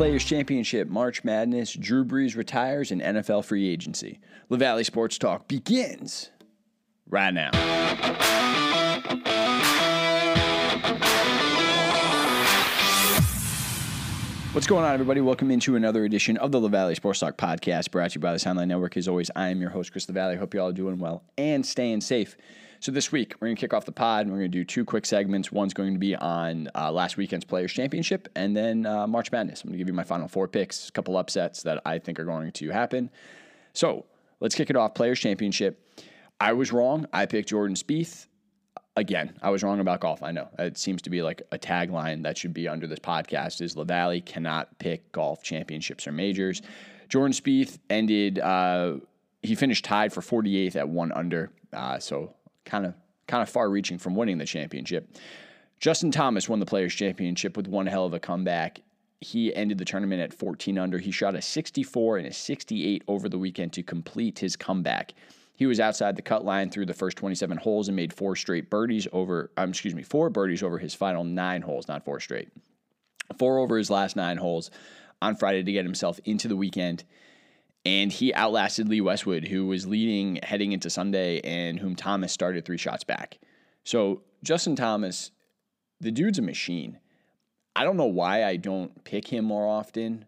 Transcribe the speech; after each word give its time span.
Players 0.00 0.24
Championship, 0.24 0.88
March 0.88 1.24
Madness, 1.24 1.74
Drew 1.74 2.06
Brees 2.06 2.34
retires, 2.34 2.90
and 2.90 3.02
NFL 3.02 3.44
free 3.44 3.68
agency. 3.68 4.18
LaValley 4.50 4.82
Sports 4.82 5.18
Talk 5.18 5.46
begins 5.46 6.30
right 7.10 7.34
now. 7.34 7.50
What's 14.52 14.66
going 14.66 14.86
on, 14.86 14.94
everybody? 14.94 15.20
Welcome 15.20 15.50
into 15.50 15.76
another 15.76 16.06
edition 16.06 16.38
of 16.38 16.50
the 16.50 16.60
LaValley 16.60 16.96
Sports 16.96 17.20
Talk 17.20 17.36
podcast, 17.36 17.90
brought 17.90 18.12
to 18.12 18.14
you 18.14 18.20
by 18.22 18.32
the 18.32 18.38
Soundline 18.38 18.68
Network. 18.68 18.96
As 18.96 19.06
always, 19.06 19.30
I 19.36 19.48
am 19.50 19.60
your 19.60 19.68
host, 19.68 19.92
Chris 19.92 20.06
LaValley. 20.06 20.38
Hope 20.38 20.54
you 20.54 20.62
all 20.62 20.70
are 20.70 20.72
doing 20.72 20.98
well 20.98 21.24
and 21.36 21.66
staying 21.66 22.00
safe. 22.00 22.38
So 22.80 22.90
this 22.92 23.12
week, 23.12 23.34
we're 23.38 23.48
going 23.48 23.56
to 23.56 23.60
kick 23.60 23.74
off 23.74 23.84
the 23.84 23.92
pod. 23.92 24.22
And 24.22 24.32
we're 24.32 24.38
going 24.40 24.50
to 24.50 24.58
do 24.58 24.64
two 24.64 24.84
quick 24.84 25.04
segments. 25.04 25.52
One's 25.52 25.74
going 25.74 25.92
to 25.92 25.98
be 25.98 26.16
on 26.16 26.68
uh, 26.74 26.90
last 26.90 27.16
weekend's 27.16 27.44
Players 27.44 27.72
Championship, 27.72 28.28
and 28.34 28.56
then 28.56 28.86
uh, 28.86 29.06
March 29.06 29.30
Madness. 29.30 29.62
I'm 29.62 29.68
going 29.68 29.74
to 29.74 29.78
give 29.78 29.88
you 29.88 29.94
my 29.94 30.04
final 30.04 30.28
four 30.28 30.48
picks, 30.48 30.88
a 30.88 30.92
couple 30.92 31.16
upsets 31.16 31.62
that 31.64 31.82
I 31.84 31.98
think 31.98 32.18
are 32.18 32.24
going 32.24 32.52
to 32.52 32.70
happen. 32.70 33.10
So 33.74 34.06
let's 34.40 34.54
kick 34.54 34.70
it 34.70 34.76
off. 34.76 34.94
Players 34.94 35.20
Championship. 35.20 35.86
I 36.40 36.54
was 36.54 36.72
wrong. 36.72 37.06
I 37.12 37.26
picked 37.26 37.50
Jordan 37.50 37.76
Spieth 37.76 38.26
again, 38.96 39.32
I 39.42 39.50
was 39.50 39.62
wrong 39.62 39.80
about 39.80 40.00
golf. 40.00 40.22
I 40.22 40.32
know 40.32 40.48
it 40.58 40.78
seems 40.78 41.02
to 41.02 41.10
be 41.10 41.22
like 41.22 41.42
a 41.52 41.58
tagline 41.58 42.22
that 42.22 42.38
should 42.38 42.54
be 42.54 42.68
under 42.68 42.86
this 42.86 42.98
podcast 42.98 43.60
is 43.60 43.74
LaValley 43.74 44.24
cannot 44.24 44.78
pick 44.78 45.10
golf 45.12 45.42
championships 45.42 46.06
or 46.06 46.12
majors. 46.12 46.62
Jordan 47.08 47.32
Spieth 47.32 47.78
ended, 47.88 48.38
uh, 48.38 48.96
he 49.42 49.54
finished 49.54 49.84
tied 49.84 50.12
for 50.12 50.20
48th 50.20 50.76
at 50.76 50.88
one 50.88 51.12
under. 51.12 51.50
Uh, 51.72 51.98
so 51.98 52.34
kind 52.70 52.86
of, 52.86 52.94
kind 53.26 53.42
of 53.42 53.48
far 53.48 53.68
reaching 53.68 53.98
from 53.98 54.14
winning 54.14 54.38
the 54.38 54.46
championship. 54.46 55.08
Justin 55.80 56.10
Thomas 56.10 56.48
won 56.48 56.60
the 56.60 56.66
players 56.66 56.94
championship 56.94 57.56
with 57.56 57.66
one 57.66 57.86
hell 57.86 58.04
of 58.04 58.14
a 58.14 58.20
comeback. 58.20 58.80
He 59.20 59.54
ended 59.54 59.78
the 59.78 59.84
tournament 59.84 60.22
at 60.22 60.32
14 60.32 60.78
under. 60.78 60.98
He 60.98 61.10
shot 61.10 61.34
a 61.34 61.42
64 61.42 62.18
and 62.18 62.26
a 62.26 62.32
68 62.32 63.02
over 63.08 63.28
the 63.28 63.38
weekend 63.38 63.72
to 63.74 63.82
complete 63.82 64.38
his 64.38 64.56
comeback. 64.56 65.14
He 65.56 65.66
was 65.66 65.80
outside 65.80 66.16
the 66.16 66.22
cut 66.22 66.44
line 66.44 66.70
through 66.70 66.86
the 66.86 66.94
first 66.94 67.18
27 67.18 67.58
holes 67.58 67.88
and 67.88 67.96
made 67.96 68.14
four 68.14 68.34
straight 68.34 68.70
birdies 68.70 69.06
over, 69.12 69.50
um, 69.58 69.70
excuse 69.70 69.94
me, 69.94 70.02
four 70.02 70.30
birdies 70.30 70.62
over 70.62 70.78
his 70.78 70.94
final 70.94 71.22
nine 71.22 71.60
holes, 71.60 71.88
not 71.88 72.04
four 72.04 72.20
straight. 72.20 72.48
Four 73.38 73.58
over 73.58 73.76
his 73.76 73.90
last 73.90 74.16
nine 74.16 74.38
holes 74.38 74.70
on 75.20 75.36
Friday 75.36 75.62
to 75.62 75.72
get 75.72 75.84
himself 75.84 76.18
into 76.24 76.48
the 76.48 76.56
weekend. 76.56 77.04
And 77.84 78.12
he 78.12 78.34
outlasted 78.34 78.88
Lee 78.88 79.00
Westwood, 79.00 79.48
who 79.48 79.66
was 79.66 79.86
leading 79.86 80.38
heading 80.42 80.72
into 80.72 80.90
Sunday 80.90 81.40
and 81.40 81.78
whom 81.78 81.96
Thomas 81.96 82.32
started 82.32 82.64
three 82.64 82.76
shots 82.76 83.04
back. 83.04 83.38
So, 83.84 84.22
Justin 84.44 84.76
Thomas, 84.76 85.30
the 86.00 86.10
dude's 86.10 86.38
a 86.38 86.42
machine. 86.42 86.98
I 87.74 87.84
don't 87.84 87.96
know 87.96 88.04
why 88.06 88.44
I 88.44 88.56
don't 88.56 89.04
pick 89.04 89.28
him 89.28 89.44
more 89.44 89.66
often. 89.66 90.26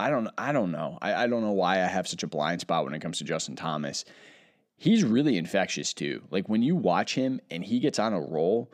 I 0.00 0.10
don't 0.10 0.28
I 0.38 0.52
don't 0.52 0.70
know. 0.70 0.98
I, 1.02 1.24
I 1.24 1.26
don't 1.26 1.42
know 1.42 1.52
why 1.52 1.82
I 1.82 1.86
have 1.86 2.06
such 2.06 2.22
a 2.22 2.28
blind 2.28 2.60
spot 2.60 2.84
when 2.84 2.94
it 2.94 3.00
comes 3.00 3.18
to 3.18 3.24
Justin 3.24 3.56
Thomas. 3.56 4.04
He's 4.76 5.02
really 5.02 5.36
infectious 5.36 5.92
too. 5.92 6.22
Like 6.30 6.48
when 6.48 6.62
you 6.62 6.76
watch 6.76 7.14
him 7.14 7.40
and 7.50 7.64
he 7.64 7.80
gets 7.80 7.98
on 7.98 8.12
a 8.12 8.20
roll, 8.20 8.70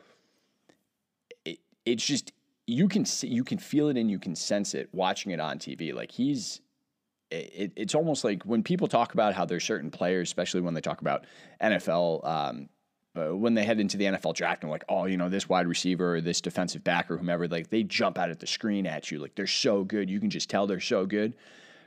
it, 1.43 1.59
it's 1.85 2.05
just 2.05 2.31
you 2.67 2.87
can 2.87 3.05
see 3.05 3.27
you 3.27 3.43
can 3.43 3.57
feel 3.57 3.89
it 3.89 3.97
and 3.97 4.09
you 4.11 4.19
can 4.19 4.35
sense 4.35 4.75
it 4.75 4.89
watching 4.91 5.31
it 5.31 5.39
on 5.39 5.57
TV. 5.57 5.93
Like 5.93 6.11
he's 6.11 6.61
it, 7.31 7.73
it's 7.75 7.95
almost 7.95 8.23
like 8.23 8.43
when 8.43 8.63
people 8.63 8.87
talk 8.87 9.13
about 9.13 9.33
how 9.33 9.45
there's 9.45 9.63
certain 9.63 9.91
players, 9.91 10.29
especially 10.29 10.61
when 10.61 10.73
they 10.73 10.81
talk 10.81 11.01
about 11.01 11.25
NFL 11.61 12.25
um, 12.27 12.69
uh, 13.17 13.35
when 13.35 13.53
they 13.53 13.63
head 13.63 13.79
into 13.79 13.97
the 13.97 14.05
NFL 14.05 14.35
draft 14.35 14.63
and 14.63 14.71
like, 14.71 14.83
oh, 14.89 15.05
you 15.05 15.17
know, 15.17 15.29
this 15.29 15.47
wide 15.47 15.67
receiver 15.67 16.15
or 16.15 16.21
this 16.21 16.41
defensive 16.41 16.83
back 16.83 17.09
or 17.09 17.17
whomever, 17.17 17.47
like 17.47 17.69
they 17.69 17.83
jump 17.83 18.17
out 18.17 18.29
at 18.29 18.39
the 18.39 18.47
screen 18.47 18.85
at 18.85 19.09
you. 19.09 19.19
Like 19.19 19.35
they're 19.35 19.47
so 19.47 19.83
good. 19.83 20.09
You 20.09 20.19
can 20.19 20.29
just 20.29 20.49
tell 20.49 20.67
they're 20.67 20.79
so 20.79 21.05
good. 21.05 21.33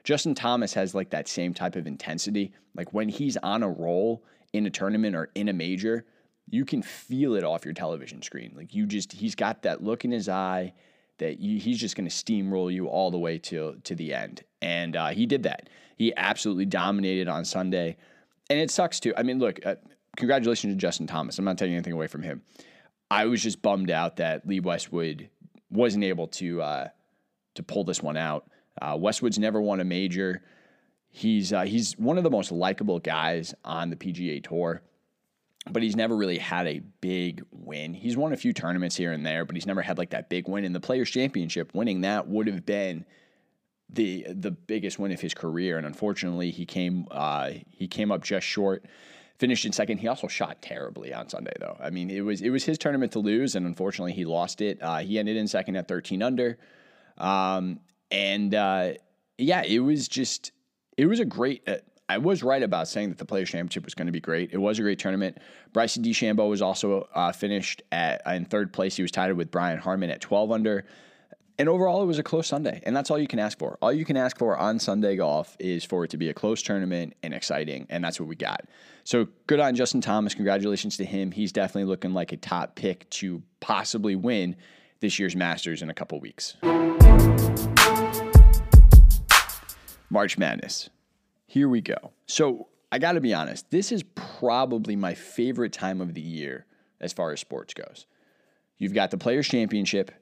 Justin 0.05 0.35
Thomas 0.35 0.73
has 0.75 0.95
like 0.95 1.11
that 1.11 1.29
same 1.29 1.53
type 1.53 1.77
of 1.77 1.87
intensity. 1.87 2.53
Like 2.75 2.95
when 2.95 3.09
he's 3.09 3.37
on 3.39 3.63
a 3.63 3.69
roll 3.69 4.25
in 4.53 4.65
a 4.65 4.71
tournament 4.71 5.15
or 5.15 5.31
in 5.35 5.49
a 5.49 5.53
major, 5.53 6.07
you 6.49 6.65
can 6.65 6.83
feel 6.83 7.35
it 7.35 7.45
off 7.45 7.65
your 7.65 7.75
television 7.75 8.23
screen. 8.23 8.55
Like 8.57 8.75
you 8.75 8.87
just, 8.87 9.13
he's 9.13 9.35
got 9.35 9.63
that 9.63 9.83
look 9.83 10.07
in 10.07 10.11
his 10.11 10.31
eye 10.31 10.73
that 11.19 11.41
you, 11.41 11.61
he's 11.61 11.79
just 11.79 11.95
going 11.95 12.09
to 12.09 12.15
steamroll 12.15 12.73
you 12.73 12.87
all 12.87 13.11
the 13.11 13.19
way 13.19 13.39
to 13.39 13.77
to 13.85 13.95
the 13.95 14.15
end. 14.15 14.45
And 14.61 14.97
uh, 14.97 15.09
he 15.09 15.27
did 15.27 15.45
that. 15.45 15.69
He 15.97 16.13
absolutely 16.17 16.67
dominated 16.67 17.29
on 17.29 17.45
Sunday. 17.45 17.97
And 18.51 18.59
it 18.59 18.71
sucks 18.71 19.01
too. 19.01 19.13
I 19.17 19.23
mean, 19.23 19.39
look, 19.39 19.65
uh, 19.65 19.77
congratulations 20.17 20.75
to 20.75 20.79
Justin 20.79 21.07
Thomas. 21.07 21.39
I'm 21.39 21.45
not 21.45 21.59
taking 21.59 21.75
anything 21.75 21.93
away 21.93 22.07
from 22.07 22.23
him. 22.23 22.43
I 23.11 23.27
was 23.27 23.43
just 23.43 23.63
bummed 23.63 23.91
out 23.91 24.17
that 24.17 24.47
Lee 24.47 24.61
Westwood 24.61 25.29
wasn't 25.71 26.05
able 26.05 26.29
to 26.29 26.63
uh, 26.63 26.89
to 27.55 27.63
pull 27.63 27.85
this 27.85 28.03
one 28.03 28.17
out. 28.17 28.51
Uh, 28.81 28.97
Westwood's 28.99 29.39
never 29.39 29.61
won 29.61 29.81
a 29.81 29.85
major. 29.85 30.43
He's 31.09 31.53
uh, 31.53 31.63
he's 31.63 31.95
one 31.99 32.19
of 32.19 32.25
the 32.25 32.31
most 32.31 32.53
likable 32.53 32.99
guys 32.99 33.55
on 33.65 33.91
the 33.91 33.97
PGA 33.97 34.43
Tour, 34.43 34.83
but 35.71 35.83
he's 35.83 35.97
never 35.97 36.17
really 36.17 36.39
had 36.39 36.67
a 36.67 36.81
big 37.01 37.43
win. 37.51 37.95
He's 37.95 38.17
won 38.17 38.33
a 38.33 38.37
few 38.37 38.53
tournaments 38.53 38.95
here 38.97 39.13
and 39.13 39.25
there, 39.25 39.45
but 39.45 39.57
he's 39.57 39.67
never 39.67 39.83
had 39.83 39.99
like 39.99 40.11
that 40.11 40.29
big 40.29 40.49
win. 40.49 40.65
In 40.65 40.73
the 40.73 40.81
Players 40.81 41.11
Championship, 41.11 41.75
winning 41.75 42.03
that 42.03 42.29
would 42.29 42.47
have 42.47 42.67
been 42.67 43.05
the 43.91 44.27
the 44.29 44.51
biggest 44.51 44.99
win 44.99 45.13
of 45.13 45.21
his 45.21 45.35
career, 45.35 45.79
and 45.79 45.87
unfortunately, 45.87 46.51
he 46.51 46.67
came 46.67 47.07
uh, 47.11 47.51
he 47.71 47.89
came 47.89 48.13
up 48.13 48.23
just 48.23 48.47
short 48.47 48.85
finished 49.39 49.65
in 49.65 49.73
second. 49.73 49.99
He 49.99 50.09
also 50.09 50.27
shot 50.27 50.61
terribly 50.61 51.15
on 51.15 51.29
Sunday, 51.29 51.53
though. 51.61 51.77
I 51.81 51.91
mean, 51.91 52.11
it 52.11 52.21
was 52.21 52.41
it 52.43 52.51
was 52.51 52.65
his 52.65 52.79
tournament 52.79 53.13
to 53.13 53.21
lose, 53.21 53.55
and 53.55 53.67
unfortunately, 53.67 54.13
he 54.13 54.25
lost 54.25 54.61
it. 54.61 54.79
Uh, 54.83 54.99
he 54.99 55.19
ended 55.19 55.37
in 55.37 55.49
second 55.49 55.77
at 55.77 55.89
13 55.89 56.23
under, 56.23 56.59
um, 57.17 57.81
and 58.11 58.55
uh, 58.55 58.93
yeah, 59.39 59.63
it 59.63 59.79
was 59.79 60.09
just 60.09 60.53
it 60.97 61.07
was 61.07 61.21
a 61.21 61.25
great. 61.25 61.63
Uh, 61.69 61.77
I 62.11 62.17
was 62.17 62.43
right 62.43 62.63
about 62.63 62.89
saying 62.89 63.11
that 63.11 63.19
the 63.19 63.27
Players 63.27 63.51
Championship 63.51 63.85
was 63.85 63.95
going 63.95 64.07
to 64.07 64.13
be 64.13 64.21
great. 64.21 64.51
It 64.53 64.57
was 64.57 64.79
a 64.79 64.83
great 64.83 64.99
tournament. 64.99 65.39
Bryson 65.75 66.03
DeChambeau 66.03 66.49
was 66.49 66.63
also 66.63 67.07
uh, 67.15 67.33
finished 67.33 67.83
at 67.93 68.23
in 68.27 68.47
third 68.47 68.73
place. 68.73 68.97
He 68.97 69.03
was 69.03 69.11
tied 69.11 69.33
with 69.35 69.51
Brian 69.51 69.79
Harman 69.79 70.09
at 70.09 70.23
12 70.23 70.51
under. 70.51 70.87
And 71.61 71.69
overall, 71.69 72.05
it 72.05 72.07
was 72.07 72.21
a 72.21 72.23
close 72.23 72.47
Sunday, 72.47 72.81
and 72.85 72.95
that's 72.95 73.11
all 73.11 73.19
you 73.19 73.27
can 73.27 73.41
ask 73.41 73.59
for. 73.59 73.79
All 73.83 73.93
you 73.93 74.05
can 74.05 74.17
ask 74.17 74.39
for 74.39 74.57
on 74.57 74.79
Sunday 74.79 75.17
golf 75.17 75.57
is 75.59 75.85
for 75.85 76.05
it 76.05 76.11
to 76.11 76.17
be 76.17 76.29
a 76.29 76.35
close 76.35 76.63
tournament 76.63 77.15
and 77.25 77.35
exciting, 77.35 77.85
and 77.91 78.05
that's 78.05 78.21
what 78.21 78.29
we 78.29 78.37
got. 78.37 78.67
So 79.03 79.27
good 79.49 79.59
on 79.59 79.75
Justin 79.75 80.01
Thomas. 80.01 80.35
Congratulations 80.35 80.97
to 80.99 81.05
him. 81.05 81.33
He's 81.33 81.51
definitely 81.51 81.89
looking 81.89 82.15
like 82.15 82.31
a 82.31 82.37
top 82.37 82.77
pick 82.77 83.11
to 83.11 83.43
possibly 83.59 84.15
win 84.15 84.55
this 85.01 85.19
year's 85.19 85.35
Masters 85.35 85.83
in 85.83 85.91
a 85.91 85.95
couple 85.95 86.21
weeks. 86.21 86.57
March 90.11 90.39
Madness. 90.39 90.91
Here 91.49 91.69
we 91.69 91.81
go. 91.81 92.13
So 92.27 92.69
I 92.93 93.01
got 93.01 93.13
to 93.13 93.21
be 93.21 93.35
honest, 93.35 93.69
this 93.73 93.91
is 93.91 94.05
probably 94.15 94.95
my 94.95 95.15
favorite 95.15 95.73
time 95.73 96.01
of 96.01 96.15
the 96.15 96.21
year 96.21 96.67
as 97.01 97.13
far 97.13 97.33
as 97.33 97.41
sports 97.41 97.75
goes. 97.75 98.07
You've 98.77 98.95
got 98.95 99.11
the 99.11 99.19
Players' 99.19 99.49
Championship 99.49 100.13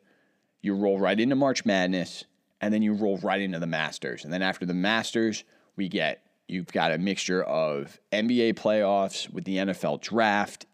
you 0.66 0.75
roll 0.75 0.99
right 0.99 1.19
into 1.19 1.37
March 1.37 1.65
Madness, 1.65 2.25
and 2.60 2.75
then 2.75 2.82
you 2.82 2.93
roll 2.93 3.19
right 3.19 3.41
into 3.41 3.59
the 3.59 3.66
Masters. 3.66 4.25
And 4.25 4.32
then 4.32 4.43
after 4.43 4.66
the 4.66 4.75
Masters, 4.75 5.44
we 5.77 5.88
get 5.88 6.27
you've 6.49 6.66
got 6.66 6.93
a 6.93 6.99
mixture 6.99 7.43
of 7.44 7.99
NBA 8.12 8.54
playoffs 8.54 9.31
with 9.31 9.44
the 9.44 9.56
NFL 9.56 10.00
draft 10.00 10.66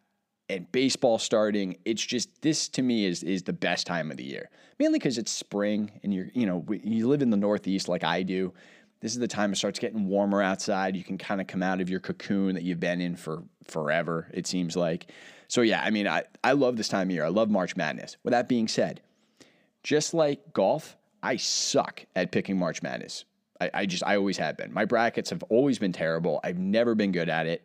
and 0.49 0.71
baseball 0.73 1.19
starting. 1.19 1.77
It's 1.85 2.05
just 2.05 2.43
this 2.43 2.69
to 2.71 2.83
me 2.83 3.05
is 3.05 3.23
is 3.23 3.43
the 3.43 3.53
best 3.53 3.87
time 3.87 4.11
of 4.11 4.17
the 4.17 4.25
year. 4.25 4.51
Mainly 4.79 4.99
because 4.99 5.19
it's 5.19 5.31
spring 5.31 6.01
and 6.03 6.13
you're 6.13 6.29
you 6.35 6.47
know 6.47 6.65
you 6.71 7.09
live 7.09 7.23
in 7.23 7.31
the 7.31 7.37
Northeast 7.37 7.89
like 7.89 8.05
I 8.05 8.23
do. 8.23 8.53
This 9.01 9.13
is 9.13 9.19
the 9.19 9.29
time 9.29 9.53
it 9.53 9.57
starts 9.57 9.81
getting 9.81 10.07
warmer 10.07 10.41
outside. 10.41 10.97
You 10.97 11.03
can 11.03 11.19
kind 11.19 11.41
of 11.41 11.49
come 11.49 11.63
out 11.63 11.81
of 11.81 11.91
your 11.91 11.99
cocoon 11.99 12.55
that 12.55 12.63
you've 12.63 12.79
been 12.79 13.01
in 13.01 13.17
for 13.17 13.43
forever. 13.65 14.29
It 14.33 14.47
seems 14.47 14.77
like. 14.77 15.11
So 15.49 15.61
yeah, 15.61 15.83
I 15.85 15.91
mean, 15.91 16.07
I 16.07 16.23
I 16.43 16.53
love 16.53 16.77
this 16.77 16.89
time 16.89 17.09
of 17.09 17.11
year. 17.11 17.25
I 17.25 17.29
love 17.29 17.51
March 17.51 17.77
Madness. 17.77 18.17
With 18.23 18.33
that 18.33 18.49
being 18.49 18.69
said, 18.69 19.03
just 19.83 20.15
like 20.15 20.53
golf, 20.53 20.97
I 21.23 21.37
suck 21.37 22.07
at 22.17 22.33
picking 22.33 22.59
March 22.59 22.83
Madness. 22.83 23.25
I, 23.61 23.71
I 23.75 23.87
just, 23.87 24.03
I 24.05 24.17
always 24.17 24.39
have 24.39 24.57
been. 24.57 24.73
My 24.73 24.85
brackets 24.85 25.31
have 25.31 25.43
always 25.45 25.79
been 25.79 25.93
terrible. 25.93 26.41
I've 26.43 26.59
never 26.59 26.95
been 26.95 27.13
good 27.13 27.29
at 27.29 27.47
it. 27.47 27.65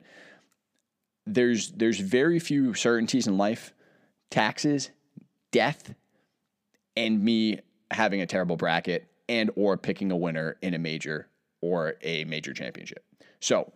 There's, 1.25 1.71
there's 1.71 1.99
very 1.99 2.39
few 2.39 2.73
certainties 2.73 3.27
in 3.27 3.37
life 3.37 3.73
taxes, 4.29 4.91
death, 5.51 5.93
and 6.95 7.23
me 7.23 7.59
having 7.91 8.21
a 8.21 8.25
terrible 8.25 8.57
bracket 8.57 9.07
and 9.29 9.51
or 9.55 9.77
picking 9.77 10.11
a 10.11 10.17
winner 10.17 10.57
in 10.61 10.73
a 10.73 10.79
major 10.79 11.27
or 11.61 11.95
a 12.01 12.25
major 12.25 12.53
championship. 12.53 13.03
So 13.39 13.71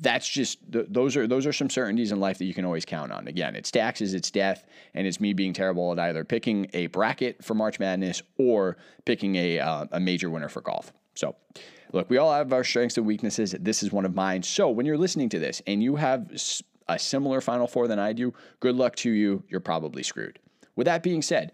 that's 0.00 0.28
just 0.28 0.58
those 0.68 1.16
are 1.16 1.26
those 1.26 1.46
are 1.46 1.52
some 1.52 1.70
certainties 1.70 2.12
in 2.12 2.20
life 2.20 2.38
that 2.38 2.44
you 2.44 2.54
can 2.54 2.64
always 2.64 2.84
count 2.84 3.12
on. 3.12 3.28
Again, 3.28 3.56
it's 3.56 3.70
taxes, 3.70 4.14
it's 4.14 4.30
death, 4.30 4.66
and 4.94 5.06
it's 5.06 5.20
me 5.20 5.32
being 5.32 5.52
terrible 5.52 5.92
at 5.92 5.98
either 5.98 6.24
picking 6.24 6.68
a 6.74 6.86
bracket 6.88 7.42
for 7.42 7.54
March 7.54 7.78
Madness 7.78 8.22
or 8.38 8.76
picking 9.04 9.36
a 9.36 9.58
uh, 9.58 9.86
a 9.92 10.00
major 10.00 10.28
winner 10.28 10.48
for 10.48 10.60
golf. 10.60 10.92
So, 11.14 11.34
look, 11.92 12.10
we 12.10 12.18
all 12.18 12.32
have 12.32 12.52
our 12.52 12.64
strengths 12.64 12.98
and 12.98 13.06
weaknesses. 13.06 13.54
This 13.58 13.82
is 13.82 13.90
one 13.90 14.04
of 14.04 14.14
mine. 14.14 14.42
So, 14.42 14.68
when 14.68 14.84
you're 14.84 14.98
listening 14.98 15.30
to 15.30 15.38
this 15.38 15.62
and 15.66 15.82
you 15.82 15.96
have 15.96 16.30
a 16.88 16.98
similar 16.98 17.40
Final 17.40 17.66
Four 17.66 17.88
than 17.88 17.98
I 17.98 18.12
do, 18.12 18.34
good 18.60 18.76
luck 18.76 18.96
to 18.96 19.10
you. 19.10 19.44
You're 19.48 19.60
probably 19.60 20.02
screwed. 20.02 20.38
With 20.74 20.84
that 20.84 21.02
being 21.02 21.22
said, 21.22 21.52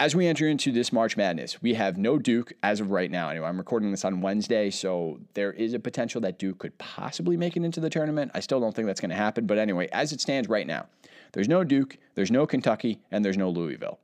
as 0.00 0.16
we 0.16 0.26
enter 0.26 0.48
into 0.48 0.72
this 0.72 0.92
March 0.92 1.16
Madness, 1.16 1.62
we 1.62 1.74
have 1.74 1.96
no 1.96 2.18
Duke 2.18 2.52
as 2.62 2.80
of 2.80 2.90
right 2.90 3.10
now. 3.10 3.28
Anyway, 3.28 3.46
I'm 3.46 3.58
recording 3.58 3.90
this 3.90 4.04
on 4.04 4.20
Wednesday, 4.20 4.70
so 4.70 5.20
there 5.34 5.52
is 5.52 5.74
a 5.74 5.78
potential 5.78 6.20
that 6.22 6.38
Duke 6.38 6.58
could 6.58 6.76
possibly 6.78 7.36
make 7.36 7.56
it 7.56 7.62
into 7.62 7.80
the 7.80 7.90
tournament. 7.90 8.32
I 8.34 8.40
still 8.40 8.60
don't 8.60 8.74
think 8.74 8.86
that's 8.86 9.00
going 9.00 9.10
to 9.10 9.16
happen. 9.16 9.46
But 9.46 9.58
anyway, 9.58 9.88
as 9.92 10.12
it 10.12 10.20
stands 10.20 10.48
right 10.48 10.66
now, 10.66 10.86
there's 11.32 11.48
no 11.48 11.64
Duke, 11.64 11.98
there's 12.14 12.30
no 12.30 12.46
Kentucky, 12.46 13.00
and 13.10 13.24
there's 13.24 13.38
no 13.38 13.50
Louisville. 13.50 14.00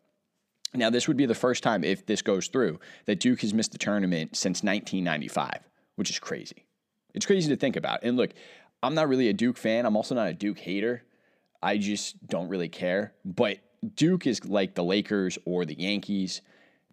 Now, 0.74 0.90
this 0.90 1.08
would 1.08 1.16
be 1.16 1.26
the 1.26 1.34
first 1.34 1.62
time, 1.62 1.82
if 1.82 2.06
this 2.06 2.22
goes 2.22 2.48
through, 2.48 2.78
that 3.06 3.20
Duke 3.20 3.40
has 3.40 3.54
missed 3.54 3.72
the 3.72 3.78
tournament 3.78 4.36
since 4.36 4.62
1995, 4.62 5.60
which 5.96 6.10
is 6.10 6.18
crazy. 6.18 6.66
It's 7.14 7.26
crazy 7.26 7.48
to 7.48 7.56
think 7.56 7.76
about. 7.76 8.00
And 8.02 8.16
look, 8.16 8.30
I'm 8.82 8.94
not 8.94 9.08
really 9.08 9.28
a 9.28 9.32
Duke 9.32 9.56
fan. 9.56 9.86
I'm 9.86 9.96
also 9.96 10.14
not 10.14 10.28
a 10.28 10.34
Duke 10.34 10.58
hater. 10.58 11.02
I 11.62 11.78
just 11.78 12.26
don't 12.26 12.48
really 12.48 12.68
care. 12.68 13.14
But 13.24 13.58
Duke 13.94 14.26
is 14.26 14.44
like 14.44 14.74
the 14.74 14.84
Lakers 14.84 15.38
or 15.44 15.64
the 15.64 15.78
Yankees. 15.78 16.42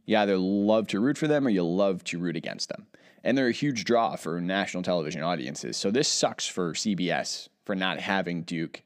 You 0.06 0.18
either 0.18 0.38
love 0.38 0.88
to 0.88 1.00
root 1.00 1.18
for 1.18 1.28
them 1.28 1.48
or 1.48 1.50
you 1.50 1.64
love 1.64 2.04
to 2.06 2.20
root 2.20 2.36
against 2.36 2.70
them. 2.70 2.88
And 3.24 3.38
they're 3.38 3.48
a 3.48 3.54
huge 3.54 3.86
draw 3.86 4.16
for 4.16 4.40
national 4.40 4.84
television 4.84 5.24
audiences. 5.24 5.78
So 5.78 5.90
this 5.90 6.08
sucks 6.08 6.46
for 6.46 6.74
CBS 6.74 7.50
for 7.66 7.76
not 7.76 8.00
having 8.00 8.44
Duke 8.44 8.84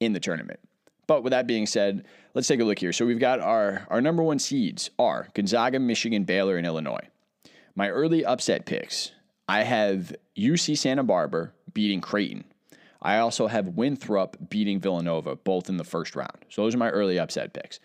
in 0.00 0.12
the 0.12 0.20
tournament. 0.20 0.60
But 1.06 1.22
with 1.22 1.32
that 1.32 1.46
being 1.46 1.66
said, 1.66 2.04
let's 2.34 2.46
take 2.46 2.60
a 2.60 2.64
look 2.64 2.78
here. 2.78 2.92
So 2.92 3.06
we've 3.06 3.18
got 3.18 3.40
our, 3.40 3.86
our 3.88 4.00
number 4.00 4.22
one 4.22 4.38
seeds 4.38 4.90
are 4.98 5.28
Gonzaga, 5.34 5.80
Michigan, 5.80 6.24
Baylor, 6.24 6.56
and 6.56 6.66
Illinois. 6.66 7.08
My 7.74 7.88
early 7.88 8.24
upset 8.24 8.66
picks 8.66 9.12
I 9.48 9.64
have 9.64 10.14
UC 10.36 10.78
Santa 10.78 11.02
Barbara 11.02 11.52
beating 11.72 12.00
Creighton. 12.00 12.44
I 13.02 13.18
also 13.18 13.46
have 13.46 13.68
Winthrop 13.68 14.36
beating 14.50 14.80
Villanova, 14.80 15.36
both 15.36 15.68
in 15.68 15.76
the 15.76 15.84
first 15.84 16.14
round. 16.14 16.44
So 16.48 16.62
those 16.62 16.74
are 16.74 16.78
my 16.78 16.90
early 16.90 17.18
upset 17.18 17.52
picks. 17.52 17.80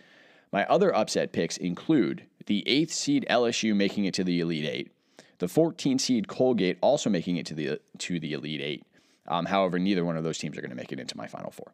My 0.51 0.65
other 0.65 0.93
upset 0.95 1.31
picks 1.31 1.57
include 1.57 2.25
the 2.45 2.67
eighth 2.67 2.93
seed 2.93 3.25
LSU 3.29 3.75
making 3.75 4.05
it 4.05 4.13
to 4.15 4.23
the 4.23 4.39
Elite 4.39 4.65
Eight, 4.65 4.91
the 5.39 5.47
14 5.47 5.99
seed 5.99 6.27
Colgate 6.27 6.77
also 6.81 7.09
making 7.09 7.37
it 7.37 7.45
to 7.47 7.53
the 7.53 7.79
to 7.99 8.19
the 8.19 8.33
Elite 8.33 8.61
Eight. 8.61 8.85
Um, 9.27 9.45
however, 9.45 9.79
neither 9.79 10.05
one 10.05 10.17
of 10.17 10.23
those 10.23 10.37
teams 10.37 10.57
are 10.57 10.61
going 10.61 10.69
to 10.69 10.75
make 10.75 10.91
it 10.91 10.99
into 10.99 11.17
my 11.17 11.27
Final 11.27 11.51
Four. 11.51 11.73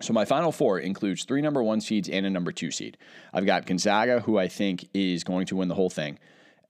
So 0.00 0.12
my 0.12 0.24
Final 0.24 0.52
Four 0.52 0.78
includes 0.78 1.24
three 1.24 1.40
number 1.40 1.62
one 1.62 1.80
seeds 1.80 2.08
and 2.08 2.26
a 2.26 2.30
number 2.30 2.52
two 2.52 2.70
seed. 2.70 2.98
I've 3.32 3.46
got 3.46 3.66
Gonzaga, 3.66 4.20
who 4.20 4.38
I 4.38 4.48
think 4.48 4.88
is 4.94 5.24
going 5.24 5.46
to 5.46 5.56
win 5.56 5.68
the 5.68 5.74
whole 5.74 5.90
thing, 5.90 6.18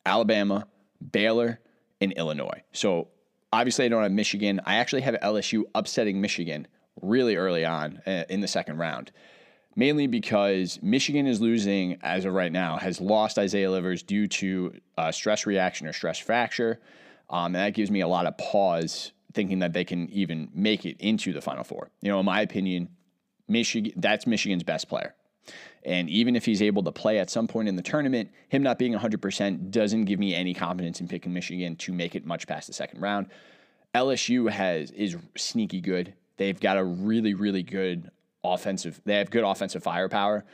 Alabama, 0.06 0.66
Baylor, 1.12 1.60
and 2.00 2.12
Illinois. 2.12 2.62
So 2.72 3.08
Obviously, 3.52 3.84
I 3.84 3.88
don't 3.88 4.02
have 4.02 4.12
Michigan. 4.12 4.60
I 4.64 4.76
actually 4.76 5.02
have 5.02 5.14
LSU 5.22 5.64
upsetting 5.74 6.20
Michigan 6.20 6.66
really 7.00 7.36
early 7.36 7.64
on 7.64 8.00
uh, 8.06 8.24
in 8.28 8.40
the 8.40 8.48
second 8.48 8.78
round, 8.78 9.10
mainly 9.74 10.06
because 10.06 10.78
Michigan 10.82 11.26
is 11.26 11.40
losing 11.40 11.98
as 12.02 12.24
of 12.24 12.34
right 12.34 12.52
now, 12.52 12.76
has 12.76 13.00
lost 13.00 13.38
Isaiah 13.38 13.70
Livers 13.70 14.02
due 14.02 14.26
to 14.28 14.74
uh, 14.96 15.12
stress 15.12 15.46
reaction 15.46 15.86
or 15.86 15.92
stress 15.92 16.18
fracture. 16.18 16.80
Um, 17.30 17.46
and 17.46 17.56
that 17.56 17.74
gives 17.74 17.90
me 17.90 18.00
a 18.00 18.08
lot 18.08 18.26
of 18.26 18.36
pause 18.38 19.12
thinking 19.32 19.60
that 19.60 19.72
they 19.72 19.84
can 19.84 20.08
even 20.10 20.50
make 20.54 20.84
it 20.84 20.96
into 20.98 21.32
the 21.32 21.40
Final 21.40 21.64
Four. 21.64 21.90
You 22.00 22.10
know, 22.10 22.20
in 22.20 22.26
my 22.26 22.40
opinion, 22.40 22.88
Michigan 23.46 23.92
that's 23.96 24.26
Michigan's 24.26 24.62
best 24.62 24.88
player. 24.88 25.14
And 25.88 26.10
even 26.10 26.36
if 26.36 26.44
he's 26.44 26.60
able 26.60 26.82
to 26.82 26.92
play 26.92 27.18
at 27.18 27.30
some 27.30 27.48
point 27.48 27.66
in 27.66 27.74
the 27.74 27.82
tournament, 27.82 28.30
him 28.50 28.62
not 28.62 28.78
being 28.78 28.92
100% 28.92 29.70
doesn't 29.70 30.04
give 30.04 30.18
me 30.18 30.34
any 30.34 30.52
confidence 30.52 31.00
in 31.00 31.08
picking 31.08 31.32
Michigan 31.32 31.76
to 31.76 31.94
make 31.94 32.14
it 32.14 32.26
much 32.26 32.46
past 32.46 32.66
the 32.66 32.74
second 32.74 33.00
round. 33.00 33.28
LSU 33.94 34.50
has 34.50 34.90
is 34.90 35.16
sneaky 35.34 35.80
good. 35.80 36.12
They've 36.36 36.60
got 36.60 36.76
a 36.76 36.84
really 36.84 37.32
really 37.32 37.62
good 37.62 38.10
offensive. 38.44 39.00
They 39.06 39.14
have 39.14 39.30
good 39.30 39.44
offensive 39.44 39.82
firepower 39.82 40.44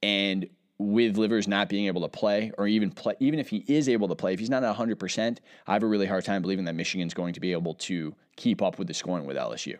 and 0.00 0.48
with 0.78 1.16
Livers 1.16 1.48
not 1.48 1.68
being 1.68 1.86
able 1.86 2.02
to 2.02 2.08
play, 2.08 2.50
or 2.58 2.66
even 2.66 2.90
play, 2.90 3.14
even 3.20 3.38
if 3.38 3.48
he 3.48 3.64
is 3.68 3.88
able 3.88 4.08
to 4.08 4.14
play, 4.16 4.34
if 4.34 4.40
he's 4.40 4.50
not 4.50 4.64
at 4.64 4.76
100%, 4.76 5.38
I 5.68 5.72
have 5.72 5.84
a 5.84 5.86
really 5.86 6.06
hard 6.06 6.24
time 6.24 6.42
believing 6.42 6.64
that 6.64 6.74
Michigan's 6.74 7.14
going 7.14 7.32
to 7.34 7.40
be 7.40 7.52
able 7.52 7.74
to 7.74 8.12
keep 8.36 8.60
up 8.60 8.76
with 8.78 8.88
the 8.88 8.94
scoring 8.94 9.24
with 9.24 9.36
LSU. 9.36 9.76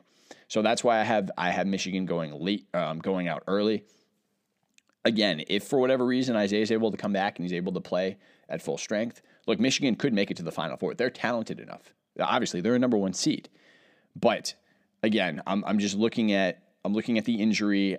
So 0.47 0.63
that's 0.63 0.85
why 0.85 1.01
I 1.01 1.03
have 1.03 1.31
I 1.37 1.51
have 1.51 1.67
Michigan 1.67 2.07
going 2.07 2.33
late, 2.33 2.67
um, 2.75 2.99
going 2.99 3.29
out 3.29 3.43
early 3.47 3.85
again, 5.05 5.43
if 5.49 5.65
for 5.65 5.79
whatever 5.79 6.05
reason 6.05 6.37
Isaiah 6.37 6.63
is 6.63 6.73
able 6.73 6.91
to 6.91 6.97
come 6.97 7.13
back 7.13 7.39
and 7.39 7.45
he's 7.45 7.53
able 7.53 7.73
to 7.73 7.81
play 7.81 8.17
at 8.49 8.63
full 8.63 8.79
strength, 8.79 9.23
look, 9.47 9.61
Michigan 9.61 9.95
could 9.97 10.13
make 10.13 10.31
it 10.31 10.37
to 10.39 10.43
the 10.43 10.53
Final 10.53 10.77
Four. 10.77 10.95
They're 10.95 11.11
talented 11.11 11.61
enough. 11.61 11.95
Obviously, 12.21 12.61
they're 12.61 12.75
a 12.75 12.79
number 12.79 12.97
one 12.97 13.13
seed. 13.13 13.49
But 14.17 14.55
again, 15.03 15.43
I'm, 15.47 15.65
I'm 15.65 15.79
just 15.79 15.97
looking 15.97 16.33
at 16.33 16.63
I'm 16.85 16.93
looking 16.93 17.19
at 17.19 17.25
the 17.25 17.41
injury. 17.41 17.99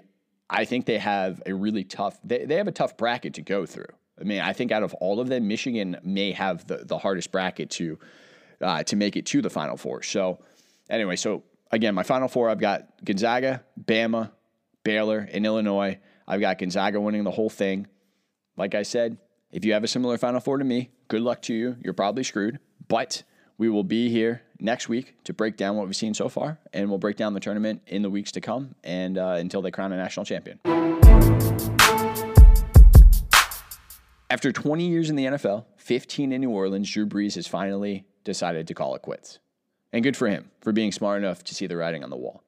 I 0.49 0.65
think 0.65 0.85
they 0.85 0.99
have 0.99 1.41
a 1.45 1.53
really 1.53 1.83
tough 1.83 2.19
they, 2.23 2.45
they 2.45 2.55
have 2.55 2.67
a 2.67 2.71
tough 2.71 2.97
bracket 2.97 3.33
to 3.35 3.41
go 3.41 3.65
through. 3.65 3.87
I 4.19 4.23
mean, 4.23 4.39
I 4.39 4.53
think 4.53 4.71
out 4.71 4.83
of 4.83 4.93
all 4.95 5.19
of 5.19 5.27
them, 5.27 5.47
Michigan 5.47 5.97
may 6.03 6.31
have 6.31 6.65
the, 6.67 6.77
the 6.77 6.97
hardest 6.97 7.31
bracket 7.31 7.69
to 7.71 7.99
uh, 8.61 8.83
to 8.83 8.95
make 8.95 9.15
it 9.15 9.25
to 9.27 9.41
the 9.41 9.49
Final 9.49 9.77
Four. 9.77 10.03
So 10.03 10.39
anyway, 10.89 11.17
so 11.17 11.43
again, 11.71 11.93
my 11.95 12.03
Final 12.03 12.27
Four, 12.27 12.49
I've 12.49 12.59
got 12.59 13.03
Gonzaga, 13.03 13.63
Bama, 13.83 14.31
Baylor, 14.83 15.27
and 15.31 15.45
Illinois. 15.45 15.99
I've 16.27 16.39
got 16.39 16.57
Gonzaga 16.57 16.99
winning 16.99 17.23
the 17.23 17.31
whole 17.31 17.49
thing. 17.49 17.87
Like 18.57 18.73
I 18.73 18.83
said, 18.83 19.17
if 19.51 19.63
you 19.63 19.73
have 19.73 19.83
a 19.83 19.87
similar 19.87 20.17
Final 20.17 20.39
Four 20.39 20.57
to 20.57 20.65
me, 20.65 20.89
good 21.07 21.21
luck 21.21 21.41
to 21.43 21.53
you. 21.53 21.77
You're 21.83 21.93
probably 21.93 22.23
screwed. 22.23 22.59
But 22.87 23.23
we 23.57 23.69
will 23.69 23.83
be 23.83 24.09
here 24.09 24.41
next 24.59 24.89
week 24.89 25.15
to 25.25 25.33
break 25.33 25.57
down 25.57 25.75
what 25.75 25.85
we've 25.85 25.95
seen 25.95 26.13
so 26.13 26.29
far, 26.29 26.59
and 26.73 26.89
we'll 26.89 26.97
break 26.97 27.15
down 27.15 27.33
the 27.33 27.39
tournament 27.39 27.81
in 27.87 28.01
the 28.01 28.09
weeks 28.09 28.31
to 28.33 28.41
come 28.41 28.75
and 28.83 29.17
uh, 29.17 29.35
until 29.37 29.61
they 29.61 29.71
crown 29.71 29.91
a 29.91 29.97
national 29.97 30.25
champion. 30.25 30.59
After 34.29 34.51
20 34.51 34.87
years 34.87 35.09
in 35.09 35.15
the 35.15 35.25
NFL, 35.25 35.65
15 35.77 36.31
in 36.31 36.41
New 36.41 36.49
Orleans, 36.49 36.91
Drew 36.91 37.05
Brees 37.05 37.35
has 37.35 37.47
finally 37.47 38.05
decided 38.23 38.67
to 38.67 38.73
call 38.73 38.95
it 38.95 39.01
quits. 39.01 39.39
And 39.93 40.03
good 40.03 40.17
for 40.17 40.27
him 40.27 40.51
for 40.61 40.73
being 40.73 40.91
smart 40.91 41.19
enough 41.19 41.43
to 41.45 41.55
see 41.55 41.67
the 41.67 41.77
writing 41.77 42.03
on 42.03 42.09
the 42.09 42.17
wall. 42.17 42.43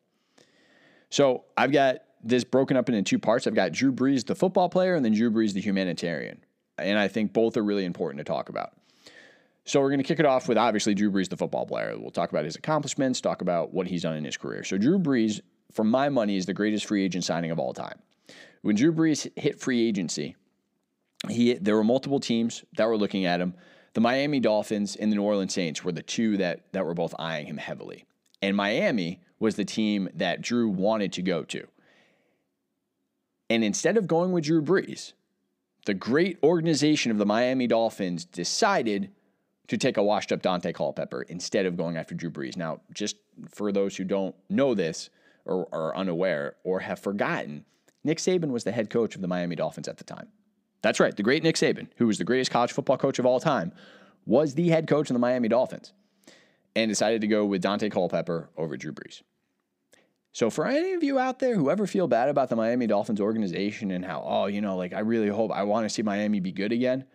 So 1.09 1.45
I've 1.55 1.71
got 1.71 1.99
this 2.23 2.43
broken 2.43 2.77
up 2.77 2.89
into 2.89 3.01
two 3.01 3.19
parts. 3.19 3.47
I've 3.47 3.55
got 3.55 3.71
Drew 3.71 3.91
Brees, 3.91 4.25
the 4.25 4.35
football 4.35 4.69
player, 4.69 4.95
and 4.95 5.03
then 5.03 5.13
Drew 5.13 5.31
Brees, 5.31 5.53
the 5.53 5.61
humanitarian. 5.61 6.43
And 6.77 6.97
I 6.99 7.07
think 7.07 7.33
both 7.33 7.57
are 7.57 7.63
really 7.63 7.85
important 7.85 8.19
to 8.19 8.23
talk 8.23 8.49
about. 8.49 8.73
So 9.65 9.81
we're 9.81 9.89
going 9.89 9.99
to 9.99 10.05
kick 10.05 10.19
it 10.19 10.25
off 10.25 10.47
with 10.47 10.57
obviously 10.57 10.93
Drew 10.93 11.11
Brees, 11.11 11.27
the 11.27 11.35
football 11.35 11.65
player. 11.65 11.93
We'll 11.97 12.11
talk 12.11 12.29
about 12.29 12.45
his 12.45 12.55
accomplishments, 12.55 13.19
talk 13.19 13.41
about 13.41 13.73
what 13.73 13.87
he's 13.87 14.03
done 14.03 14.15
in 14.15 14.23
his 14.23 14.37
career. 14.37 14.63
So 14.63 14.77
Drew 14.77 14.97
Brees, 14.97 15.41
for 15.73 15.83
my 15.83 16.07
money, 16.07 16.37
is 16.37 16.45
the 16.45 16.53
greatest 16.53 16.85
free 16.85 17.03
agent 17.03 17.25
signing 17.25 17.51
of 17.51 17.59
all 17.59 17.73
time. 17.73 17.99
When 18.61 18.75
Drew 18.75 18.93
Brees 18.93 19.29
hit 19.37 19.59
free 19.59 19.87
agency, 19.87 20.35
he 21.29 21.53
there 21.55 21.75
were 21.75 21.83
multiple 21.83 22.19
teams 22.19 22.63
that 22.77 22.87
were 22.87 22.97
looking 22.97 23.25
at 23.25 23.41
him. 23.41 23.55
The 23.93 24.01
Miami 24.01 24.39
Dolphins 24.39 24.95
and 24.95 25.11
the 25.11 25.15
New 25.15 25.23
Orleans 25.23 25.53
Saints 25.53 25.83
were 25.83 25.91
the 25.91 26.01
two 26.01 26.37
that 26.37 26.71
that 26.71 26.85
were 26.85 26.93
both 26.93 27.13
eyeing 27.19 27.47
him 27.47 27.57
heavily. 27.57 28.05
And 28.41 28.55
Miami 28.55 29.21
was 29.39 29.55
the 29.55 29.65
team 29.65 30.09
that 30.15 30.41
Drew 30.41 30.69
wanted 30.69 31.13
to 31.13 31.21
go 31.21 31.43
to. 31.43 31.67
And 33.49 33.63
instead 33.63 33.97
of 33.97 34.07
going 34.07 34.31
with 34.31 34.45
Drew 34.45 34.61
Brees, 34.61 35.13
the 35.85 35.93
great 35.93 36.37
organization 36.43 37.11
of 37.11 37.17
the 37.17 37.25
Miami 37.25 37.67
Dolphins 37.67 38.25
decided 38.25 39.11
to 39.67 39.77
take 39.77 39.97
a 39.97 40.03
washed 40.03 40.31
up 40.31 40.41
Daunte 40.41 40.73
Culpepper 40.73 41.23
instead 41.23 41.65
of 41.65 41.77
going 41.77 41.97
after 41.97 42.15
Drew 42.15 42.29
Brees. 42.29 42.57
Now, 42.57 42.81
just 42.93 43.17
for 43.49 43.71
those 43.71 43.95
who 43.95 44.03
don't 44.03 44.35
know 44.49 44.73
this 44.73 45.09
or 45.45 45.67
are 45.73 45.95
unaware 45.95 46.55
or 46.63 46.79
have 46.81 46.99
forgotten, 46.99 47.65
Nick 48.03 48.17
Saban 48.17 48.51
was 48.51 48.63
the 48.63 48.71
head 48.71 48.89
coach 48.89 49.15
of 49.15 49.21
the 49.21 49.27
Miami 49.27 49.55
Dolphins 49.55 49.87
at 49.87 49.97
the 49.97 50.03
time. 50.03 50.27
That's 50.81 50.99
right, 50.99 51.15
the 51.15 51.23
great 51.23 51.43
Nick 51.43 51.55
Saban, 51.55 51.87
who 51.97 52.07
was 52.07 52.17
the 52.17 52.23
greatest 52.23 52.51
college 52.51 52.71
football 52.71 52.97
coach 52.97 53.19
of 53.19 53.25
all 53.25 53.39
time, 53.39 53.71
was 54.25 54.53
the 54.53 54.69
head 54.69 54.87
coach 54.87 55.09
of 55.09 55.13
the 55.13 55.19
Miami 55.19 55.47
Dolphins 55.47 55.93
and 56.75 56.89
decided 56.89 57.21
to 57.21 57.27
go 57.27 57.45
with 57.45 57.63
Daunte 57.63 57.91
Culpepper 57.91 58.49
over 58.55 58.77
Drew 58.77 58.93
Brees. 58.93 59.21
So 60.37 60.51
for 60.51 60.67
any 60.67 60.93
of 60.93 61.01
you 61.01 61.17
out 61.17 61.39
there 61.39 61.55
who 61.55 61.71
ever 61.71 61.87
feel 61.87 62.07
bad 62.07 62.29
about 62.29 62.49
the 62.49 62.55
Miami 62.55 62.85
Dolphins 62.85 63.19
organization 63.19 63.89
and 63.89 64.05
how, 64.05 64.23
oh, 64.23 64.45
you 64.45 64.61
know, 64.61 64.77
like 64.77 64.93
I 64.93 64.99
really 64.99 65.29
hope 65.29 65.51
I 65.51 65.63
want 65.63 65.85
to 65.85 65.89
see 65.89 66.03
Miami 66.03 66.39
be 66.39 66.51
good 66.51 66.71
again, 66.71 67.05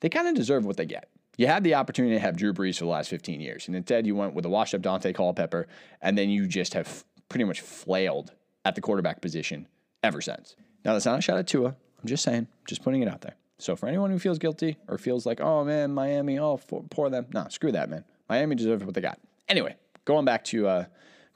they 0.00 0.10
kind 0.10 0.28
of 0.28 0.34
deserve 0.34 0.66
what 0.66 0.76
they 0.76 0.84
get. 0.84 1.08
You 1.38 1.46
had 1.46 1.64
the 1.64 1.74
opportunity 1.74 2.16
to 2.16 2.20
have 2.20 2.36
Drew 2.36 2.52
Brees 2.52 2.76
for 2.76 2.84
the 2.84 2.90
last 2.90 3.08
15 3.08 3.40
years, 3.40 3.66
and 3.66 3.74
instead 3.74 4.06
you 4.06 4.14
went 4.14 4.34
with 4.34 4.44
a 4.44 4.50
washed 4.50 4.74
up 4.74 4.82
Daunte 4.82 5.14
Culpepper, 5.14 5.66
and 6.02 6.18
then 6.18 6.28
you 6.28 6.46
just 6.46 6.74
have 6.74 7.02
pretty 7.30 7.44
much 7.44 7.62
flailed 7.62 8.32
at 8.66 8.74
the 8.74 8.82
quarterback 8.82 9.22
position 9.22 9.66
ever 10.02 10.20
since. 10.20 10.54
Now, 10.84 10.92
that's 10.92 11.06
not 11.06 11.18
a 11.18 11.22
shot 11.22 11.38
at 11.38 11.46
Tua. 11.46 11.68
I'm 11.68 12.06
just 12.06 12.24
saying, 12.24 12.46
just 12.68 12.82
putting 12.82 13.00
it 13.00 13.08
out 13.08 13.22
there. 13.22 13.36
So 13.56 13.74
for 13.74 13.86
anyone 13.86 14.10
who 14.10 14.18
feels 14.18 14.38
guilty 14.38 14.76
or 14.86 14.98
feels 14.98 15.24
like, 15.24 15.40
oh 15.40 15.64
man, 15.64 15.94
Miami, 15.94 16.38
oh, 16.38 16.60
poor 16.90 17.08
them. 17.08 17.24
No, 17.32 17.46
screw 17.48 17.72
that, 17.72 17.88
man. 17.88 18.04
Miami 18.28 18.54
deserves 18.54 18.84
what 18.84 18.92
they 18.92 19.00
got. 19.00 19.18
Anyway, 19.48 19.76
going 20.04 20.26
back 20.26 20.44
to 20.44 20.68
uh, 20.68 20.84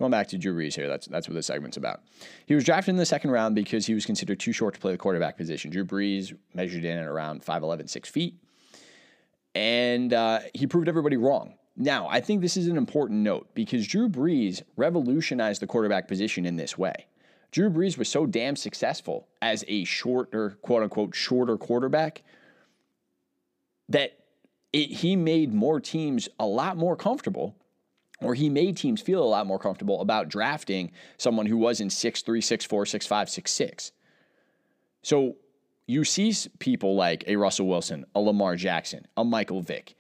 Going 0.00 0.11
back 0.11 0.28
to 0.28 0.38
Drew 0.38 0.57
Brees 0.57 0.75
here, 0.75 0.88
that's 0.88 1.07
that's 1.09 1.28
what 1.28 1.35
this 1.35 1.47
segment's 1.47 1.76
about. 1.76 2.00
He 2.47 2.54
was 2.54 2.64
drafted 2.64 2.95
in 2.95 2.97
the 2.97 3.04
second 3.04 3.33
round 3.33 3.54
because 3.54 3.85
he 3.85 3.92
was 3.92 4.07
considered 4.07 4.40
too 4.40 4.50
short 4.50 4.73
to 4.73 4.80
play 4.80 4.92
the 4.92 4.99
quarterback 4.99 5.37
position. 5.37 5.71
Drew 5.71 5.85
Brees 5.85 6.35
measured 6.54 6.87
in 6.87 6.97
at 6.97 7.07
around 7.07 7.45
5'11", 7.45 7.90
6 7.90 8.09
feet, 8.09 8.35
and 9.54 10.14
uh, 10.14 10.40
he 10.54 10.66
proved 10.66 10.88
everybody 10.88 11.19
wrong. 11.19 11.52
Now, 11.76 12.09
I 12.09 12.23
think 12.23 12.40
this 12.40 12.57
is 12.57 12.66
an 12.66 12.78
important 12.78 13.21
note 13.21 13.49
because 13.52 13.87
Drew 13.87 14.09
Brees 14.09 14.62
revolutionized 14.76 15.61
the 15.61 15.66
quarterback 15.66 16.09
position 16.09 16.47
in 16.47 16.57
this 16.57 16.78
way. 16.78 17.07
Drew 17.50 17.69
Brees 17.69 17.99
was 17.99 18.09
so 18.09 18.25
damn 18.25 18.57
successful 18.57 19.28
as 19.42 19.66
a 19.69 19.85
shorter, 19.85 20.57
quote 20.62 20.83
unquote, 20.83 21.14
shorter 21.14 21.59
quarterback 21.59 22.23
that 23.90 24.16
it, 24.73 24.90
he 24.90 25.14
made 25.14 25.52
more 25.52 25.78
teams 25.78 26.26
a 26.38 26.47
lot 26.47 26.78
more 26.78 26.97
comfortable, 26.97 27.54
or 28.23 28.35
he 28.35 28.49
made 28.49 28.77
teams 28.77 29.00
feel 29.00 29.23
a 29.23 29.25
lot 29.25 29.47
more 29.47 29.59
comfortable 29.59 30.00
about 30.00 30.29
drafting 30.29 30.93
someone 31.17 31.47
who 31.47 31.57
wasn't 31.57 31.91
6'3, 31.91 32.39
6'4, 32.39 32.69
6'5, 32.69 33.43
6'6. 33.43 33.91
So 35.03 35.37
you 35.87 36.05
see 36.05 36.35
people 36.59 36.95
like 36.95 37.25
a 37.27 37.37
Russell 37.37 37.67
Wilson, 37.67 38.05
a 38.15 38.21
Lamar 38.21 38.57
Jackson, 38.57 39.07
a 39.17 39.25
Michael 39.25 39.62
Vick. 39.62 39.97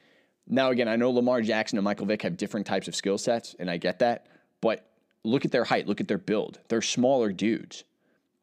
Now, 0.46 0.70
again, 0.70 0.88
I 0.88 0.96
know 0.96 1.10
Lamar 1.10 1.42
Jackson 1.42 1.78
and 1.78 1.84
Michael 1.84 2.06
Vick 2.06 2.22
have 2.22 2.36
different 2.36 2.66
types 2.66 2.88
of 2.88 2.94
skill 2.94 3.18
sets, 3.18 3.54
and 3.58 3.70
I 3.70 3.76
get 3.76 4.00
that, 4.00 4.26
but 4.60 4.90
look 5.24 5.44
at 5.44 5.52
their 5.52 5.64
height, 5.64 5.86
look 5.86 6.00
at 6.00 6.08
their 6.08 6.18
build. 6.18 6.58
They're 6.68 6.82
smaller 6.82 7.32
dudes. 7.32 7.84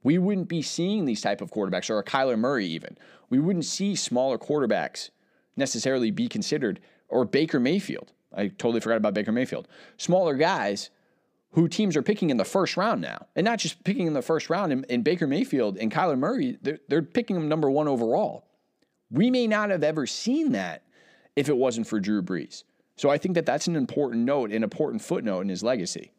We 0.03 0.17
wouldn't 0.17 0.47
be 0.47 0.61
seeing 0.61 1.05
these 1.05 1.21
type 1.21 1.41
of 1.41 1.51
quarterbacks, 1.51 1.89
or 1.89 1.99
a 1.99 2.03
Kyler 2.03 2.39
Murray 2.39 2.65
even. 2.67 2.97
We 3.29 3.39
wouldn't 3.39 3.65
see 3.65 3.95
smaller 3.95 4.37
quarterbacks 4.37 5.09
necessarily 5.55 6.11
be 6.11 6.29
considered, 6.29 6.79
or 7.09 7.25
Baker 7.25 7.59
Mayfield. 7.59 8.13
I 8.37 8.47
totally 8.47 8.79
forgot 8.79 8.97
about 8.97 9.13
Baker 9.13 9.31
Mayfield. 9.31 9.67
Smaller 9.97 10.35
guys 10.35 10.91
who 11.51 11.67
teams 11.67 11.97
are 11.97 12.03
picking 12.03 12.29
in 12.29 12.37
the 12.37 12.45
first 12.45 12.77
round 12.77 13.01
now, 13.01 13.25
and 13.35 13.43
not 13.43 13.59
just 13.59 13.83
picking 13.83 14.05
in 14.05 14.13
the 14.13 14.21
first 14.21 14.49
round. 14.49 14.71
In, 14.71 14.83
in 14.85 15.01
Baker 15.01 15.27
Mayfield 15.27 15.77
and 15.77 15.91
Kyler 15.91 16.17
Murray, 16.17 16.57
they're, 16.61 16.79
they're 16.87 17.01
picking 17.01 17.35
them 17.35 17.49
number 17.49 17.69
one 17.69 17.87
overall. 17.87 18.47
We 19.09 19.31
may 19.31 19.47
not 19.47 19.69
have 19.71 19.83
ever 19.83 20.05
seen 20.05 20.51
that 20.51 20.83
if 21.35 21.49
it 21.49 21.57
wasn't 21.57 21.87
for 21.87 21.99
Drew 21.99 22.21
Brees. 22.21 22.63
So 22.95 23.09
I 23.09 23.17
think 23.17 23.35
that 23.35 23.45
that's 23.45 23.67
an 23.67 23.75
important 23.75 24.25
note, 24.25 24.51
an 24.51 24.63
important 24.63 25.01
footnote 25.01 25.41
in 25.41 25.49
his 25.49 25.63
legacy. 25.63 26.11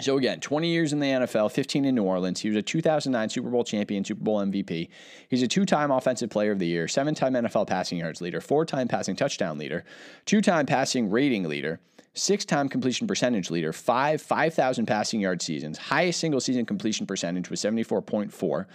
So 0.00 0.16
again, 0.16 0.40
20 0.40 0.68
years 0.68 0.92
in 0.92 1.00
the 1.00 1.06
NFL, 1.06 1.52
15 1.52 1.84
in 1.84 1.94
New 1.94 2.04
Orleans. 2.04 2.40
He 2.40 2.48
was 2.48 2.56
a 2.56 2.62
2009 2.62 3.28
Super 3.28 3.50
Bowl 3.50 3.64
champion, 3.64 4.04
Super 4.04 4.22
Bowl 4.24 4.38
MVP. 4.38 4.88
He's 5.28 5.42
a 5.42 5.48
two-time 5.48 5.90
Offensive 5.90 6.30
Player 6.30 6.52
of 6.52 6.58
the 6.58 6.66
Year, 6.66 6.88
seven-time 6.88 7.34
NFL 7.34 7.66
passing 7.66 7.98
yards 7.98 8.20
leader, 8.20 8.40
four-time 8.40 8.88
passing 8.88 9.16
touchdown 9.16 9.58
leader, 9.58 9.84
two-time 10.24 10.66
passing 10.66 11.10
rating 11.10 11.48
leader, 11.48 11.80
six-time 12.14 12.68
completion 12.68 13.06
percentage 13.06 13.50
leader, 13.50 13.72
five 13.72 14.22
5,000 14.22 14.86
passing 14.86 15.20
yard 15.20 15.42
seasons. 15.42 15.78
Highest 15.78 16.20
single-season 16.20 16.66
completion 16.66 17.06
percentage 17.06 17.50
was 17.50 17.60
74.4. 17.60 18.66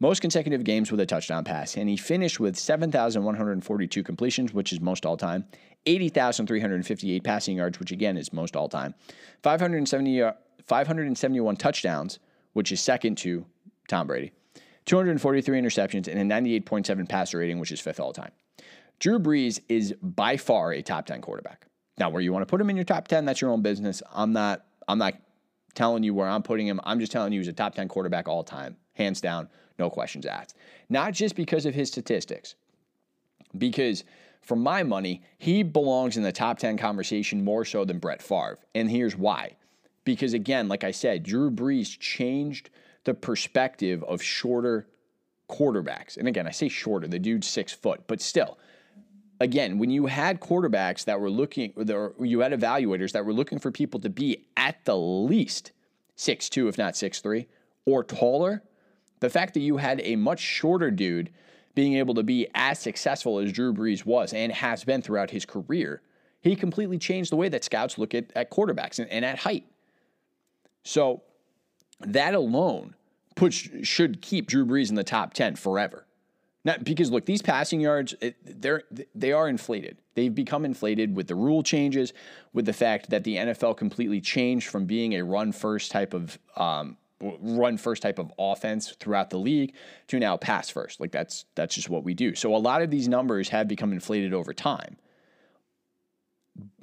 Most 0.00 0.20
consecutive 0.20 0.64
games 0.64 0.90
with 0.90 1.00
a 1.00 1.06
touchdown 1.06 1.44
pass, 1.44 1.76
and 1.76 1.88
he 1.88 1.96
finished 1.96 2.40
with 2.40 2.58
7,142 2.58 4.02
completions, 4.02 4.52
which 4.52 4.72
is 4.72 4.80
most 4.80 5.06
all 5.06 5.16
time, 5.16 5.44
80,358 5.86 7.22
passing 7.22 7.56
yards, 7.56 7.78
which 7.78 7.92
again 7.92 8.16
is 8.16 8.32
most 8.32 8.56
all 8.56 8.68
time, 8.68 8.94
570 9.42 10.22
uh, 10.22 10.32
571 10.66 11.56
touchdowns, 11.56 12.18
which 12.52 12.72
is 12.72 12.80
second 12.80 13.18
to 13.18 13.44
Tom 13.88 14.06
Brady, 14.06 14.32
243 14.86 15.60
interceptions, 15.60 16.08
and 16.08 16.32
a 16.32 16.34
98.7 16.34 17.08
passer 17.08 17.38
rating, 17.38 17.58
which 17.58 17.72
is 17.72 17.80
fifth 17.80 18.00
all 18.00 18.12
time. 18.12 18.32
Drew 18.98 19.18
Brees 19.18 19.60
is 19.68 19.94
by 20.02 20.36
far 20.36 20.72
a 20.72 20.82
top 20.82 21.06
10 21.06 21.20
quarterback. 21.20 21.66
Now, 21.98 22.10
where 22.10 22.22
you 22.22 22.32
want 22.32 22.42
to 22.42 22.50
put 22.50 22.60
him 22.60 22.70
in 22.70 22.76
your 22.76 22.84
top 22.84 23.08
10, 23.08 23.24
that's 23.24 23.40
your 23.40 23.50
own 23.50 23.62
business. 23.62 24.02
I'm 24.12 24.32
not 24.32 24.64
I'm 24.88 24.98
not 24.98 25.14
telling 25.74 26.02
you 26.02 26.14
where 26.14 26.28
I'm 26.28 26.42
putting 26.42 26.66
him. 26.66 26.80
I'm 26.84 27.00
just 27.00 27.12
telling 27.12 27.32
you 27.32 27.40
he's 27.40 27.48
a 27.48 27.52
top 27.52 27.74
10 27.74 27.88
quarterback 27.88 28.28
all 28.28 28.44
time, 28.44 28.76
hands 28.94 29.20
down, 29.20 29.48
no 29.78 29.90
questions 29.90 30.26
asked. 30.26 30.56
Not 30.88 31.12
just 31.12 31.36
because 31.36 31.66
of 31.66 31.74
his 31.74 31.88
statistics, 31.88 32.54
because 33.56 34.04
for 34.42 34.56
my 34.56 34.82
money, 34.82 35.22
he 35.38 35.62
belongs 35.62 36.16
in 36.16 36.22
the 36.22 36.32
top 36.32 36.58
10 36.58 36.76
conversation 36.76 37.44
more 37.44 37.64
so 37.64 37.84
than 37.84 37.98
Brett 37.98 38.22
Favre. 38.22 38.58
And 38.74 38.90
here's 38.90 39.16
why. 39.16 39.56
Because 40.04 40.34
again, 40.34 40.68
like 40.68 40.84
I 40.84 40.90
said, 40.90 41.22
Drew 41.22 41.50
Brees 41.50 41.98
changed 41.98 42.70
the 43.04 43.14
perspective 43.14 44.02
of 44.04 44.22
shorter 44.22 44.86
quarterbacks. 45.48 46.16
And 46.16 46.28
again, 46.28 46.46
I 46.46 46.50
say 46.50 46.68
shorter, 46.68 47.06
the 47.06 47.18
dude's 47.18 47.46
six 47.46 47.72
foot, 47.72 48.02
but 48.06 48.20
still, 48.20 48.58
again, 49.40 49.78
when 49.78 49.90
you 49.90 50.06
had 50.06 50.40
quarterbacks 50.40 51.04
that 51.04 51.20
were 51.20 51.30
looking, 51.30 51.72
you 51.76 52.40
had 52.40 52.52
evaluators 52.52 53.12
that 53.12 53.24
were 53.24 53.32
looking 53.32 53.58
for 53.58 53.70
people 53.70 54.00
to 54.00 54.08
be 54.08 54.46
at 54.56 54.84
the 54.84 54.96
least 54.96 55.72
six 56.16 56.48
two, 56.48 56.68
if 56.68 56.78
not 56.78 56.96
six 56.96 57.20
three, 57.20 57.46
or 57.84 58.04
taller, 58.04 58.62
the 59.20 59.30
fact 59.30 59.54
that 59.54 59.60
you 59.60 59.76
had 59.78 60.00
a 60.02 60.16
much 60.16 60.40
shorter 60.40 60.90
dude 60.90 61.30
being 61.74 61.94
able 61.94 62.14
to 62.14 62.22
be 62.22 62.46
as 62.54 62.78
successful 62.78 63.38
as 63.38 63.52
Drew 63.52 63.72
Brees 63.72 64.04
was 64.06 64.32
and 64.32 64.52
has 64.52 64.84
been 64.84 65.02
throughout 65.02 65.30
his 65.30 65.44
career, 65.44 66.02
he 66.40 66.54
completely 66.54 66.98
changed 66.98 67.32
the 67.32 67.36
way 67.36 67.48
that 67.48 67.64
scouts 67.64 67.98
look 67.98 68.14
at, 68.14 68.30
at 68.36 68.50
quarterbacks 68.50 68.98
and, 68.98 69.10
and 69.10 69.24
at 69.24 69.38
height. 69.38 69.64
So 70.84 71.22
that 72.00 72.34
alone 72.34 72.94
puts 73.34 73.68
should 73.82 74.22
keep 74.22 74.46
Drew 74.46 74.64
Brees 74.64 74.90
in 74.90 74.94
the 74.94 75.04
top 75.04 75.34
10 75.34 75.56
forever. 75.56 76.06
Because 76.82 77.10
look, 77.10 77.26
these 77.26 77.42
passing 77.42 77.80
yards, 77.80 78.14
they're 78.42 78.84
they 79.14 79.32
are 79.32 79.48
inflated. 79.48 79.98
They've 80.14 80.34
become 80.34 80.64
inflated 80.64 81.14
with 81.14 81.26
the 81.26 81.34
rule 81.34 81.62
changes, 81.62 82.14
with 82.54 82.64
the 82.64 82.72
fact 82.72 83.10
that 83.10 83.24
the 83.24 83.36
NFL 83.36 83.76
completely 83.76 84.20
changed 84.20 84.68
from 84.68 84.86
being 84.86 85.14
a 85.14 85.22
run 85.22 85.52
first 85.52 85.90
type 85.90 86.14
of 86.14 86.38
um, 86.56 86.96
run 87.20 87.76
first 87.76 88.00
type 88.00 88.18
of 88.18 88.32
offense 88.38 88.92
throughout 88.98 89.28
the 89.28 89.38
league 89.38 89.74
to 90.08 90.18
now 90.18 90.38
pass 90.38 90.70
first. 90.70 91.00
Like 91.00 91.12
that's 91.12 91.44
that's 91.54 91.74
just 91.74 91.90
what 91.90 92.02
we 92.02 92.14
do. 92.14 92.34
So 92.34 92.54
a 92.54 92.58
lot 92.58 92.80
of 92.80 92.90
these 92.90 93.08
numbers 93.08 93.50
have 93.50 93.68
become 93.68 93.92
inflated 93.92 94.32
over 94.32 94.54
time. 94.54 94.96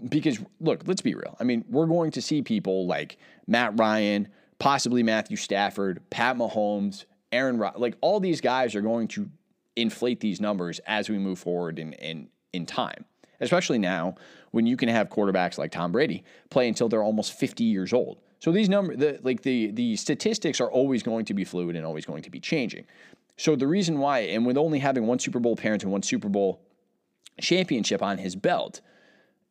Because 0.09 0.39
look, 0.59 0.83
let's 0.85 1.01
be 1.01 1.15
real. 1.15 1.37
I 1.39 1.43
mean, 1.43 1.63
we're 1.69 1.85
going 1.85 2.11
to 2.11 2.21
see 2.21 2.41
people 2.41 2.87
like 2.87 3.17
Matt 3.47 3.77
Ryan, 3.79 4.27
possibly 4.59 5.03
Matthew 5.03 5.37
Stafford, 5.37 6.01
Pat 6.09 6.35
Mahomes, 6.37 7.05
Aaron 7.31 7.57
Rod- 7.57 7.77
like 7.77 7.95
all 8.01 8.19
these 8.19 8.41
guys 8.41 8.75
are 8.75 8.81
going 8.81 9.07
to 9.09 9.29
inflate 9.75 10.19
these 10.19 10.41
numbers 10.41 10.79
as 10.85 11.09
we 11.09 11.17
move 11.17 11.39
forward 11.39 11.79
in, 11.79 11.93
in, 11.93 12.27
in 12.51 12.65
time. 12.65 13.05
Especially 13.39 13.79
now 13.79 14.15
when 14.51 14.67
you 14.67 14.77
can 14.77 14.89
have 14.89 15.09
quarterbacks 15.09 15.57
like 15.57 15.71
Tom 15.71 15.91
Brady 15.91 16.23
play 16.49 16.67
until 16.67 16.89
they're 16.89 17.01
almost 17.01 17.33
50 17.33 17.63
years 17.63 17.93
old. 17.93 18.19
So 18.39 18.51
these 18.51 18.69
numbers, 18.69 18.97
the, 18.97 19.19
like 19.23 19.41
the 19.43 19.71
the 19.71 19.95
statistics 19.95 20.59
are 20.59 20.69
always 20.69 21.03
going 21.03 21.25
to 21.25 21.33
be 21.33 21.43
fluid 21.43 21.75
and 21.75 21.85
always 21.85 22.05
going 22.05 22.23
to 22.23 22.29
be 22.29 22.39
changing. 22.39 22.85
So 23.37 23.55
the 23.55 23.67
reason 23.67 23.99
why, 23.99 24.19
and 24.19 24.45
with 24.45 24.57
only 24.57 24.79
having 24.79 25.07
one 25.07 25.19
Super 25.19 25.39
Bowl 25.39 25.55
parent 25.55 25.83
and 25.83 25.91
one 25.91 26.03
Super 26.03 26.27
Bowl 26.27 26.61
championship 27.39 28.01
on 28.03 28.17
his 28.17 28.35
belt, 28.35 28.81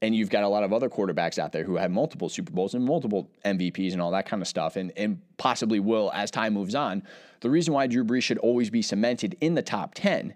and 0.02 0.14
you've 0.14 0.30
got 0.30 0.44
a 0.44 0.48
lot 0.48 0.62
of 0.62 0.72
other 0.72 0.88
quarterbacks 0.88 1.38
out 1.38 1.52
there 1.52 1.64
who 1.64 1.76
have 1.76 1.90
multiple 1.90 2.28
Super 2.28 2.52
Bowls 2.52 2.74
and 2.74 2.84
multiple 2.84 3.30
MVPs 3.44 3.92
and 3.92 4.00
all 4.00 4.10
that 4.12 4.26
kind 4.26 4.40
of 4.40 4.48
stuff, 4.48 4.76
and, 4.76 4.92
and 4.96 5.20
possibly 5.36 5.78
will 5.78 6.10
as 6.14 6.30
time 6.30 6.54
moves 6.54 6.74
on. 6.74 7.02
The 7.40 7.50
reason 7.50 7.74
why 7.74 7.86
Drew 7.86 8.04
Brees 8.04 8.22
should 8.22 8.38
always 8.38 8.70
be 8.70 8.82
cemented 8.82 9.36
in 9.40 9.54
the 9.54 9.62
top 9.62 9.94
10 9.94 10.34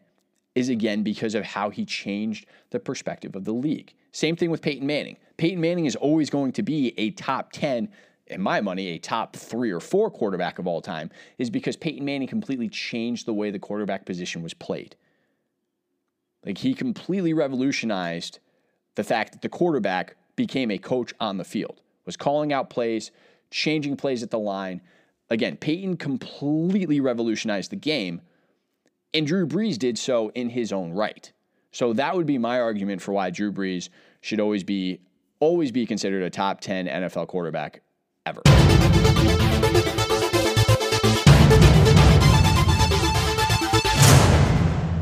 is 0.54 0.68
again 0.68 1.02
because 1.02 1.34
of 1.34 1.44
how 1.44 1.70
he 1.70 1.84
changed 1.84 2.46
the 2.70 2.78
perspective 2.78 3.34
of 3.34 3.44
the 3.44 3.52
league. 3.52 3.94
Same 4.12 4.36
thing 4.36 4.50
with 4.50 4.62
Peyton 4.62 4.86
Manning. 4.86 5.16
Peyton 5.36 5.60
Manning 5.60 5.86
is 5.86 5.96
always 5.96 6.30
going 6.30 6.52
to 6.52 6.62
be 6.62 6.94
a 6.98 7.10
top 7.10 7.50
10, 7.52 7.88
in 8.28 8.40
my 8.40 8.60
money, 8.60 8.88
a 8.88 8.98
top 8.98 9.34
three 9.34 9.70
or 9.70 9.80
four 9.80 10.10
quarterback 10.10 10.58
of 10.58 10.66
all 10.66 10.80
time, 10.80 11.10
is 11.38 11.50
because 11.50 11.76
Peyton 11.76 12.04
Manning 12.04 12.28
completely 12.28 12.68
changed 12.68 13.26
the 13.26 13.34
way 13.34 13.50
the 13.50 13.58
quarterback 13.58 14.06
position 14.06 14.42
was 14.42 14.54
played. 14.54 14.96
Like 16.44 16.58
he 16.58 16.74
completely 16.74 17.32
revolutionized 17.32 18.38
the 18.94 19.04
fact 19.04 19.32
that 19.32 19.42
the 19.42 19.48
quarterback 19.48 20.16
became 20.36 20.70
a 20.70 20.78
coach 20.78 21.12
on 21.20 21.36
the 21.36 21.44
field, 21.44 21.80
was 22.04 22.16
calling 22.16 22.52
out 22.52 22.70
plays, 22.70 23.10
changing 23.50 23.96
plays 23.96 24.22
at 24.22 24.30
the 24.30 24.38
line. 24.38 24.80
Again, 25.30 25.56
Peyton 25.56 25.96
completely 25.96 27.00
revolutionized 27.00 27.70
the 27.70 27.76
game, 27.76 28.20
and 29.12 29.26
Drew 29.26 29.46
Brees 29.46 29.78
did 29.78 29.98
so 29.98 30.30
in 30.30 30.50
his 30.50 30.72
own 30.72 30.92
right. 30.92 31.32
So 31.72 31.92
that 31.94 32.14
would 32.16 32.26
be 32.26 32.38
my 32.38 32.60
argument 32.60 33.02
for 33.02 33.12
why 33.12 33.30
Drew 33.30 33.52
Brees 33.52 33.88
should 34.20 34.40
always 34.40 34.64
be 34.64 35.00
always 35.40 35.72
be 35.72 35.84
considered 35.84 36.22
a 36.22 36.30
top 36.30 36.60
10 36.60 36.86
NFL 36.86 37.26
quarterback 37.26 37.82
ever. 38.24 38.40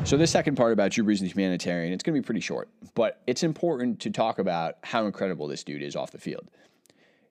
So, 0.04 0.16
this 0.16 0.32
second 0.32 0.56
part 0.56 0.72
about 0.72 0.90
Drew 0.90 1.04
Brees 1.04 1.20
and 1.20 1.30
the 1.30 1.32
humanitarian, 1.32 1.92
it's 1.92 2.02
going 2.02 2.14
to 2.14 2.20
be 2.20 2.26
pretty 2.26 2.40
short, 2.40 2.68
but 2.94 3.22
it's 3.26 3.44
important 3.44 4.00
to 4.00 4.10
talk 4.10 4.40
about 4.40 4.76
how 4.82 5.06
incredible 5.06 5.46
this 5.46 5.62
dude 5.62 5.80
is 5.80 5.94
off 5.94 6.10
the 6.10 6.18
field. 6.18 6.50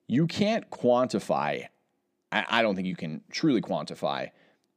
You 0.08 0.26
can't 0.26 0.68
quantify, 0.70 1.66
I 2.32 2.62
don't 2.62 2.74
think 2.74 2.88
you 2.88 2.96
can 2.96 3.20
truly 3.30 3.60
quantify 3.60 4.30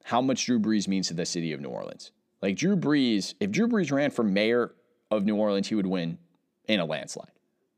how 0.04 0.22
much 0.22 0.46
Drew 0.46 0.60
Brees 0.60 0.88
means 0.88 1.08
to 1.08 1.14
the 1.14 1.25
city 1.25 1.54
of 1.54 1.62
New 1.62 1.70
Orleans. 1.70 2.12
Like, 2.42 2.58
Drew 2.58 2.75
Brees, 2.75 3.34
if 3.40 3.50
Drew 3.50 3.68
Brees 3.68 3.92
ran 3.92 4.12
for 4.12 4.24
mayor 4.24 4.75
of 5.10 5.24
New 5.24 5.38
Orleans, 5.38 5.70
he 5.70 5.75
would 5.75 5.88
win 5.88 6.20
in 6.68 6.82
a 6.82 6.86
landslide. 6.86 7.32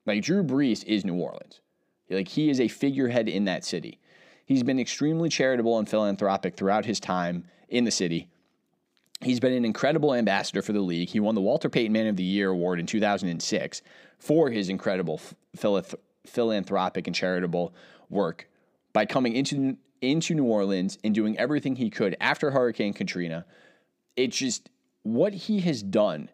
Like, 0.07 0.23
Drew 0.23 0.43
Brees 0.43 0.83
is 0.85 1.05
New 1.05 1.15
Orleans. 1.15 1.61
Like, 2.09 2.27
he 2.27 2.49
is 2.49 2.59
a 2.59 2.67
figurehead 2.67 3.29
in 3.29 3.45
that 3.45 3.63
city. 3.63 3.99
He's 4.45 4.63
been 4.63 4.79
extremely 4.79 5.29
charitable 5.29 5.77
and 5.77 5.87
philanthropic 5.87 6.57
throughout 6.57 6.85
his 6.85 6.99
time 6.99 7.45
in 7.69 7.83
the 7.83 7.91
city 7.91 8.29
He's 9.21 9.39
been 9.39 9.53
an 9.53 9.65
incredible 9.65 10.13
ambassador 10.13 10.61
for 10.61 10.73
the 10.73 10.81
league. 10.81 11.09
He 11.09 11.19
won 11.19 11.35
the 11.35 11.41
Walter 11.41 11.69
Payton 11.69 11.91
Man 11.91 12.07
of 12.07 12.17
the 12.17 12.23
Year 12.23 12.49
award 12.49 12.79
in 12.79 12.85
2006 12.85 13.81
for 14.19 14.51
his 14.51 14.69
incredible 14.69 15.19
philanthropic 16.25 17.07
and 17.07 17.15
charitable 17.15 17.73
work 18.09 18.47
by 18.93 19.05
coming 19.05 19.33
into 19.33 19.77
into 20.01 20.35
New 20.35 20.43
Orleans 20.43 20.99
and 21.03 21.15
doing 21.15 21.37
everything 21.39 21.75
he 21.75 21.89
could 21.89 22.15
after 22.21 22.51
Hurricane 22.51 22.93
Katrina. 22.93 23.45
It's 24.15 24.37
just 24.37 24.69
what 25.01 25.33
he 25.33 25.61
has 25.61 25.81
done 25.81 26.29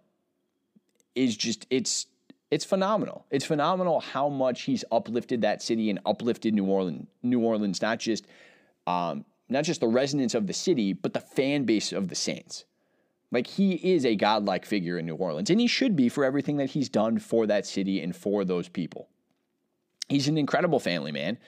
is 1.16 1.38
just 1.38 1.66
it's 1.70 2.08
it's 2.52 2.66
phenomenal. 2.66 3.25
It's 3.32 3.46
phenomenal 3.46 4.02
how 4.02 4.30
much 4.30 4.63
he's 4.63 4.84
uplifted 4.92 5.42
that 5.42 5.62
city 5.62 5.90
and 5.90 6.00
uplifted 6.06 6.54
New 6.54 6.66
Orleans. 6.66 7.08
New 7.24 7.40
Orleans, 7.40 7.82
not 7.82 8.00
just 8.00 8.28
um, 8.86 9.24
not 9.48 9.63
just 9.63 9.80
the 9.80 9.88
residents 9.88 10.36
of 10.36 10.48
the 10.48 10.54
city, 10.54 10.92
but 10.92 11.13
the 11.13 11.22
fan 11.22 11.63
base 11.63 11.94
of 11.94 12.10
the 12.10 12.16
Saints. 12.16 12.66
Like 13.34 13.48
he 13.48 13.74
is 13.74 14.06
a 14.06 14.16
godlike 14.16 14.63
figure 14.63 15.00
in 15.00 15.08
New 15.08 15.16
Orleans, 15.16 15.50
and 15.50 15.60
he 15.60 15.66
should 15.66 15.96
be 15.96 16.08
for 16.08 16.24
everything 16.24 16.58
that 16.58 16.70
he's 16.70 16.88
done 16.88 17.18
for 17.18 17.48
that 17.48 17.66
city 17.66 18.00
and 18.00 18.16
for 18.16 18.46
those 18.46 18.70
people. 18.70 19.10
He's 20.08 20.28
an 20.28 20.38
incredible 20.38 20.80
family 20.80 21.12
man. 21.12 21.40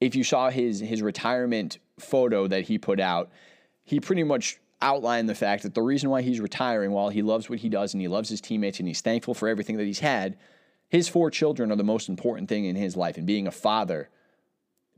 If 0.00 0.14
you 0.14 0.22
saw 0.22 0.50
his 0.50 0.80
his 0.80 1.00
retirement 1.00 1.78
photo 1.98 2.46
that 2.48 2.64
he 2.64 2.76
put 2.76 3.00
out, 3.00 3.30
he 3.84 4.00
pretty 4.00 4.22
much 4.22 4.60
outlined 4.82 5.30
the 5.30 5.34
fact 5.34 5.62
that 5.62 5.72
the 5.72 5.80
reason 5.80 6.10
why 6.10 6.20
he's 6.20 6.40
retiring, 6.40 6.92
while 6.92 7.08
he 7.08 7.22
loves 7.22 7.48
what 7.48 7.60
he 7.60 7.70
does 7.70 7.94
and 7.94 8.02
he 8.02 8.08
loves 8.08 8.28
his 8.28 8.42
teammates 8.42 8.78
and 8.78 8.86
he's 8.86 9.00
thankful 9.00 9.32
for 9.32 9.48
everything 9.48 9.78
that 9.78 9.86
he's 9.86 10.00
had, 10.00 10.36
his 10.90 11.08
four 11.08 11.30
children 11.30 11.72
are 11.72 11.76
the 11.76 11.82
most 11.82 12.10
important 12.10 12.50
thing 12.50 12.66
in 12.66 12.76
his 12.76 12.96
life. 12.98 13.16
And 13.16 13.26
being 13.26 13.46
a 13.46 13.50
father 13.50 14.10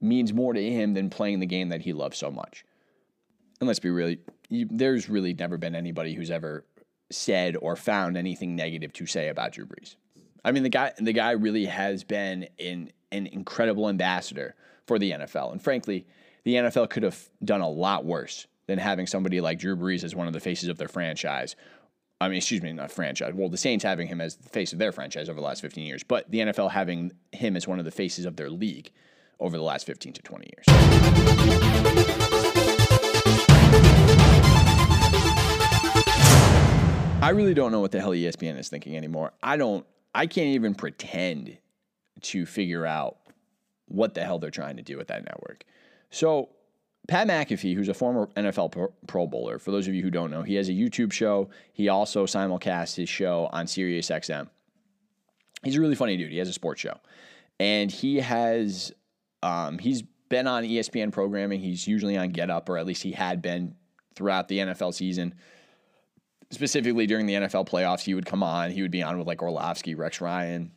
means 0.00 0.33
more 0.33 0.52
to 0.54 0.61
him 0.61 0.95
than 0.95 1.09
playing 1.09 1.38
the 1.38 1.47
game 1.47 1.68
that 1.68 1.83
he 1.83 1.92
loves 1.92 2.18
so 2.18 2.33
much. 2.33 2.64
And 3.61 3.68
let's 3.68 3.78
be 3.78 3.90
really, 3.90 4.18
you, 4.48 4.66
there's 4.70 5.08
really 5.08 5.34
never 5.34 5.58
been 5.58 5.74
anybody 5.74 6.14
who's 6.14 6.30
ever 6.30 6.64
said 7.10 7.56
or 7.56 7.76
found 7.76 8.16
anything 8.16 8.56
negative 8.56 8.92
to 8.94 9.06
say 9.06 9.28
about 9.28 9.52
Drew 9.52 9.66
Brees. 9.66 9.96
I 10.44 10.52
mean, 10.52 10.62
the 10.62 10.68
guy, 10.68 10.92
the 10.98 11.12
guy 11.12 11.32
really 11.32 11.66
has 11.66 12.04
been 12.04 12.48
an, 12.58 12.92
an 13.10 13.26
incredible 13.26 13.88
ambassador 13.88 14.54
for 14.86 14.98
the 14.98 15.12
NFL. 15.12 15.52
And 15.52 15.60
frankly, 15.62 16.06
the 16.44 16.54
NFL 16.54 16.90
could 16.90 17.02
have 17.02 17.28
done 17.44 17.60
a 17.60 17.68
lot 17.68 18.04
worse 18.04 18.46
than 18.66 18.78
having 18.78 19.06
somebody 19.06 19.40
like 19.40 19.58
Drew 19.58 19.76
Brees 19.76 20.04
as 20.04 20.14
one 20.14 20.26
of 20.26 20.32
the 20.32 20.40
faces 20.40 20.68
of 20.68 20.78
their 20.78 20.88
franchise. 20.88 21.56
I 22.20 22.28
mean, 22.28 22.38
excuse 22.38 22.62
me, 22.62 22.72
not 22.72 22.90
franchise. 22.90 23.32
Well, 23.34 23.48
the 23.48 23.56
Saints 23.56 23.84
having 23.84 24.08
him 24.08 24.20
as 24.20 24.36
the 24.36 24.48
face 24.48 24.72
of 24.72 24.78
their 24.78 24.92
franchise 24.92 25.28
over 25.28 25.40
the 25.40 25.46
last 25.46 25.60
15 25.60 25.84
years, 25.84 26.02
but 26.02 26.30
the 26.30 26.38
NFL 26.38 26.70
having 26.70 27.12
him 27.32 27.56
as 27.56 27.66
one 27.66 27.78
of 27.78 27.84
the 27.84 27.90
faces 27.90 28.24
of 28.24 28.36
their 28.36 28.50
league 28.50 28.90
over 29.38 29.56
the 29.56 29.62
last 29.62 29.86
15 29.86 30.14
to 30.14 30.22
20 30.22 30.50
years. 30.56 32.35
I 37.26 37.30
really 37.30 37.54
don't 37.54 37.73
know 37.73 37.80
what 37.80 37.90
the 37.90 37.99
hell 37.99 38.11
ESPN 38.11 38.56
is 38.56 38.68
thinking 38.68 38.97
anymore. 38.97 39.33
I 39.42 39.56
don't, 39.56 39.85
I 40.14 40.28
can't 40.28 40.54
even 40.54 40.76
pretend 40.76 41.59
to 42.23 42.47
figure 42.47 42.87
out 42.87 43.16
what 43.87 44.14
the 44.14 44.23
hell 44.23 44.38
they're 44.38 44.52
trying 44.52 44.76
to 44.76 44.83
do 44.85 44.97
with 44.97 45.09
that 45.09 45.25
network. 45.25 45.64
So 46.11 46.50
Pat 47.09 47.26
McAfee, 47.26 47.75
who's 47.75 47.88
a 47.88 47.95
former 47.95 48.28
NFL 48.37 48.71
pro, 48.71 48.92
pro, 49.09 49.26
Bowler, 49.26 49.59
for 49.59 49.73
those 49.73 49.88
of 49.88 49.95
you 49.97 50.04
who 50.04 50.11
don't 50.11 50.30
know, 50.30 50.42
he 50.42 50.54
has 50.54 50.68
a 50.68 50.73
YouTube 50.73 51.11
show. 51.12 51.50
He 51.73 51.88
also 51.88 52.26
simulcasts 52.26 52.95
his 52.95 53.09
show 53.09 53.49
on 53.52 53.66
SiriusXM. 53.66 54.49
He's 55.64 55.75
a 55.75 55.80
really 55.80 55.97
funny 55.97 56.16
dude. 56.16 56.30
He 56.30 56.38
has 56.38 56.49
a 56.49 56.52
sports 56.52 56.80
show, 56.80 56.97
and 57.59 57.90
he 57.90 58.16
has 58.21 58.92
um, 59.42 59.78
he's 59.78 60.02
been 60.28 60.47
on 60.47 60.62
ESPN 60.62 61.11
programming. 61.11 61.59
He's 61.59 61.88
usually 61.88 62.16
on 62.16 62.28
Get 62.28 62.50
Up, 62.50 62.68
or 62.68 62.78
at 62.78 62.87
least 62.87 63.02
he 63.02 63.11
had 63.11 63.42
been 63.42 63.75
throughout 64.14 64.47
the 64.47 64.59
NFL 64.59 64.95
season. 64.95 65.35
Specifically 66.50 67.06
during 67.06 67.26
the 67.26 67.34
NFL 67.34 67.68
playoffs, 67.68 68.00
he 68.00 68.14
would 68.14 68.26
come 68.26 68.42
on. 68.42 68.70
He 68.70 68.82
would 68.82 68.90
be 68.90 69.02
on 69.02 69.18
with 69.18 69.26
like 69.26 69.42
Orlovsky, 69.42 69.94
Rex 69.94 70.20
Ryan, 70.20 70.70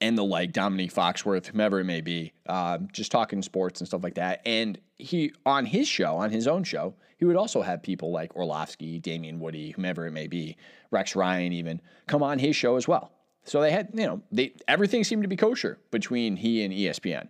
and 0.00 0.18
the 0.18 0.24
like 0.24 0.52
Dominique 0.52 0.92
Foxworth, 0.92 1.46
whomever 1.46 1.80
it 1.80 1.84
may 1.84 2.00
be, 2.00 2.32
uh, 2.46 2.78
just 2.92 3.12
talking 3.12 3.42
sports 3.42 3.80
and 3.80 3.88
stuff 3.88 4.02
like 4.02 4.14
that. 4.14 4.42
And 4.44 4.78
he 4.96 5.32
on 5.46 5.66
his 5.66 5.88
show, 5.88 6.16
on 6.16 6.30
his 6.30 6.48
own 6.48 6.64
show, 6.64 6.94
he 7.18 7.24
would 7.24 7.36
also 7.36 7.62
have 7.62 7.82
people 7.82 8.10
like 8.10 8.34
Orlovsky, 8.34 8.98
Damien 8.98 9.40
Woody, 9.40 9.70
whomever 9.70 10.06
it 10.06 10.12
may 10.12 10.26
be, 10.26 10.56
Rex 10.90 11.14
Ryan, 11.16 11.52
even 11.52 11.80
come 12.06 12.22
on 12.22 12.38
his 12.38 12.56
show 12.56 12.76
as 12.76 12.86
well. 12.88 13.12
So 13.44 13.60
they 13.60 13.70
had, 13.70 13.90
you 13.94 14.06
know, 14.06 14.22
they 14.30 14.52
everything 14.66 15.04
seemed 15.04 15.22
to 15.22 15.28
be 15.28 15.36
kosher 15.36 15.78
between 15.90 16.36
he 16.36 16.62
and 16.62 16.72
ESPN. 16.72 17.28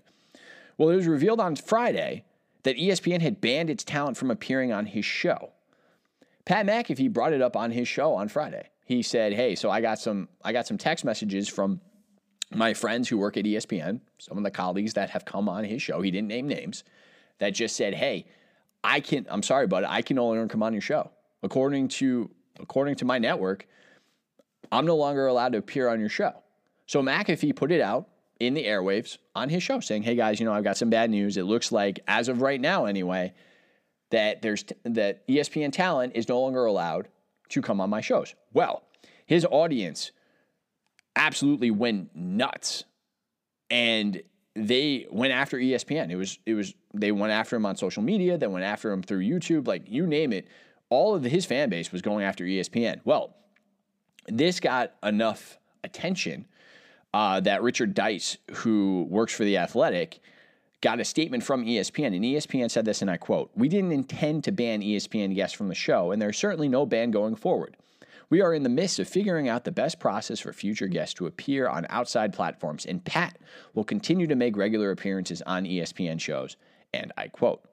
Well, 0.77 0.91
it 0.91 0.97
was 0.97 1.07
revealed 1.07 1.41
on 1.41 1.57
Friday 1.57 2.25
that 2.63 2.77
ESPN 2.77 3.21
had 3.21 3.41
banned 3.41 3.71
its 3.71 3.85
talent 3.85 4.17
from 4.17 4.31
appearing 4.31 4.73
on 4.73 4.87
his 4.87 5.05
show. 5.05 5.53
Pat 6.49 6.65
McAfee 6.65 7.13
brought 7.13 7.35
it 7.35 7.43
up 7.43 7.57
on 7.57 7.71
his 7.71 7.87
show 7.87 8.15
on 8.15 8.29
Friday. 8.29 8.71
He 8.87 9.03
said, 9.03 9.35
"Hey, 9.35 9.55
so 9.55 9.71
I 9.71 9.83
got 9.83 9.99
some 9.99 10.31
I 10.43 10.53
got 10.55 10.67
some 10.67 10.79
text 10.79 11.05
messages 11.05 11.47
from 11.47 11.83
my 12.51 12.73
friends 12.73 13.07
who 13.07 13.19
work 13.19 13.37
at 13.37 13.45
ESPN, 13.45 14.01
some 14.17 14.39
of 14.39 14.45
the 14.45 14.51
colleagues 14.51 14.95
that 14.95 15.11
have 15.11 15.27
come 15.27 15.47
on 15.47 15.65
his 15.65 15.83
show, 15.83 16.01
he 16.01 16.11
didn't 16.11 16.29
name 16.29 16.49
names, 16.49 16.85
that 17.37 17.51
just 17.51 17.77
said, 17.77 17.93
"Hey, 17.93 18.25
I 18.83 19.01
can 19.01 19.27
I'm 19.29 19.43
sorry, 19.43 19.67
but 19.67 19.85
I 19.85 20.01
can 20.01 20.17
no 20.17 20.27
longer 20.27 20.49
come 20.49 20.63
on 20.63 20.73
your 20.73 20.81
show. 20.81 21.11
According 21.43 21.89
to 21.89 22.31
according 22.59 22.95
to 22.97 23.05
my 23.05 23.19
network, 23.19 23.69
I'm 24.73 24.87
no 24.87 24.97
longer 24.97 25.27
allowed 25.27 25.53
to 25.53 25.59
appear 25.59 25.91
on 25.91 26.01
your 26.01 26.09
show." 26.09 26.33
So 26.87 27.03
McAfee 27.03 27.57
put 27.57 27.71
it 27.71 27.83
out 27.83 28.09
in 28.41 28.55
the 28.55 28.65
airwaves 28.65 29.19
on 29.35 29.51
his 29.51 29.63
show 29.63 29.81
saying, 29.81 30.05
"Hey 30.05 30.15
guys, 30.15 30.41
you 30.41 30.47
know, 30.47 30.55
I've 30.55 30.65
got 30.65 30.79
some 30.79 30.89
bad 30.89 31.11
news. 31.11 31.37
It 31.37 31.45
looks 31.45 31.73
like 31.73 32.01
as 32.09 32.29
of 32.29 32.41
right 32.41 32.59
now 32.59 32.87
anyway, 32.87 33.35
that 34.11 34.43
there's 34.43 34.65
that 34.85 35.27
ESPN 35.29 35.73
talent 35.73 36.13
is 36.15 36.29
no 36.29 36.41
longer 36.41 36.65
allowed 36.65 37.09
to 37.51 37.63
come 37.63 37.81
on 37.81 37.91
my 37.91 38.01
shows." 38.01 38.35
Well, 38.53 38.83
his 39.27 39.45
audience 39.45 40.13
absolutely 41.19 41.71
went 41.71 42.15
nuts. 42.15 42.85
And 43.71 44.23
they 44.55 45.07
went 45.11 45.33
after 45.35 45.59
ESPN. 45.59 46.11
It 46.11 46.17
was 46.17 46.39
it 46.47 46.55
was 46.55 46.75
they 46.95 47.13
went 47.13 47.33
after 47.33 47.57
him 47.57 47.67
on 47.67 47.77
social 47.77 48.03
media, 48.03 48.39
they 48.39 48.47
went 48.47 48.65
after 48.65 48.91
him 48.91 49.03
through 49.03 49.21
YouTube, 49.21 49.67
like 49.69 49.83
you 49.87 50.07
name 50.07 50.33
it. 50.33 50.49
All 50.89 51.15
of 51.15 51.23
his 51.23 51.45
fan 51.45 51.69
base 51.69 51.93
was 51.93 52.01
going 52.01 52.25
after 52.25 52.45
ESPN. 52.45 53.01
Well, 53.05 53.37
this 54.27 54.59
got 54.59 54.95
enough 55.03 55.59
attention 55.85 56.47
uh, 57.13 57.41
that 57.41 57.63
Richard 57.63 57.95
Deitsch, 57.95 58.39
who 58.53 59.07
works 59.11 59.35
for 59.35 59.45
the 59.45 59.59
Athletic, 59.59 60.21
got 60.81 61.01
a 61.01 61.05
statement 61.05 61.43
from 61.43 61.65
ESPN, 61.65 62.15
and 62.15 62.25
ESPN 62.25 62.71
said 62.71 62.85
this, 62.85 63.03
and 63.03 63.11
I 63.11 63.17
quote: 63.17 63.51
"We 63.55 63.69
didn't 63.69 63.93
intend 63.93 64.45
to 64.45 64.53
ban 64.53 64.83
ESPN 64.83 65.35
guests 65.35 65.57
from 65.57 65.69
the 65.69 65.75
show, 65.75 66.13
and 66.13 66.21
there's 66.21 66.39
certainly 66.39 66.69
no 66.69 66.87
ban 66.87 67.11
going 67.11 67.37
forward." 67.37 67.77
We 68.31 68.43
are 68.43 68.53
in 68.53 68.63
the 68.63 68.69
midst 68.69 68.99
of 68.99 69.09
figuring 69.09 69.49
out 69.49 69.65
the 69.65 69.73
best 69.73 69.99
process 69.99 70.41
for 70.41 70.53
future 70.53 70.87
guests 70.87 71.15
to 71.15 71.27
appear 71.27 71.67
on 71.67 71.87
outside 71.89 72.35
platforms, 72.35 72.85
and 72.85 73.05
Pat 73.05 73.39
will 73.75 73.85
continue 73.85 74.27
to 74.27 74.37
make 74.37 74.57
regular 74.57 74.91
appearances 74.91 75.41
on 75.43 75.65
ESPN 75.65 76.21
shows. 76.21 76.57
And 76.93 77.13
I 77.17 77.29
quote. 77.29 77.65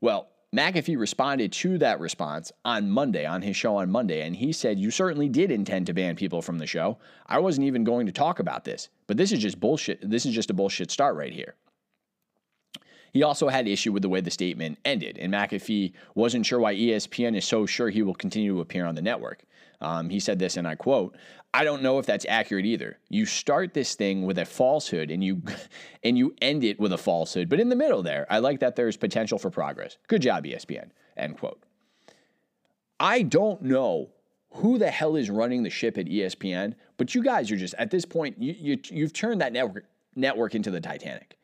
Well, 0.00 0.28
McAfee 0.54 0.98
responded 0.98 1.52
to 1.52 1.76
that 1.78 2.00
response 2.00 2.52
on 2.64 2.90
Monday, 2.90 3.26
on 3.26 3.42
his 3.42 3.56
show 3.56 3.76
on 3.76 3.90
Monday, 3.90 4.22
and 4.22 4.34
he 4.34 4.52
said, 4.52 4.78
You 4.78 4.90
certainly 4.90 5.28
did 5.28 5.50
intend 5.50 5.86
to 5.86 5.92
ban 5.92 6.16
people 6.16 6.40
from 6.40 6.58
the 6.58 6.66
show. 6.66 6.98
I 7.26 7.38
wasn't 7.38 7.66
even 7.66 7.84
going 7.84 8.06
to 8.06 8.12
talk 8.12 8.38
about 8.38 8.64
this, 8.64 8.88
but 9.06 9.16
this 9.16 9.32
is 9.32 9.40
just 9.40 9.60
bullshit. 9.60 10.08
This 10.08 10.24
is 10.24 10.34
just 10.34 10.50
a 10.50 10.54
bullshit 10.54 10.90
start 10.90 11.16
right 11.16 11.32
here. 11.32 11.54
He 13.12 13.22
also 13.22 13.48
had 13.48 13.66
issue 13.66 13.92
with 13.92 14.02
the 14.02 14.08
way 14.08 14.20
the 14.20 14.30
statement 14.30 14.78
ended, 14.84 15.18
and 15.18 15.32
McAfee 15.32 15.92
wasn't 16.14 16.46
sure 16.46 16.60
why 16.60 16.74
ESPN 16.74 17.36
is 17.36 17.44
so 17.44 17.66
sure 17.66 17.90
he 17.90 18.02
will 18.02 18.14
continue 18.14 18.54
to 18.54 18.60
appear 18.60 18.86
on 18.86 18.94
the 18.94 19.02
network. 19.02 19.44
Um, 19.80 20.10
he 20.10 20.20
said 20.20 20.38
this, 20.38 20.56
and 20.56 20.66
I 20.66 20.74
quote, 20.74 21.16
I 21.54 21.64
don't 21.64 21.82
know 21.82 21.98
if 21.98 22.06
that's 22.06 22.26
accurate 22.28 22.66
either. 22.66 22.98
You 23.08 23.24
start 23.24 23.72
this 23.72 23.94
thing 23.94 24.26
with 24.26 24.38
a 24.38 24.44
falsehood 24.44 25.10
and 25.10 25.24
you 25.24 25.42
and 26.04 26.18
you 26.18 26.34
end 26.42 26.64
it 26.64 26.78
with 26.78 26.92
a 26.92 26.98
falsehood. 26.98 27.48
But 27.48 27.60
in 27.60 27.68
the 27.68 27.76
middle 27.76 28.02
there, 28.02 28.26
I 28.28 28.38
like 28.38 28.60
that 28.60 28.76
there's 28.76 28.96
potential 28.96 29.38
for 29.38 29.50
progress. 29.50 29.96
Good 30.08 30.22
job, 30.22 30.44
ESPN. 30.44 30.90
End 31.16 31.38
quote. 31.38 31.62
I 33.00 33.22
don't 33.22 33.62
know 33.62 34.10
who 34.50 34.78
the 34.78 34.90
hell 34.90 35.16
is 35.16 35.30
running 35.30 35.62
the 35.62 35.70
ship 35.70 35.98
at 35.98 36.06
ESPN, 36.06 36.74
but 36.96 37.14
you 37.14 37.22
guys 37.22 37.50
are 37.50 37.56
just 37.56 37.74
at 37.74 37.90
this 37.90 38.04
point, 38.04 38.36
you, 38.38 38.54
you 38.58 38.78
you've 38.90 39.12
turned 39.12 39.40
that 39.40 39.52
network 39.52 39.86
network 40.14 40.54
into 40.54 40.70
the 40.70 40.80
Titanic. 40.80 41.37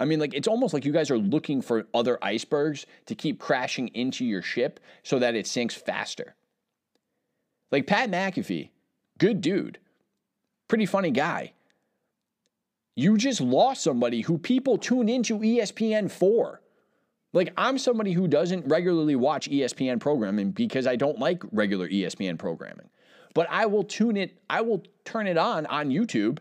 I 0.00 0.04
mean, 0.04 0.18
like 0.18 0.34
it's 0.34 0.48
almost 0.48 0.74
like 0.74 0.84
you 0.84 0.92
guys 0.92 1.10
are 1.10 1.18
looking 1.18 1.62
for 1.62 1.86
other 1.94 2.18
icebergs 2.22 2.86
to 3.06 3.14
keep 3.14 3.38
crashing 3.38 3.88
into 3.88 4.24
your 4.24 4.42
ship 4.42 4.80
so 5.02 5.18
that 5.18 5.34
it 5.34 5.46
sinks 5.46 5.74
faster. 5.74 6.34
Like 7.70 7.86
Pat 7.86 8.10
McAfee, 8.10 8.70
good 9.18 9.40
dude, 9.40 9.78
pretty 10.68 10.86
funny 10.86 11.10
guy. 11.10 11.52
You 12.96 13.16
just 13.16 13.40
lost 13.40 13.82
somebody 13.82 14.20
who 14.20 14.38
people 14.38 14.78
tune 14.78 15.08
into 15.08 15.38
ESPN 15.38 16.10
for. 16.10 16.60
Like, 17.32 17.52
I'm 17.56 17.78
somebody 17.78 18.12
who 18.12 18.28
doesn't 18.28 18.68
regularly 18.68 19.16
watch 19.16 19.50
ESPN 19.50 19.98
programming 19.98 20.52
because 20.52 20.86
I 20.86 20.94
don't 20.94 21.18
like 21.18 21.42
regular 21.50 21.88
ESPN 21.88 22.38
programming. 22.38 22.88
But 23.34 23.48
I 23.50 23.66
will 23.66 23.82
tune 23.82 24.16
it, 24.16 24.38
I 24.48 24.60
will 24.60 24.84
turn 25.04 25.26
it 25.26 25.36
on 25.36 25.66
on 25.66 25.90
YouTube 25.90 26.38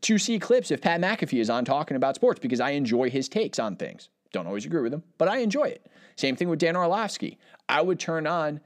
to 0.00 0.18
see 0.18 0.38
clips 0.38 0.70
if 0.70 0.80
Pat 0.80 1.00
McAfee 1.00 1.40
is 1.40 1.50
on 1.50 1.64
talking 1.64 1.96
about 1.96 2.16
sports 2.16 2.40
because 2.40 2.60
I 2.60 2.70
enjoy 2.70 3.10
his 3.10 3.28
takes 3.28 3.58
on 3.58 3.76
things. 3.76 4.08
Don't 4.32 4.46
always 4.46 4.66
agree 4.66 4.82
with 4.82 4.92
him, 4.92 5.02
but 5.18 5.28
I 5.28 5.38
enjoy 5.38 5.64
it. 5.64 5.86
Same 6.16 6.36
thing 6.36 6.48
with 6.48 6.58
Dan 6.58 6.76
Orlovsky. 6.76 7.38
I 7.68 7.82
would 7.82 8.00
turn 8.00 8.26
on 8.26 8.60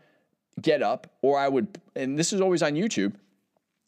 Get 0.61 0.83
Up, 0.83 1.13
or 1.23 1.39
I 1.39 1.49
would, 1.49 1.79
and 1.95 2.19
this 2.19 2.33
is 2.33 2.41
always 2.41 2.63
on 2.63 2.73
YouTube. 2.73 3.15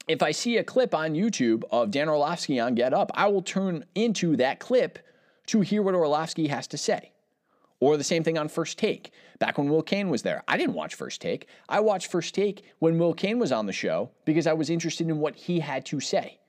If 0.09 0.22
I 0.22 0.33
see 0.33 0.57
a 0.57 0.64
clip 0.64 0.94
on 0.94 1.14
YouTube 1.14 1.62
of 1.70 1.90
Dan 1.90 2.09
Orlovsky 2.09 2.59
on 2.59 2.74
Get 2.74 2.92
Up, 2.92 3.11
I 3.14 3.29
will 3.29 3.42
turn 3.42 3.85
into 3.94 4.37
that 4.37 4.59
clip 4.59 4.98
to 5.46 5.61
hear 5.61 5.83
what 5.83 5.94
Orlovsky 5.94 6.48
has 6.48 6.66
to 6.68 6.79
say. 6.79 7.12
Or 7.81 7.96
the 7.96 8.05
same 8.05 8.22
thing 8.22 8.37
on 8.37 8.48
First 8.48 8.79
Take. 8.79 9.11
Back 9.38 9.57
when 9.57 9.70
Will 9.70 9.83
Cain 9.83 10.11
was 10.11 10.22
there, 10.22 10.42
I 10.46 10.59
didn't 10.59 10.74
watch 10.74 10.94
First 10.94 11.22
Take. 11.22 11.46
I 11.68 11.81
watched 11.81 12.11
First 12.11 12.35
Take 12.35 12.64
when 12.79 12.98
Will 12.98 13.14
Cain 13.14 13.38
was 13.38 13.53
on 13.53 13.64
the 13.64 13.72
show 13.72 14.11
because 14.26 14.46
I 14.46 14.53
was 14.53 14.68
interested 14.68 15.09
in 15.09 15.18
what 15.18 15.35
he 15.35 15.61
had 15.61 15.87
to 15.87 15.98
say. 15.98 16.39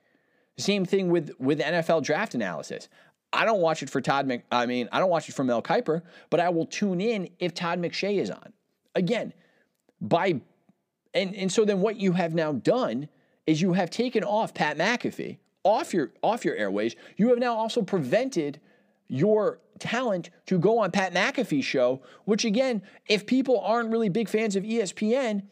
Same 0.58 0.84
thing 0.84 1.08
with 1.08 1.32
with 1.38 1.60
NFL 1.60 2.02
draft 2.02 2.34
analysis. 2.34 2.88
I 3.32 3.44
don't 3.44 3.60
watch 3.60 3.82
it 3.82 3.88
for 3.88 4.00
Todd 4.00 4.26
Mc, 4.26 4.44
I 4.52 4.66
mean, 4.66 4.88
I 4.92 4.98
don't 4.98 5.08
watch 5.08 5.28
it 5.28 5.34
for 5.34 5.42
Mel 5.42 5.62
Kiper, 5.62 6.02
but 6.28 6.38
I 6.38 6.50
will 6.50 6.66
tune 6.66 7.00
in 7.00 7.30
if 7.38 7.54
Todd 7.54 7.80
McShay 7.80 8.18
is 8.18 8.30
on. 8.30 8.52
Again, 8.94 9.32
by 10.00 10.40
and 11.14 11.34
and 11.34 11.50
so 11.50 11.64
then 11.64 11.80
what 11.80 11.96
you 11.96 12.12
have 12.12 12.34
now 12.34 12.52
done 12.52 13.08
is 13.46 13.62
you 13.62 13.72
have 13.72 13.90
taken 13.90 14.22
off 14.22 14.54
Pat 14.54 14.76
McAfee 14.76 15.38
off 15.64 15.94
your 15.94 16.12
off 16.22 16.44
your 16.44 16.56
airways. 16.56 16.96
You 17.16 17.28
have 17.28 17.38
now 17.38 17.54
also 17.54 17.82
prevented 17.82 18.60
your 19.08 19.60
talent 19.78 20.30
to 20.46 20.58
go 20.58 20.78
on 20.78 20.90
Pat 20.90 21.12
McAfee's 21.12 21.64
show, 21.64 22.02
which 22.24 22.44
again, 22.44 22.82
if 23.08 23.26
people 23.26 23.60
aren't 23.60 23.90
really 23.90 24.08
big 24.08 24.28
fans 24.28 24.56
of 24.56 24.64
ESPN, 24.64 25.44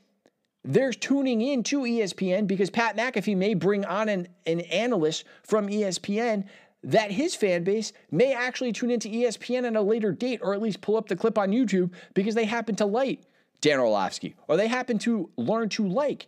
they're 0.65 0.93
tuning 0.93 1.41
in 1.41 1.63
to 1.65 1.81
ESPN 1.81 2.47
because 2.47 2.71
Pat 2.71 2.97
McAfee 2.97 3.37
may 3.37 3.55
bring 3.55 3.85
on 3.85 4.09
an, 4.09 4.29
an 4.47 4.61
analyst 4.61 5.25
from 5.43 5.69
ESPN 5.69 6.45
that 6.83 7.11
his 7.11 7.35
fan 7.35 7.65
base 7.65 7.93
may 8.11 8.33
actually 8.33 8.73
tune 8.73 8.91
into 8.91 9.09
ESPN 9.09 9.67
at 9.67 9.77
a 9.77 9.83
later 9.83 10.13
date 10.13 10.41
or 10.43 10.55
at 10.55 10.63
least 10.63 10.81
pull 10.81 10.97
up 10.97 11.09
the 11.09 11.17
clip 11.17 11.39
on 11.39 11.51
YouTube 11.51 11.91
because 12.15 12.35
they 12.35 12.45
happen 12.45 12.75
to 12.77 12.87
like 12.87 13.21
Dan 13.61 13.79
Orlovsky 13.79 14.35
or 14.49 14.57
they 14.57 14.69
happen 14.69 14.99
to 15.01 15.31
learn 15.37 15.69
to 15.71 15.87
like 15.87 16.27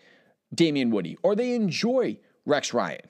Damien 0.54 0.90
Woody 0.90 1.16
or 1.22 1.34
they 1.34 1.54
enjoy 1.54 2.18
Rex 2.44 2.74
Ryan. 2.74 3.08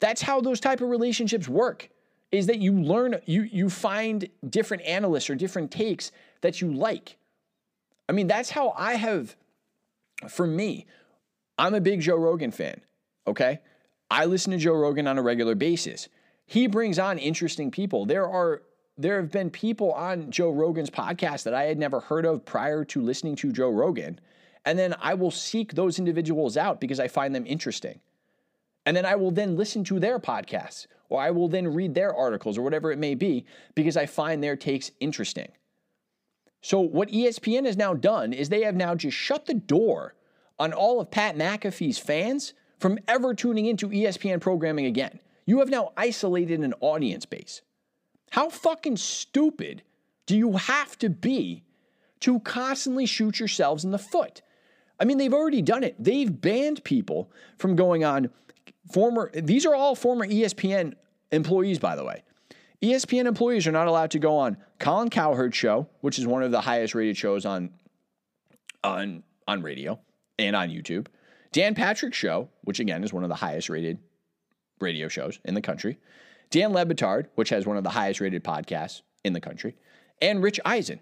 That's 0.00 0.22
how 0.22 0.40
those 0.40 0.60
type 0.60 0.80
of 0.80 0.88
relationships 0.88 1.48
work 1.48 1.90
is 2.32 2.46
that 2.46 2.58
you 2.58 2.72
learn, 2.72 3.16
you, 3.26 3.42
you 3.42 3.68
find 3.68 4.28
different 4.48 4.82
analysts 4.84 5.28
or 5.28 5.34
different 5.34 5.70
takes 5.70 6.12
that 6.42 6.60
you 6.60 6.72
like. 6.72 7.16
I 8.08 8.12
mean, 8.12 8.26
that's 8.26 8.50
how 8.50 8.72
I 8.76 8.94
have, 8.94 9.36
for 10.28 10.46
me, 10.46 10.86
I'm 11.58 11.74
a 11.74 11.80
big 11.80 12.00
Joe 12.00 12.16
Rogan 12.16 12.50
fan, 12.50 12.80
okay? 13.26 13.60
I 14.10 14.24
listen 14.24 14.50
to 14.52 14.58
Joe 14.58 14.74
Rogan 14.74 15.06
on 15.06 15.18
a 15.18 15.22
regular 15.22 15.54
basis. 15.54 16.08
He 16.46 16.66
brings 16.66 16.98
on 16.98 17.18
interesting 17.18 17.70
people. 17.70 18.06
There 18.06 18.28
are 18.28 18.62
there 18.98 19.16
have 19.16 19.30
been 19.30 19.50
people 19.50 19.92
on 19.92 20.30
Joe 20.30 20.50
Rogan's 20.50 20.90
podcast 20.90 21.44
that 21.44 21.54
I 21.54 21.64
had 21.64 21.78
never 21.78 22.00
heard 22.00 22.26
of 22.26 22.44
prior 22.44 22.84
to 22.86 23.00
listening 23.00 23.34
to 23.36 23.50
Joe 23.50 23.70
Rogan. 23.70 24.20
And 24.66 24.78
then 24.78 24.94
I 25.00 25.14
will 25.14 25.30
seek 25.30 25.72
those 25.72 25.98
individuals 25.98 26.58
out 26.58 26.80
because 26.80 27.00
I 27.00 27.08
find 27.08 27.34
them 27.34 27.46
interesting. 27.46 28.00
And 28.84 28.94
then 28.94 29.06
I 29.06 29.14
will 29.14 29.30
then 29.30 29.56
listen 29.56 29.84
to 29.84 29.98
their 29.98 30.18
podcasts 30.18 30.86
or 31.08 31.20
I 31.20 31.30
will 31.30 31.48
then 31.48 31.72
read 31.72 31.94
their 31.94 32.14
articles 32.14 32.58
or 32.58 32.62
whatever 32.62 32.92
it 32.92 32.98
may 32.98 33.14
be 33.14 33.46
because 33.74 33.96
I 33.96 34.06
find 34.06 34.42
their 34.42 34.56
takes 34.56 34.90
interesting. 35.00 35.50
So, 36.62 36.80
what 36.80 37.08
ESPN 37.08 37.64
has 37.64 37.76
now 37.76 37.94
done 37.94 38.32
is 38.32 38.48
they 38.48 38.62
have 38.62 38.74
now 38.74 38.94
just 38.94 39.16
shut 39.16 39.46
the 39.46 39.54
door 39.54 40.14
on 40.58 40.72
all 40.72 41.00
of 41.00 41.10
Pat 41.10 41.36
McAfee's 41.36 41.98
fans 41.98 42.52
from 42.78 42.98
ever 43.08 43.34
tuning 43.34 43.66
into 43.66 43.88
ESPN 43.88 44.40
programming 44.40 44.86
again. 44.86 45.20
You 45.46 45.60
have 45.60 45.70
now 45.70 45.92
isolated 45.96 46.60
an 46.60 46.74
audience 46.80 47.24
base. 47.24 47.62
How 48.30 48.50
fucking 48.50 48.98
stupid 48.98 49.82
do 50.26 50.36
you 50.36 50.52
have 50.52 50.98
to 50.98 51.08
be 51.08 51.64
to 52.20 52.40
constantly 52.40 53.06
shoot 53.06 53.38
yourselves 53.38 53.84
in 53.84 53.90
the 53.90 53.98
foot? 53.98 54.42
I 55.00 55.06
mean, 55.06 55.16
they've 55.16 55.32
already 55.32 55.62
done 55.62 55.82
it. 55.82 55.96
They've 55.98 56.40
banned 56.40 56.84
people 56.84 57.32
from 57.56 57.74
going 57.74 58.04
on 58.04 58.30
former, 58.92 59.30
these 59.34 59.66
are 59.66 59.74
all 59.74 59.94
former 59.94 60.26
ESPN 60.26 60.94
employees, 61.30 61.78
by 61.78 61.96
the 61.96 62.04
way. 62.04 62.22
ESPN 62.82 63.26
employees 63.26 63.66
are 63.66 63.72
not 63.72 63.88
allowed 63.88 64.10
to 64.12 64.18
go 64.18 64.36
on 64.36 64.56
Colin 64.78 65.10
Cowherd 65.10 65.54
show, 65.54 65.88
which 66.00 66.18
is 66.18 66.26
one 66.26 66.42
of 66.42 66.50
the 66.50 66.60
highest 66.60 66.94
rated 66.94 67.16
shows 67.16 67.44
on 67.44 67.70
on 68.82 69.22
on 69.46 69.62
radio 69.62 70.00
and 70.38 70.56
on 70.56 70.70
YouTube. 70.70 71.06
Dan 71.52 71.74
Patrick 71.74 72.14
show, 72.14 72.48
which 72.62 72.80
again 72.80 73.04
is 73.04 73.12
one 73.12 73.22
of 73.22 73.28
the 73.28 73.34
highest 73.34 73.68
rated 73.68 73.98
radio 74.80 75.08
shows 75.08 75.38
in 75.44 75.54
the 75.54 75.60
country. 75.60 75.98
Dan 76.48 76.72
Le 76.72 76.86
Batard, 76.86 77.26
which 77.34 77.50
has 77.50 77.66
one 77.66 77.76
of 77.76 77.84
the 77.84 77.90
highest 77.90 78.20
rated 78.20 78.42
podcasts 78.42 79.02
in 79.24 79.34
the 79.34 79.40
country, 79.40 79.76
and 80.22 80.42
Rich 80.42 80.58
Eisen. 80.64 81.00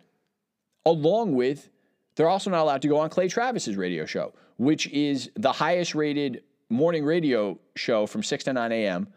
Along 0.84 1.34
with, 1.34 1.70
they're 2.16 2.28
also 2.28 2.50
not 2.50 2.62
allowed 2.62 2.82
to 2.82 2.88
go 2.88 2.98
on 2.98 3.10
Clay 3.10 3.28
Travis's 3.28 3.76
radio 3.76 4.04
show, 4.04 4.34
which 4.56 4.88
is 4.88 5.30
the 5.36 5.52
highest 5.52 5.94
rated 5.94 6.42
morning 6.70 7.04
radio 7.04 7.58
show 7.76 8.06
from 8.06 8.22
6 8.22 8.44
to 8.44 8.52
9 8.52 8.72
a.m. 8.72 9.08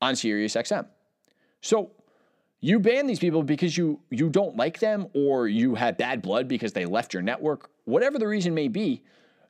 on 0.00 0.14
Sirius 0.14 0.54
XM. 0.54 0.86
So 1.60 1.90
you 2.60 2.80
ban 2.80 3.06
these 3.06 3.18
people 3.18 3.42
because 3.42 3.76
you 3.76 4.00
you 4.10 4.28
don't 4.28 4.56
like 4.56 4.80
them 4.80 5.06
or 5.14 5.48
you 5.48 5.74
had 5.74 5.96
bad 5.96 6.22
blood 6.22 6.48
because 6.48 6.72
they 6.72 6.86
left 6.86 7.14
your 7.14 7.22
network, 7.22 7.70
whatever 7.84 8.18
the 8.18 8.26
reason 8.26 8.54
may 8.54 8.68
be, 8.68 9.02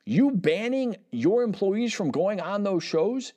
you 0.05 0.31
banning 0.31 0.95
your 1.11 1.43
employees 1.43 1.93
from 1.93 2.11
going 2.11 2.39
on 2.39 2.63
those 2.63 2.83
shows 2.83 3.33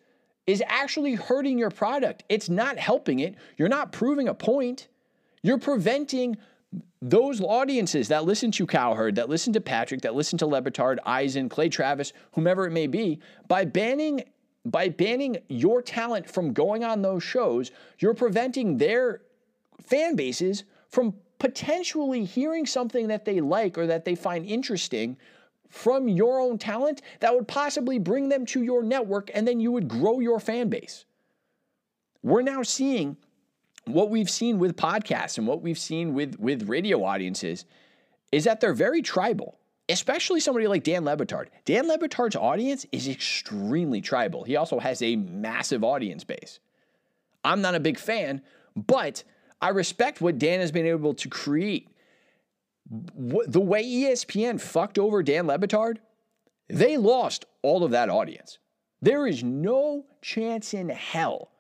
is 0.47 0.63
actually 0.67 1.15
hurting 1.15 1.59
your 1.59 1.71
product. 1.71 2.25
It's 2.29 2.49
not 2.49 2.79
helping 2.79 3.21
it. 3.21 3.37
You're 3.57 3.69
not 3.69 3.93
proving 3.93 4.29
a 4.29 4.35
point. 4.35 4.89
You're 5.43 5.59
preventing 5.59 6.37
those 7.01 7.41
audiences 7.41 8.09
that 8.09 8.25
listen 8.25 8.51
to 8.53 8.67
Cowherd, 8.67 9.17
that 9.17 9.29
listen 9.29 9.53
to 9.53 9.61
Patrick, 9.61 10.03
that 10.03 10.15
listen 10.15 10.39
to 10.39 10.47
Le 10.47 10.63
Eisen, 11.05 11.49
Clay 11.49 11.69
Travis, 11.69 12.13
whomever 12.33 12.67
it 12.67 12.71
may 12.71 12.87
be, 12.87 13.21
by 13.49 13.65
banning 13.65 14.23
by 14.65 14.89
banning 14.89 15.39
your 15.49 15.83
talent 15.83 16.29
from 16.29 16.53
going 16.53 16.85
on 16.85 17.03
those 17.03 17.23
shows, 17.23 17.71
you're 17.99 18.15
preventing 18.15 18.79
their 18.79 19.23
fan 19.83 20.15
bases 20.15 20.65
from 20.89 21.15
potentially 21.39 22.25
hearing 22.25 22.65
something 22.67 23.09
that 23.09 23.25
they 23.25 23.41
like 23.41 23.77
or 23.77 23.87
that 23.87 24.05
they 24.05 24.15
find 24.15 24.47
interesting 24.47 25.17
from 25.69 26.07
your 26.07 26.39
own 26.39 26.59
talent 26.59 27.03
that 27.21 27.35
would 27.35 27.49
possibly 27.49 27.99
bring 27.99 28.29
them 28.29 28.45
to 28.47 28.63
your 28.63 28.83
network 28.83 29.31
and 29.35 29.49
then 29.49 29.59
you 29.59 29.73
would 29.73 29.89
grow 29.89 30.21
your 30.21 30.39
fan 30.39 30.69
base. 30.69 31.07
We're 32.23 32.43
now 32.43 32.63
seeing 32.63 33.17
what 33.87 34.11
we've 34.11 34.31
seen 34.31 34.59
with 34.59 34.77
podcasts 34.77 35.39
and 35.39 35.47
what 35.47 35.63
we've 35.63 35.79
seen 35.79 36.15
with, 36.15 36.39
with 36.39 36.69
radio 36.69 37.03
audiences 37.03 37.65
is 38.31 38.45
that 38.45 38.61
they're 38.61 38.75
very 38.75 39.03
tribal, 39.03 39.59
especially 39.89 40.41
somebody 40.41 40.67
like 40.67 40.85
Dan 40.85 41.05
Le 41.05 41.17
Batard. 41.17 41.49
Dan 41.65 41.89
Le 41.89 41.99
Batard's 41.99 42.37
audience 42.37 42.87
is 42.93 43.09
extremely 43.09 44.01
tribal. 44.01 44.45
He 44.45 44.57
also 44.57 44.79
has 44.79 45.03
a 45.03 45.17
massive 45.17 45.85
audience 45.85 46.25
base. 46.25 46.61
I'm 47.45 47.61
not 47.61 47.75
a 47.75 47.81
big 47.81 47.99
fan, 47.99 48.43
but 48.77 49.25
I 49.61 49.69
respect 49.71 50.21
what 50.21 50.39
Dan 50.39 50.61
has 50.61 50.73
been 50.73 50.87
able 50.87 51.15
to 51.15 51.29
create. 51.29 51.89
The 52.91 53.61
way 53.61 53.85
ESPN 53.85 54.61
fucked 54.61 54.99
over 54.99 55.23
Dan 55.23 55.47
Le 55.47 55.59
Batard, 55.59 55.99
they 56.69 56.97
lost 56.97 57.45
all 57.63 57.85
of 57.85 57.93
that 57.93 58.09
audience. 58.09 58.59
There 59.01 59.27
is 59.27 59.43
no 59.43 60.07
chance 60.21 60.75
in 60.75 60.89
hell 60.89 61.52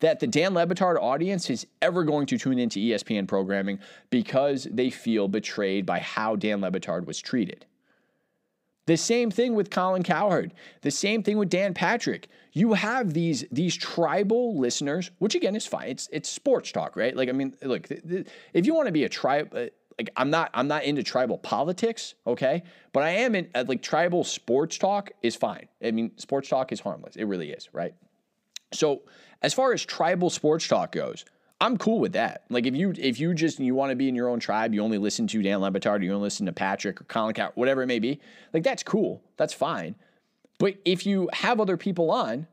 that 0.00 0.20
the 0.20 0.26
Dan 0.26 0.54
Le 0.54 0.66
Batard 0.66 1.00
audience 1.00 1.50
is 1.50 1.66
ever 1.80 2.04
going 2.04 2.26
to 2.26 2.38
tune 2.38 2.58
into 2.58 2.78
ESPN 2.78 3.26
programming 3.26 3.78
because 4.10 4.68
they 4.70 4.90
feel 4.90 5.28
betrayed 5.28 5.86
by 5.86 6.00
how 6.00 6.36
Dan 6.36 6.60
Le 6.60 6.70
Batard 6.70 7.06
was 7.06 7.20
treated. 7.20 7.66
The 8.86 8.96
same 8.96 9.30
thing 9.30 9.54
with 9.54 9.70
Colin 9.70 10.02
Cowherd. 10.02 10.52
The 10.82 10.90
same 10.90 11.22
thing 11.22 11.38
with 11.38 11.48
Dan 11.48 11.72
Patrick. 11.72 12.28
You 12.52 12.74
have 12.74 13.14
these 13.14 13.44
these 13.50 13.74
tribal 13.74 14.58
listeners, 14.58 15.10
which 15.18 15.34
again 15.34 15.56
is 15.56 15.66
fine. 15.66 15.88
It's 15.88 16.08
it's 16.12 16.28
sports 16.28 16.70
talk, 16.70 16.96
right? 16.96 17.16
Like 17.16 17.28
I 17.28 17.32
mean, 17.32 17.54
look, 17.62 17.88
if 17.90 18.66
you 18.66 18.74
want 18.74 18.86
to 18.86 18.92
be 18.92 19.04
a 19.04 19.08
tribe, 19.08 19.52
uh, 19.54 19.66
like 19.98 20.10
I'm 20.16 20.30
not 20.30 20.50
I'm 20.52 20.68
not 20.68 20.84
into 20.84 21.02
tribal 21.02 21.38
politics, 21.38 22.14
okay? 22.26 22.62
But 22.92 23.04
I 23.04 23.10
am 23.10 23.34
in 23.34 23.48
uh, 23.54 23.64
like 23.66 23.82
tribal 23.82 24.22
sports 24.22 24.76
talk 24.76 25.12
is 25.22 25.34
fine. 25.34 25.68
I 25.82 25.90
mean, 25.90 26.12
sports 26.18 26.48
talk 26.48 26.70
is 26.70 26.80
harmless. 26.80 27.16
It 27.16 27.24
really 27.24 27.50
is, 27.50 27.70
right? 27.72 27.94
So 28.72 29.02
as 29.44 29.52
far 29.52 29.74
as 29.74 29.84
tribal 29.84 30.30
sports 30.30 30.66
talk 30.66 30.90
goes, 30.92 31.26
I'm 31.60 31.76
cool 31.76 32.00
with 32.00 32.14
that. 32.14 32.44
Like 32.48 32.64
if 32.64 32.74
you 32.74 32.94
if 32.96 33.20
you 33.20 33.34
just 33.34 33.60
you 33.60 33.74
want 33.74 33.90
to 33.90 33.96
be 33.96 34.08
in 34.08 34.14
your 34.14 34.30
own 34.30 34.40
tribe, 34.40 34.72
you 34.72 34.82
only 34.82 34.96
listen 34.96 35.26
to 35.26 35.42
Dan 35.42 35.60
Le 35.60 35.70
Batard, 35.70 36.02
you 36.02 36.10
only 36.12 36.22
listen 36.22 36.46
to 36.46 36.52
Patrick 36.52 36.98
or 36.98 37.04
Colin 37.04 37.34
Cow, 37.34 37.52
whatever 37.54 37.82
it 37.82 37.86
may 37.86 37.98
be. 37.98 38.20
Like 38.54 38.62
that's 38.62 38.82
cool. 38.82 39.22
That's 39.36 39.52
fine. 39.52 39.96
But 40.58 40.76
if 40.86 41.04
you 41.04 41.28
have 41.34 41.60
other 41.60 41.76
people 41.76 42.10
on, 42.10 42.46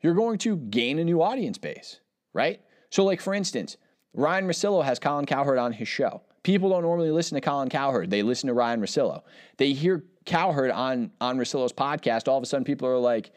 you're 0.00 0.14
going 0.14 0.38
to 0.38 0.56
gain 0.56 0.98
a 0.98 1.04
new 1.04 1.20
audience 1.22 1.58
base, 1.58 2.00
right? 2.32 2.58
So 2.88 3.04
like 3.04 3.20
for 3.20 3.34
instance, 3.34 3.76
Ryan 4.14 4.46
Russillo 4.46 4.82
has 4.82 4.98
Colin 4.98 5.26
Cowherd 5.26 5.58
on 5.58 5.72
his 5.72 5.88
show. 5.88 6.22
People 6.42 6.70
don't 6.70 6.82
normally 6.82 7.10
listen 7.10 7.34
to 7.34 7.42
Colin 7.42 7.68
Cowherd. 7.68 8.08
They 8.08 8.22
listen 8.22 8.46
to 8.46 8.54
Ryan 8.54 8.80
Russillo. 8.80 9.24
They 9.58 9.74
hear 9.74 10.04
Cowherd 10.24 10.70
on 10.70 11.10
on 11.20 11.36
Russillo's 11.36 11.74
podcast. 11.74 12.28
All 12.28 12.38
of 12.38 12.42
a 12.42 12.46
sudden, 12.46 12.64
people 12.64 12.88
are 12.88 12.98
like, 12.98 13.30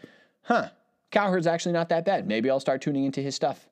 "Huh, 0.44 0.70
Cowherd's 1.12 1.48
actually 1.48 1.74
not 1.74 1.90
that 1.90 2.06
bad. 2.06 2.28
Maybe 2.28 2.50
I'll 2.50 2.60
start 2.60 2.82
tuning 2.82 3.06
into 3.06 3.22
his 3.22 3.36
stuff. 3.36 3.68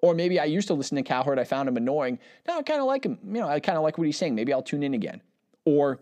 Or 0.00 0.14
maybe 0.14 0.38
I 0.38 0.44
used 0.44 0.68
to 0.68 0.74
listen 0.74 0.96
to 0.96 1.02
Cowherd. 1.02 1.38
I 1.38 1.44
found 1.44 1.68
him 1.68 1.76
annoying. 1.76 2.18
Now 2.46 2.58
I 2.58 2.62
kind 2.62 2.80
of 2.80 2.86
like 2.86 3.04
him. 3.04 3.18
You 3.24 3.40
know, 3.40 3.48
I 3.48 3.60
kind 3.60 3.76
of 3.76 3.82
like 3.82 3.98
what 3.98 4.06
he's 4.06 4.16
saying. 4.16 4.34
Maybe 4.34 4.52
I'll 4.52 4.62
tune 4.62 4.82
in 4.82 4.94
again. 4.94 5.20
Or 5.64 6.00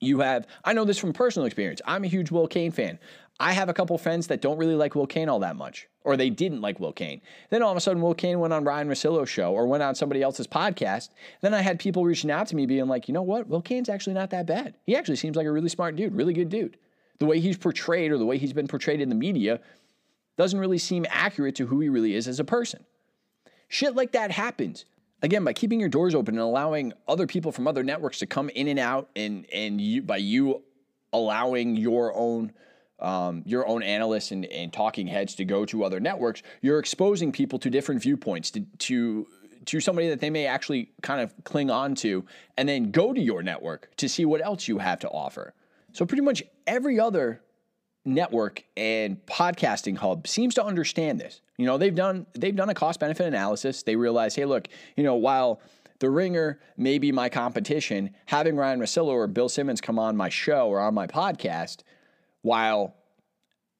you 0.00 0.20
have, 0.20 0.46
I 0.64 0.72
know 0.72 0.84
this 0.84 0.98
from 0.98 1.12
personal 1.12 1.46
experience. 1.46 1.80
I'm 1.84 2.04
a 2.04 2.08
huge 2.08 2.30
Will 2.30 2.46
Cain 2.46 2.70
fan. 2.70 2.98
I 3.40 3.52
have 3.52 3.70
a 3.70 3.74
couple 3.74 3.96
friends 3.96 4.26
that 4.26 4.42
don't 4.42 4.58
really 4.58 4.74
like 4.74 4.94
Will 4.94 5.06
Cain 5.06 5.30
all 5.30 5.38
that 5.38 5.56
much, 5.56 5.88
or 6.04 6.14
they 6.16 6.28
didn't 6.28 6.60
like 6.60 6.78
Will 6.78 6.92
Cain. 6.92 7.22
Then 7.48 7.62
all 7.62 7.70
of 7.70 7.76
a 7.76 7.80
sudden, 7.80 8.02
Will 8.02 8.14
Cain 8.14 8.38
went 8.38 8.52
on 8.52 8.64
Ryan 8.64 8.88
Russillo's 8.88 9.30
show 9.30 9.54
or 9.54 9.66
went 9.66 9.82
on 9.82 9.94
somebody 9.94 10.22
else's 10.22 10.46
podcast. 10.46 11.08
Then 11.40 11.54
I 11.54 11.62
had 11.62 11.78
people 11.78 12.04
reaching 12.04 12.30
out 12.30 12.48
to 12.48 12.56
me 12.56 12.66
being 12.66 12.86
like, 12.86 13.08
you 13.08 13.14
know 13.14 13.22
what? 13.22 13.48
Will 13.48 13.62
Cain's 13.62 13.88
actually 13.88 14.12
not 14.12 14.28
that 14.30 14.46
bad. 14.46 14.74
He 14.84 14.94
actually 14.94 15.16
seems 15.16 15.36
like 15.36 15.46
a 15.46 15.52
really 15.52 15.70
smart 15.70 15.96
dude, 15.96 16.14
really 16.14 16.34
good 16.34 16.50
dude. 16.50 16.76
The 17.18 17.24
way 17.24 17.40
he's 17.40 17.56
portrayed 17.56 18.12
or 18.12 18.18
the 18.18 18.26
way 18.26 18.36
he's 18.36 18.52
been 18.52 18.68
portrayed 18.68 19.00
in 19.00 19.08
the 19.08 19.14
media 19.14 19.60
doesn't 20.36 20.58
really 20.58 20.78
seem 20.78 21.06
accurate 21.10 21.54
to 21.56 21.66
who 21.66 21.80
he 21.80 21.88
really 21.88 22.14
is 22.14 22.26
as 22.28 22.40
a 22.40 22.44
person. 22.44 22.84
Shit 23.68 23.94
like 23.94 24.12
that 24.12 24.30
happens. 24.30 24.84
Again, 25.22 25.44
by 25.44 25.52
keeping 25.52 25.78
your 25.78 25.88
doors 25.88 26.14
open 26.14 26.34
and 26.34 26.42
allowing 26.42 26.92
other 27.06 27.26
people 27.26 27.52
from 27.52 27.68
other 27.68 27.84
networks 27.84 28.18
to 28.20 28.26
come 28.26 28.48
in 28.50 28.68
and 28.68 28.78
out, 28.78 29.10
and 29.14 29.46
and 29.52 29.80
you 29.80 30.02
by 30.02 30.16
you 30.16 30.62
allowing 31.12 31.76
your 31.76 32.14
own 32.14 32.52
um, 33.00 33.42
your 33.46 33.66
own 33.66 33.82
analysts 33.82 34.30
and, 34.30 34.44
and 34.46 34.72
talking 34.72 35.06
heads 35.06 35.34
to 35.36 35.44
go 35.44 35.64
to 35.66 35.84
other 35.84 36.00
networks, 36.00 36.42
you're 36.60 36.78
exposing 36.78 37.32
people 37.32 37.58
to 37.58 37.70
different 37.70 38.02
viewpoints 38.02 38.50
to, 38.52 38.60
to 38.78 39.26
to 39.66 39.78
somebody 39.78 40.08
that 40.08 40.20
they 40.20 40.30
may 40.30 40.46
actually 40.46 40.90
kind 41.02 41.20
of 41.20 41.34
cling 41.44 41.70
on 41.70 41.94
to, 41.94 42.24
and 42.56 42.68
then 42.68 42.90
go 42.90 43.12
to 43.12 43.20
your 43.20 43.42
network 43.42 43.94
to 43.96 44.08
see 44.08 44.24
what 44.24 44.42
else 44.42 44.66
you 44.66 44.78
have 44.78 44.98
to 45.00 45.08
offer. 45.10 45.52
So 45.92 46.06
pretty 46.06 46.22
much 46.22 46.42
every 46.66 46.98
other 46.98 47.42
network 48.04 48.64
and 48.76 49.24
podcasting 49.26 49.96
hub 49.96 50.26
seems 50.26 50.54
to 50.54 50.64
understand 50.64 51.20
this. 51.20 51.40
You 51.56 51.66
know, 51.66 51.78
they've 51.78 51.94
done 51.94 52.26
they've 52.34 52.56
done 52.56 52.70
a 52.70 52.74
cost 52.74 53.00
benefit 53.00 53.26
analysis. 53.26 53.82
They 53.82 53.96
realize, 53.96 54.34
hey, 54.34 54.46
look, 54.46 54.68
you 54.96 55.04
know, 55.04 55.14
while 55.14 55.60
the 55.98 56.08
ringer 56.08 56.58
may 56.76 56.98
be 56.98 57.12
my 57.12 57.28
competition, 57.28 58.10
having 58.26 58.56
Ryan 58.56 58.80
Russillo 58.80 59.08
or 59.08 59.26
Bill 59.26 59.48
Simmons 59.48 59.80
come 59.80 59.98
on 59.98 60.16
my 60.16 60.30
show 60.30 60.68
or 60.68 60.80
on 60.80 60.94
my 60.94 61.06
podcast, 61.06 61.82
while 62.42 62.94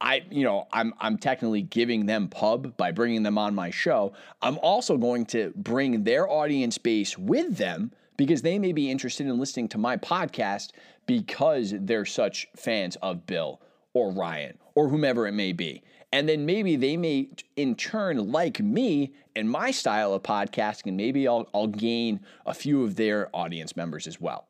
I, 0.01 0.23
you 0.31 0.45
know, 0.45 0.69
I'm 0.73 0.93
I'm 1.01 1.17
technically 1.17 1.63
giving 1.63 2.07
them 2.07 2.29
pub 2.29 2.77
by 2.77 2.93
bringing 2.93 3.23
them 3.23 3.39
on 3.39 3.55
my 3.55 3.71
show. 3.71 4.13
I'm 4.43 4.59
also 4.59 4.99
going 4.99 5.27
to 5.27 5.53
bring 5.57 6.05
their 6.05 6.29
audience 6.29 6.77
base 6.79 7.17
with 7.17 7.57
them 7.57 7.93
because 8.19 8.43
they 8.43 8.59
may 8.59 8.73
be 8.73 8.91
interested 8.91 9.27
in 9.27 9.39
listening 9.39 9.69
to 9.69 9.79
my 9.79 9.97
podcast 9.97 10.73
because 11.07 11.73
they're 11.79 12.05
such 12.05 12.47
fans 12.55 12.97
of 12.97 13.27
Bill 13.27 13.61
or 13.93 14.13
Ryan 14.13 14.59
or 14.75 14.89
whomever 14.89 15.27
it 15.27 15.33
may 15.33 15.53
be. 15.53 15.83
And 16.13 16.29
then 16.29 16.45
maybe 16.45 16.77
they 16.77 16.97
may 16.97 17.29
in 17.57 17.77
turn 17.77 18.33
like 18.33 18.61
me 18.61 19.13
and 19.37 19.49
my 19.49 19.71
style 19.71 20.13
of 20.13 20.23
podcasting, 20.23 20.87
and 20.87 20.97
maybe 20.97 21.29
I'll, 21.29 21.49
I'll 21.55 21.69
gain 21.69 22.21
a 22.47 22.55
few 22.55 22.83
of 22.83 22.97
their 22.97 23.29
audience 23.35 23.77
members 23.77 24.07
as 24.07 24.21
well. 24.21 24.49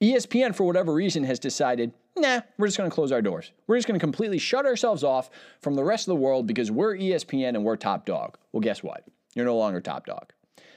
ESPN, 0.00 0.54
for 0.54 0.64
whatever 0.64 0.94
reason, 0.94 1.24
has 1.24 1.38
decided, 1.38 1.92
nah, 2.16 2.40
we're 2.56 2.68
just 2.68 2.78
going 2.78 2.88
to 2.88 2.94
close 2.94 3.12
our 3.12 3.20
doors. 3.20 3.52
We're 3.66 3.76
just 3.76 3.86
going 3.86 3.98
to 3.98 4.04
completely 4.04 4.38
shut 4.38 4.64
ourselves 4.64 5.04
off 5.04 5.28
from 5.60 5.74
the 5.74 5.84
rest 5.84 6.08
of 6.08 6.12
the 6.12 6.22
world 6.22 6.46
because 6.46 6.70
we're 6.70 6.96
ESPN 6.96 7.50
and 7.50 7.64
we're 7.64 7.76
top 7.76 8.06
dog. 8.06 8.38
Well, 8.52 8.60
guess 8.60 8.82
what? 8.82 9.04
You're 9.34 9.44
no 9.44 9.56
longer 9.56 9.80
top 9.80 10.06
dog. 10.06 10.32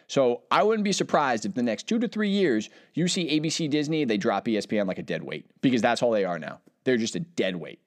So 0.08 0.42
I 0.52 0.64
wouldn't 0.64 0.84
be 0.84 0.92
surprised 0.92 1.46
if 1.46 1.54
the 1.54 1.64
next 1.64 1.88
two 1.88 2.00
to 2.00 2.08
three 2.08 2.30
years 2.30 2.70
you 2.94 3.08
see 3.08 3.40
ABC 3.40 3.70
Disney, 3.70 4.04
they 4.04 4.18
drop 4.18 4.46
ESPN 4.46 4.88
like 4.88 5.00
a 5.00 5.04
dead 5.04 5.24
weight 5.24 5.46
because 5.62 5.82
that's 5.82 6.02
all 6.02 6.12
they 6.12 6.26
are 6.26 6.38
now. 6.38 6.60
They're 6.84 6.98
just 6.98 7.16
a 7.16 7.20
dead 7.20 7.56
weight. 7.56 7.80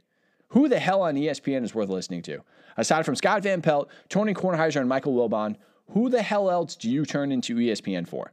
Who 0.48 0.68
the 0.68 0.78
hell 0.78 1.02
on 1.02 1.14
ESPN 1.14 1.64
is 1.64 1.74
worth 1.74 1.88
listening 1.88 2.22
to? 2.22 2.40
Aside 2.76 3.04
from 3.04 3.16
Scott 3.16 3.42
Van 3.42 3.62
Pelt, 3.62 3.88
Tony 4.08 4.34
Kornheiser, 4.34 4.80
and 4.80 4.88
Michael 4.88 5.14
Wilbon, 5.14 5.56
who 5.90 6.08
the 6.08 6.22
hell 6.22 6.50
else 6.50 6.76
do 6.76 6.90
you 6.90 7.04
turn 7.04 7.32
into 7.32 7.56
ESPN 7.56 8.06
for? 8.06 8.32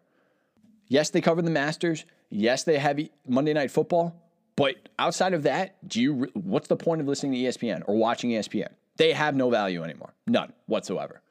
Yes, 0.88 1.10
they 1.10 1.22
cover 1.22 1.42
the 1.42 1.52
Masters. 1.52 2.06
Yes, 2.30 2.64
they 2.64 2.78
have 2.78 3.00
Monday 3.28 3.54
Night 3.54 3.72
Football. 3.72 4.16
But 4.56 4.90
outside 5.00 5.34
of 5.34 5.44
that, 5.44 5.88
do 5.88 6.02
you 6.02 6.30
what's 6.34 6.68
the 6.68 6.76
point 6.76 7.02
of 7.02 7.08
listening 7.08 7.32
to 7.34 7.38
ESPN 7.40 7.84
or 7.88 7.96
watching 7.96 8.32
ESPN? 8.32 8.68
They 8.98 9.14
have 9.14 9.36
no 9.36 9.50
value 9.50 9.84
anymore. 9.84 10.14
None 10.28 10.54
whatsoever. 10.68 11.22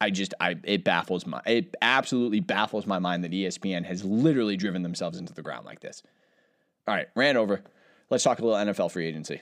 I 0.00 0.10
just 0.10 0.34
I 0.40 0.56
it 0.64 0.84
baffles 0.84 1.26
my 1.26 1.40
it 1.46 1.74
absolutely 1.80 2.40
baffles 2.40 2.86
my 2.86 2.98
mind 2.98 3.24
that 3.24 3.32
ESPN 3.32 3.84
has 3.84 4.04
literally 4.04 4.56
driven 4.56 4.82
themselves 4.82 5.18
into 5.18 5.32
the 5.32 5.42
ground 5.42 5.64
like 5.64 5.80
this. 5.80 6.02
All 6.88 6.94
right, 6.94 7.06
ran 7.14 7.36
over. 7.36 7.62
Let's 8.10 8.24
talk 8.24 8.40
a 8.40 8.44
little 8.44 8.58
NFL 8.58 8.90
free 8.90 9.06
agency. 9.06 9.38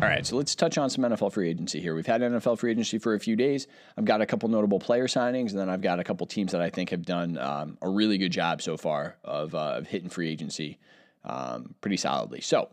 All 0.00 0.08
right, 0.08 0.26
so 0.26 0.36
let's 0.36 0.54
touch 0.54 0.76
on 0.76 0.90
some 0.90 1.04
NFL 1.04 1.32
free 1.32 1.48
agency 1.48 1.80
here. 1.80 1.94
We've 1.94 2.06
had 2.06 2.20
NFL 2.20 2.58
free 2.58 2.70
agency 2.70 2.98
for 2.98 3.14
a 3.14 3.20
few 3.20 3.34
days. 3.34 3.66
I've 3.96 4.04
got 4.04 4.20
a 4.20 4.26
couple 4.26 4.48
notable 4.50 4.78
player 4.78 5.06
signings, 5.06 5.50
and 5.50 5.58
then 5.58 5.70
I've 5.70 5.80
got 5.80 6.00
a 6.00 6.04
couple 6.04 6.26
teams 6.26 6.52
that 6.52 6.60
I 6.60 6.68
think 6.68 6.90
have 6.90 7.06
done 7.06 7.38
um, 7.38 7.78
a 7.80 7.88
really 7.88 8.18
good 8.18 8.30
job 8.32 8.60
so 8.60 8.76
far 8.76 9.16
of, 9.24 9.54
uh, 9.54 9.76
of 9.78 9.86
hitting 9.86 10.10
free 10.10 10.30
agency 10.30 10.78
um, 11.24 11.74
pretty 11.80 11.96
solidly. 11.96 12.42
So 12.42 12.68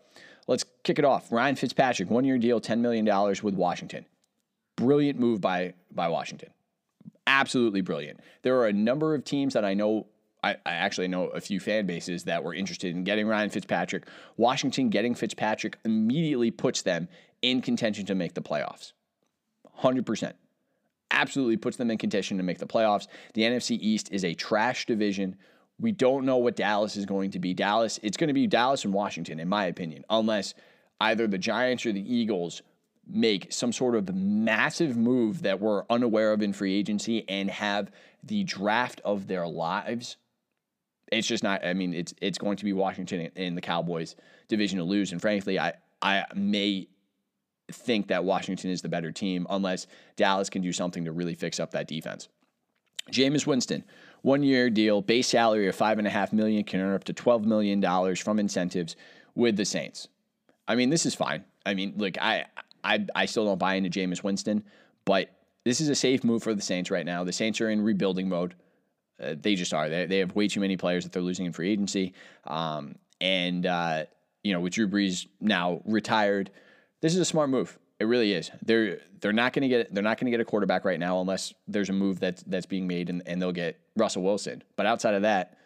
let's 0.47 0.65
kick 0.84 0.99
it 0.99 1.05
off. 1.05 1.31
Ryan 1.31 1.55
Fitzpatrick, 1.55 2.10
one 2.10 2.25
year 2.25 2.38
deal, 2.38 2.60
$10 2.60 2.79
million 2.79 3.05
with 3.41 3.55
Washington. 3.55 4.05
Brilliant 4.75 5.17
move 5.17 5.39
by, 5.39 5.75
by 5.91 6.10
Washington. 6.10 6.49
Absolutely 7.27 7.81
brilliant. 7.81 8.19
There 8.43 8.57
are 8.57 8.67
a 8.67 8.73
number 8.73 9.15
of 9.15 9.23
teams 9.23 9.53
that 9.53 9.65
I 9.65 9.73
know 9.73 10.07
I, 10.45 10.57
actually 10.65 11.07
know 11.07 11.29
a 11.29 11.41
few 11.41 11.59
fan 11.59 11.88
bases 11.88 12.25
that 12.25 12.43
were 12.43 12.53
interested 12.53 12.95
in 12.95 13.03
getting 13.03 13.27
Ryan 13.27 13.49
Fitzpatrick. 13.49 14.07
Washington 14.38 14.89
getting 14.89 15.15
Fitzpatrick 15.15 15.79
immediately 15.83 16.51
puts 16.51 16.83
them 16.83 17.07
in 17.41 17.63
contention 17.63 18.05
to 18.05 18.15
make 18.15 18.35
the 18.35 18.43
playoffs. 18.43 18.93
100%. 19.79 20.33
Absolutely 21.09 21.57
puts 21.57 21.77
them 21.77 21.89
in 21.89 21.97
contention 21.97 22.38
to 22.38 22.43
make 22.43 22.59
the 22.59 22.67
playoffs. 22.67 23.07
The 23.33 23.41
NFC 23.41 23.79
East 23.81 24.09
is 24.11 24.23
a 24.23 24.35
trash 24.35 24.85
division. 24.85 25.35
We 25.79 25.91
don't 25.91 26.25
know 26.25 26.38
what 26.38 26.55
Dallas 26.55 26.95
is 26.95 27.07
going 27.07 27.31
to 27.31 27.39
be. 27.39 27.55
Dallas, 27.55 27.99
it's 28.03 28.17
going 28.17 28.27
to 28.27 28.33
be 28.33 28.45
Dallas 28.45 28.85
and 28.85 28.93
Washington, 28.93 29.39
in 29.39 29.49
my 29.49 29.65
opinion, 29.65 30.05
unless 30.11 30.53
either 31.01 31.25
the 31.25 31.39
Giants 31.39 31.88
or 31.88 31.91
the 31.91 32.15
Eagles 32.15 32.61
make 33.08 33.52
some 33.52 33.72
sort 33.72 33.96
of 33.96 34.13
massive 34.15 34.98
move 34.98 35.44
that 35.44 35.60
we're 35.60 35.84
unaware 35.89 36.34
of 36.34 36.41
in 36.41 36.54
free 36.54 36.76
agency 36.76 37.28
and 37.30 37.50
have 37.50 37.91
the 38.24 38.44
draft 38.44 39.02
of 39.06 39.28
their 39.28 39.48
lives 39.48 40.18
it's 41.12 41.28
just 41.28 41.44
not. 41.44 41.65
I 41.65 41.74
mean, 41.74 41.94
it's 41.94 42.13
it's 42.22 42.38
going 42.38 42.58
to 42.58 42.65
be 42.65 42.74
Washington 42.74 43.30
and 43.36 43.58
the 43.58 43.62
Cowboys 43.62 44.15
division 44.48 44.80
to 44.80 44.84
lose. 44.84 45.12
And 45.12 45.22
frankly, 45.22 45.60
I 45.60 45.74
I 46.02 46.26
may 46.36 46.88
think 47.72 48.08
that 48.08 48.24
Washington 48.24 48.70
is 48.70 48.82
the 48.82 48.89
better 48.89 49.12
team 49.12 49.48
unless 49.50 49.88
Dallas 50.15 50.50
can 50.50 50.62
do 50.62 50.72
something 50.72 51.06
to 51.06 51.12
really 51.12 51.36
fix 51.36 51.60
up 51.60 51.72
that 51.72 51.88
defense. 51.88 52.30
Jameis 53.12 53.46
Winston, 53.46 53.84
one 54.22 54.44
year 54.44 54.70
deal, 54.70 55.02
base 55.02 55.28
salary 55.28 55.68
of 55.68 55.76
five 55.76 56.00
and 56.00 56.08
a 56.08 56.12
half 56.12 56.34
million, 56.34 56.63
can 56.63 56.80
earn 56.80 56.96
up 56.96 57.04
to 57.06 57.13
twelve 57.13 57.46
million 57.46 57.80
dollars 57.80 58.20
from 58.20 58.39
incentives 58.39 58.96
with 59.36 59.58
the 59.58 59.65
Saints. 59.65 60.08
I 60.68 60.76
mean, 60.76 60.89
this 60.89 61.06
is 61.06 61.13
fine. 61.13 61.46
I 61.65 61.76
mean, 61.76 61.94
look, 61.98 62.20
I 62.20 62.46
I 62.86 63.06
I 63.15 63.26
still 63.26 63.45
don't 63.45 63.58
buy 63.58 63.76
into 63.76 63.89
Jameis 63.89 64.24
Winston, 64.24 64.63
but 65.04 65.30
this 65.65 65.82
is 65.82 65.89
a 65.89 65.95
safe 65.95 66.24
move 66.24 66.43
for 66.43 66.54
the 66.54 66.62
Saints 66.62 66.91
right 66.91 67.06
now. 67.06 67.24
The 67.24 67.34
Saints 67.34 67.60
are 67.60 67.69
in 67.69 67.82
rebuilding 67.82 68.30
mode. 68.30 68.56
Uh, 69.21 69.36
they 69.39 69.56
just 69.56 69.74
are. 69.74 69.89
They, 69.89 70.06
they 70.06 70.19
have 70.19 70.36
way 70.36 70.48
too 70.48 70.60
many 70.60 70.78
players 70.78 71.04
that 71.04 71.12
they're 71.12 71.21
losing 71.21 71.45
in 71.45 71.54
free 71.54 71.71
agency. 71.71 72.13
Um, 72.45 72.95
and, 73.21 73.65
uh, 73.65 74.06
you 74.43 74.54
know, 74.54 74.60
with 74.60 74.74
Drew 74.74 74.88
Brees 74.88 75.28
now 75.41 75.82
retired, 75.86 76.52
this 77.02 77.13
is 77.13 77.19
a 77.19 77.26
smart 77.26 77.50
move. 77.50 77.78
It 78.00 78.06
really 78.06 78.34
is. 78.34 78.52
They're 78.63 79.00
they're 79.21 79.34
not 79.34 79.54
going 79.54 79.63
to 79.63 79.69
get 79.69 79.93
they're 79.93 80.04
not 80.04 80.19
going 80.19 80.26
to 80.26 80.32
get 80.32 80.41
a 80.41 80.45
quarterback 80.45 80.84
right 80.84 81.00
now 81.00 81.21
unless 81.21 81.54
there's 81.67 81.89
a 81.89 81.93
move 81.93 82.19
that's 82.19 82.43
that's 82.43 82.65
being 82.65 82.88
made 82.88 83.10
and, 83.10 83.24
and 83.26 83.41
they'll 83.41 83.54
get 83.54 83.80
Russell 83.95 84.21
Wilson. 84.21 84.63
But 84.76 84.86
outside 84.86 85.15
of 85.15 85.21
that, 85.21 85.58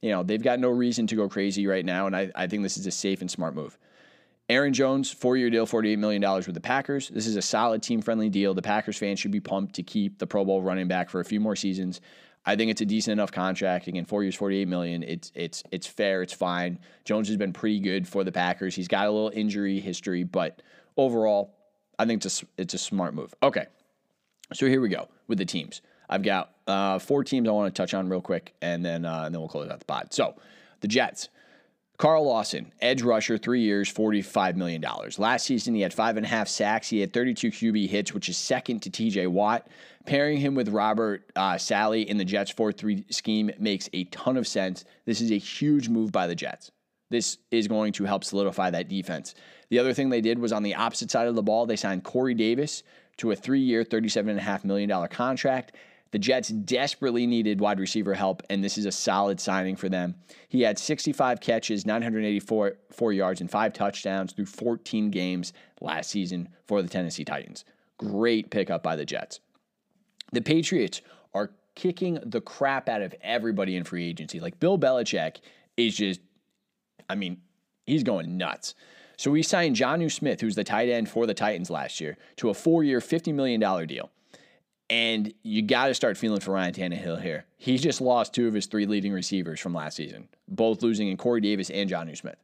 you 0.00 0.10
know, 0.10 0.22
they've 0.22 0.42
got 0.42 0.58
no 0.58 0.70
reason 0.70 1.06
to 1.08 1.16
go 1.16 1.28
crazy 1.28 1.66
right 1.66 1.84
now, 1.84 2.06
and 2.06 2.16
I, 2.16 2.30
I 2.34 2.46
think 2.46 2.62
this 2.62 2.78
is 2.78 2.86
a 2.86 2.90
safe 2.90 3.20
and 3.20 3.30
smart 3.30 3.54
move. 3.54 3.78
Aaron 4.48 4.72
Jones, 4.72 5.10
four 5.10 5.36
year 5.36 5.50
deal, 5.50 5.66
$48 5.66 5.98
million 5.98 6.22
with 6.22 6.54
the 6.54 6.60
Packers. 6.60 7.08
This 7.08 7.26
is 7.26 7.36
a 7.36 7.42
solid 7.42 7.82
team 7.82 8.00
friendly 8.00 8.28
deal. 8.28 8.54
The 8.54 8.62
Packers 8.62 8.96
fans 8.96 9.18
should 9.18 9.32
be 9.32 9.40
pumped 9.40 9.74
to 9.74 9.82
keep 9.82 10.18
the 10.18 10.26
Pro 10.26 10.44
Bowl 10.44 10.62
running 10.62 10.86
back 10.86 11.10
for 11.10 11.20
a 11.20 11.24
few 11.24 11.40
more 11.40 11.56
seasons. 11.56 12.00
I 12.48 12.54
think 12.54 12.70
it's 12.70 12.80
a 12.80 12.86
decent 12.86 13.12
enough 13.12 13.32
contract. 13.32 13.88
Again, 13.88 14.04
four 14.04 14.22
years, 14.22 14.36
forty-eight 14.36 14.68
million. 14.68 15.02
It's 15.02 15.32
it's 15.34 15.64
it's 15.72 15.88
fair. 15.88 16.22
It's 16.22 16.32
fine. 16.32 16.78
Jones 17.04 17.26
has 17.26 17.36
been 17.36 17.52
pretty 17.52 17.80
good 17.80 18.06
for 18.06 18.22
the 18.22 18.30
Packers. 18.30 18.76
He's 18.76 18.86
got 18.86 19.08
a 19.08 19.10
little 19.10 19.32
injury 19.34 19.80
history, 19.80 20.22
but 20.22 20.62
overall, 20.96 21.56
I 21.98 22.06
think 22.06 22.24
it's 22.24 22.44
a, 22.44 22.46
it's 22.56 22.74
a 22.74 22.78
smart 22.78 23.14
move. 23.14 23.34
Okay, 23.42 23.66
so 24.52 24.66
here 24.66 24.80
we 24.80 24.88
go 24.88 25.08
with 25.26 25.38
the 25.38 25.44
teams. 25.44 25.82
I've 26.08 26.22
got 26.22 26.52
uh, 26.68 27.00
four 27.00 27.24
teams 27.24 27.48
I 27.48 27.50
want 27.50 27.74
to 27.74 27.82
touch 27.82 27.94
on 27.94 28.08
real 28.08 28.20
quick, 28.20 28.54
and 28.62 28.84
then 28.84 29.04
uh, 29.04 29.22
and 29.24 29.34
then 29.34 29.40
we'll 29.40 29.48
close 29.48 29.68
out 29.68 29.80
the 29.80 29.84
pod. 29.84 30.14
So 30.14 30.36
the 30.80 30.88
Jets. 30.88 31.28
Carl 31.98 32.26
Lawson, 32.26 32.72
edge 32.80 33.00
rusher, 33.02 33.38
three 33.38 33.62
years, 33.62 33.92
$45 33.92 34.56
million. 34.56 34.84
Last 35.16 35.46
season, 35.46 35.74
he 35.74 35.80
had 35.80 35.94
five 35.94 36.16
and 36.18 36.26
a 36.26 36.28
half 36.28 36.46
sacks. 36.46 36.88
He 36.88 37.00
had 37.00 37.12
32 37.12 37.50
QB 37.50 37.88
hits, 37.88 38.12
which 38.12 38.28
is 38.28 38.36
second 38.36 38.80
to 38.80 38.90
TJ 38.90 39.28
Watt. 39.28 39.68
Pairing 40.04 40.38
him 40.38 40.54
with 40.54 40.68
Robert 40.68 41.30
uh, 41.34 41.56
Saleh 41.56 42.06
in 42.06 42.18
the 42.18 42.24
Jets 42.24 42.50
4 42.50 42.70
3 42.72 43.06
scheme 43.10 43.50
makes 43.58 43.88
a 43.92 44.04
ton 44.04 44.36
of 44.36 44.46
sense. 44.46 44.84
This 45.06 45.20
is 45.20 45.32
a 45.32 45.38
huge 45.38 45.88
move 45.88 46.12
by 46.12 46.26
the 46.26 46.34
Jets. 46.34 46.70
This 47.08 47.38
is 47.50 47.66
going 47.66 47.92
to 47.94 48.04
help 48.04 48.24
solidify 48.24 48.70
that 48.70 48.88
defense. 48.88 49.34
The 49.70 49.78
other 49.78 49.94
thing 49.94 50.10
they 50.10 50.20
did 50.20 50.38
was 50.38 50.52
on 50.52 50.62
the 50.62 50.74
opposite 50.74 51.10
side 51.10 51.28
of 51.28 51.34
the 51.34 51.42
ball, 51.42 51.66
they 51.66 51.76
signed 51.76 52.04
Corey 52.04 52.34
Davis 52.34 52.82
to 53.18 53.30
a 53.30 53.36
three 53.36 53.60
year, 53.60 53.84
$37.5 53.84 54.64
million 54.64 55.08
contract. 55.08 55.72
The 56.12 56.18
Jets 56.18 56.48
desperately 56.48 57.26
needed 57.26 57.60
wide 57.60 57.80
receiver 57.80 58.14
help, 58.14 58.42
and 58.48 58.62
this 58.62 58.78
is 58.78 58.86
a 58.86 58.92
solid 58.92 59.40
signing 59.40 59.76
for 59.76 59.88
them. 59.88 60.14
He 60.48 60.62
had 60.62 60.78
65 60.78 61.40
catches, 61.40 61.84
984 61.84 62.76
four 62.92 63.12
yards, 63.12 63.40
and 63.40 63.50
five 63.50 63.72
touchdowns 63.72 64.32
through 64.32 64.46
14 64.46 65.10
games 65.10 65.52
last 65.80 66.10
season 66.10 66.48
for 66.66 66.80
the 66.80 66.88
Tennessee 66.88 67.24
Titans. 67.24 67.64
Great 67.98 68.50
pickup 68.50 68.82
by 68.82 68.96
the 68.96 69.04
Jets. 69.04 69.40
The 70.32 70.42
Patriots 70.42 71.02
are 71.34 71.50
kicking 71.74 72.18
the 72.24 72.40
crap 72.40 72.88
out 72.88 73.02
of 73.02 73.14
everybody 73.20 73.76
in 73.76 73.84
free 73.84 74.08
agency. 74.08 74.40
Like 74.40 74.60
Bill 74.60 74.78
Belichick 74.78 75.36
is 75.76 75.96
just, 75.96 76.20
I 77.08 77.14
mean, 77.14 77.38
he's 77.84 78.02
going 78.02 78.36
nuts. 78.36 78.74
So 79.16 79.30
we 79.30 79.42
signed 79.42 79.76
Jonnu 79.76 80.12
Smith, 80.12 80.40
who's 80.40 80.56
the 80.56 80.64
tight 80.64 80.88
end 80.88 81.08
for 81.08 81.26
the 81.26 81.34
Titans 81.34 81.70
last 81.70 82.00
year, 82.00 82.16
to 82.36 82.50
a 82.50 82.54
four 82.54 82.84
year, 82.84 83.00
$50 83.00 83.32
million 83.32 83.60
deal. 83.86 84.10
And 84.88 85.32
you 85.42 85.62
got 85.62 85.88
to 85.88 85.94
start 85.94 86.16
feeling 86.16 86.40
for 86.40 86.52
Ryan 86.52 86.72
Tannehill 86.72 87.20
here. 87.20 87.44
He 87.56 87.76
just 87.76 88.00
lost 88.00 88.32
two 88.32 88.46
of 88.46 88.54
his 88.54 88.66
three 88.66 88.86
leading 88.86 89.12
receivers 89.12 89.58
from 89.58 89.74
last 89.74 89.96
season, 89.96 90.28
both 90.46 90.82
losing 90.82 91.08
in 91.08 91.16
Corey 91.16 91.40
Davis 91.40 91.70
and 91.70 91.90
Jonnu 91.90 92.16
Smith. 92.16 92.36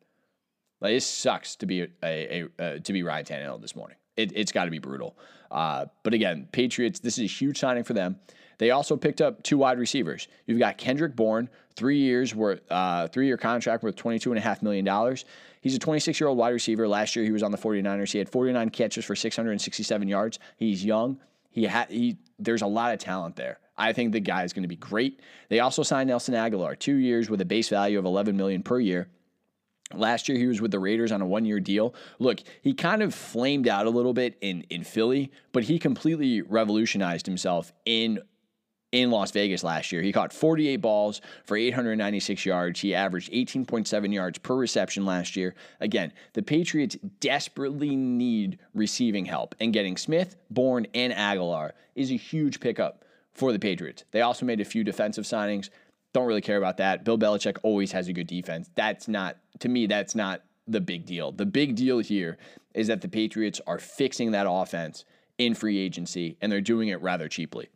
Like, 0.80 0.94
it 0.94 1.02
sucks 1.02 1.54
to 1.56 1.66
be 1.66 1.82
a, 1.82 1.88
a, 2.02 2.48
a 2.58 2.80
to 2.80 2.92
be 2.92 3.04
Ryan 3.04 3.24
Tannehill 3.24 3.60
this 3.60 3.76
morning. 3.76 3.96
It, 4.16 4.36
has 4.36 4.50
got 4.50 4.64
to 4.64 4.70
be 4.70 4.80
brutal. 4.80 5.16
Uh, 5.50 5.86
but 6.02 6.14
again, 6.14 6.48
Patriots, 6.50 6.98
this 6.98 7.18
is 7.18 7.24
a 7.24 7.26
huge 7.26 7.58
signing 7.58 7.84
for 7.84 7.92
them. 7.92 8.18
They 8.58 8.70
also 8.70 8.96
picked 8.96 9.20
up 9.20 9.42
two 9.42 9.58
wide 9.58 9.78
receivers. 9.78 10.28
You've 10.46 10.58
got 10.58 10.78
Kendrick 10.78 11.16
Bourne, 11.16 11.48
three 11.76 11.98
years 11.98 12.34
worth, 12.34 12.60
uh, 12.70 13.08
three 13.08 13.26
year 13.26 13.36
contract 13.36 13.82
worth 13.82 13.96
$22.5 13.96 14.62
million. 14.62 15.16
He's 15.60 15.76
a 15.76 15.78
26 15.78 16.20
year 16.20 16.28
old 16.28 16.38
wide 16.38 16.50
receiver. 16.50 16.88
Last 16.88 17.14
year, 17.14 17.24
he 17.24 17.30
was 17.30 17.42
on 17.42 17.52
the 17.52 17.58
49ers. 17.58 18.12
He 18.12 18.18
had 18.18 18.28
49 18.28 18.70
catches 18.70 19.04
for 19.04 19.14
667 19.14 20.08
yards. 20.08 20.38
He's 20.56 20.84
young. 20.84 21.18
He 21.50 21.64
had 21.64 21.90
he. 21.90 22.16
There's 22.44 22.62
a 22.62 22.66
lot 22.66 22.92
of 22.92 22.98
talent 22.98 23.36
there. 23.36 23.58
I 23.76 23.92
think 23.92 24.12
the 24.12 24.20
guy 24.20 24.44
is 24.44 24.52
going 24.52 24.62
to 24.62 24.68
be 24.68 24.76
great. 24.76 25.20
They 25.48 25.60
also 25.60 25.82
signed 25.82 26.08
Nelson 26.08 26.34
Agholor, 26.34 26.78
two 26.78 26.96
years 26.96 27.30
with 27.30 27.40
a 27.40 27.44
base 27.44 27.68
value 27.68 27.98
of 27.98 28.04
11 28.04 28.36
million 28.36 28.62
per 28.62 28.78
year. 28.78 29.08
Last 29.94 30.28
year 30.28 30.38
he 30.38 30.46
was 30.46 30.60
with 30.60 30.70
the 30.70 30.78
Raiders 30.78 31.12
on 31.12 31.20
a 31.20 31.26
one-year 31.26 31.60
deal. 31.60 31.94
Look, 32.18 32.40
he 32.62 32.72
kind 32.74 33.02
of 33.02 33.14
flamed 33.14 33.68
out 33.68 33.86
a 33.86 33.90
little 33.90 34.14
bit 34.14 34.36
in 34.40 34.62
in 34.70 34.84
Philly, 34.84 35.30
but 35.52 35.64
he 35.64 35.78
completely 35.78 36.40
revolutionized 36.40 37.26
himself 37.26 37.72
in 37.84 38.20
in 38.92 39.10
Las 39.10 39.30
Vegas 39.30 39.64
last 39.64 39.90
year. 39.90 40.02
He 40.02 40.12
caught 40.12 40.32
48 40.32 40.76
balls 40.76 41.22
for 41.44 41.56
896 41.56 42.44
yards. 42.44 42.80
He 42.80 42.94
averaged 42.94 43.32
18.7 43.32 44.12
yards 44.12 44.38
per 44.38 44.54
reception 44.54 45.06
last 45.06 45.34
year. 45.34 45.54
Again, 45.80 46.12
the 46.34 46.42
Patriots 46.42 46.96
desperately 47.20 47.96
need 47.96 48.58
receiving 48.74 49.24
help, 49.24 49.54
and 49.60 49.72
getting 49.72 49.96
Smith, 49.96 50.36
Bourne, 50.50 50.86
and 50.94 51.12
Agholor 51.12 51.72
is 51.94 52.10
a 52.10 52.16
huge 52.16 52.60
pickup 52.60 53.04
for 53.32 53.52
the 53.52 53.58
Patriots. 53.58 54.04
They 54.10 54.20
also 54.20 54.44
made 54.44 54.60
a 54.60 54.64
few 54.64 54.84
defensive 54.84 55.24
signings. 55.24 55.70
Don't 56.12 56.26
really 56.26 56.42
care 56.42 56.58
about 56.58 56.76
that. 56.76 57.04
Bill 57.04 57.18
Belichick 57.18 57.56
always 57.62 57.92
has 57.92 58.08
a 58.08 58.12
good 58.12 58.26
defense. 58.26 58.68
That's 58.74 59.08
not, 59.08 59.38
to 59.60 59.70
me, 59.70 59.86
that's 59.86 60.14
not 60.14 60.42
the 60.68 60.82
big 60.82 61.06
deal. 61.06 61.32
The 61.32 61.46
big 61.46 61.74
deal 61.74 62.00
here 62.00 62.36
is 62.74 62.88
that 62.88 63.00
the 63.00 63.08
Patriots 63.08 63.60
are 63.66 63.78
fixing 63.78 64.32
that 64.32 64.46
offense 64.48 65.06
in 65.38 65.54
free 65.54 65.78
agency, 65.78 66.36
and 66.42 66.52
they're 66.52 66.60
doing 66.60 66.88
it 66.88 67.00
rather 67.00 67.28
cheaply. 67.28 67.70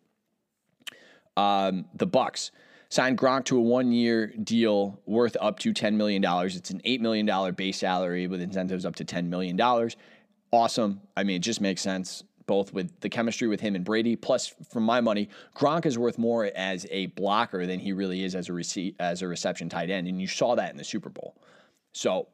Um, 1.37 1.87
the 1.95 2.07
Bucks 2.07 2.51
signed 2.89 3.19
Gronk 3.19 3.45
to 3.47 3.59
a 3.59 3.61
one-year 3.61 4.29
deal 4.43 5.01
worth 5.07 5.37
up 5.41 5.59
to 5.61 5.73
$10 5.73 5.95
million. 5.95 6.25
It's 6.25 6.71
an 6.71 6.81
$8 6.85 7.01
million 7.01 7.55
base 7.55 7.79
salary 7.79 8.27
with 8.27 8.41
incentives 8.41 8.87
up 8.87 8.97
to 8.97 9.05
$10 9.05 9.27
million. 9.27 9.61
Awesome. 10.53 11.01
I 11.17 11.25
mean, 11.25 11.37
it 11.37 11.41
just 11.41 11.61
makes 11.61 11.83
sense, 11.83 12.23
both 12.47 12.73
with 12.73 13.01
the 13.01 13.09
chemistry 13.09 13.49
with 13.49 13.61
him 13.61 13.75
and 13.75 13.85
Brady. 13.85 14.17
Plus, 14.17 14.55
for 14.71 14.81
my 14.81 15.01
money, 15.01 15.29
Gronk 15.57 15.87
is 15.87 15.99
worth 15.99 16.19
more 16.19 16.51
as 16.55 16.87
a 16.91 17.07
blocker 17.07 17.67
than 17.67 17.81
he 17.81 17.93
really 17.93 18.23
is 18.23 18.35
as 18.35 18.49
a 18.49 18.95
as 19.01 19.23
a 19.23 19.29
reception 19.29 19.69
tight 19.69 19.91
end, 19.91 20.07
and 20.07 20.21
you 20.21 20.29
saw 20.29 20.55
that 20.55 20.71
in 20.71 20.77
the 20.77 20.85
Super 20.85 21.11
Bowl. 21.11 21.37
So, 21.93 22.29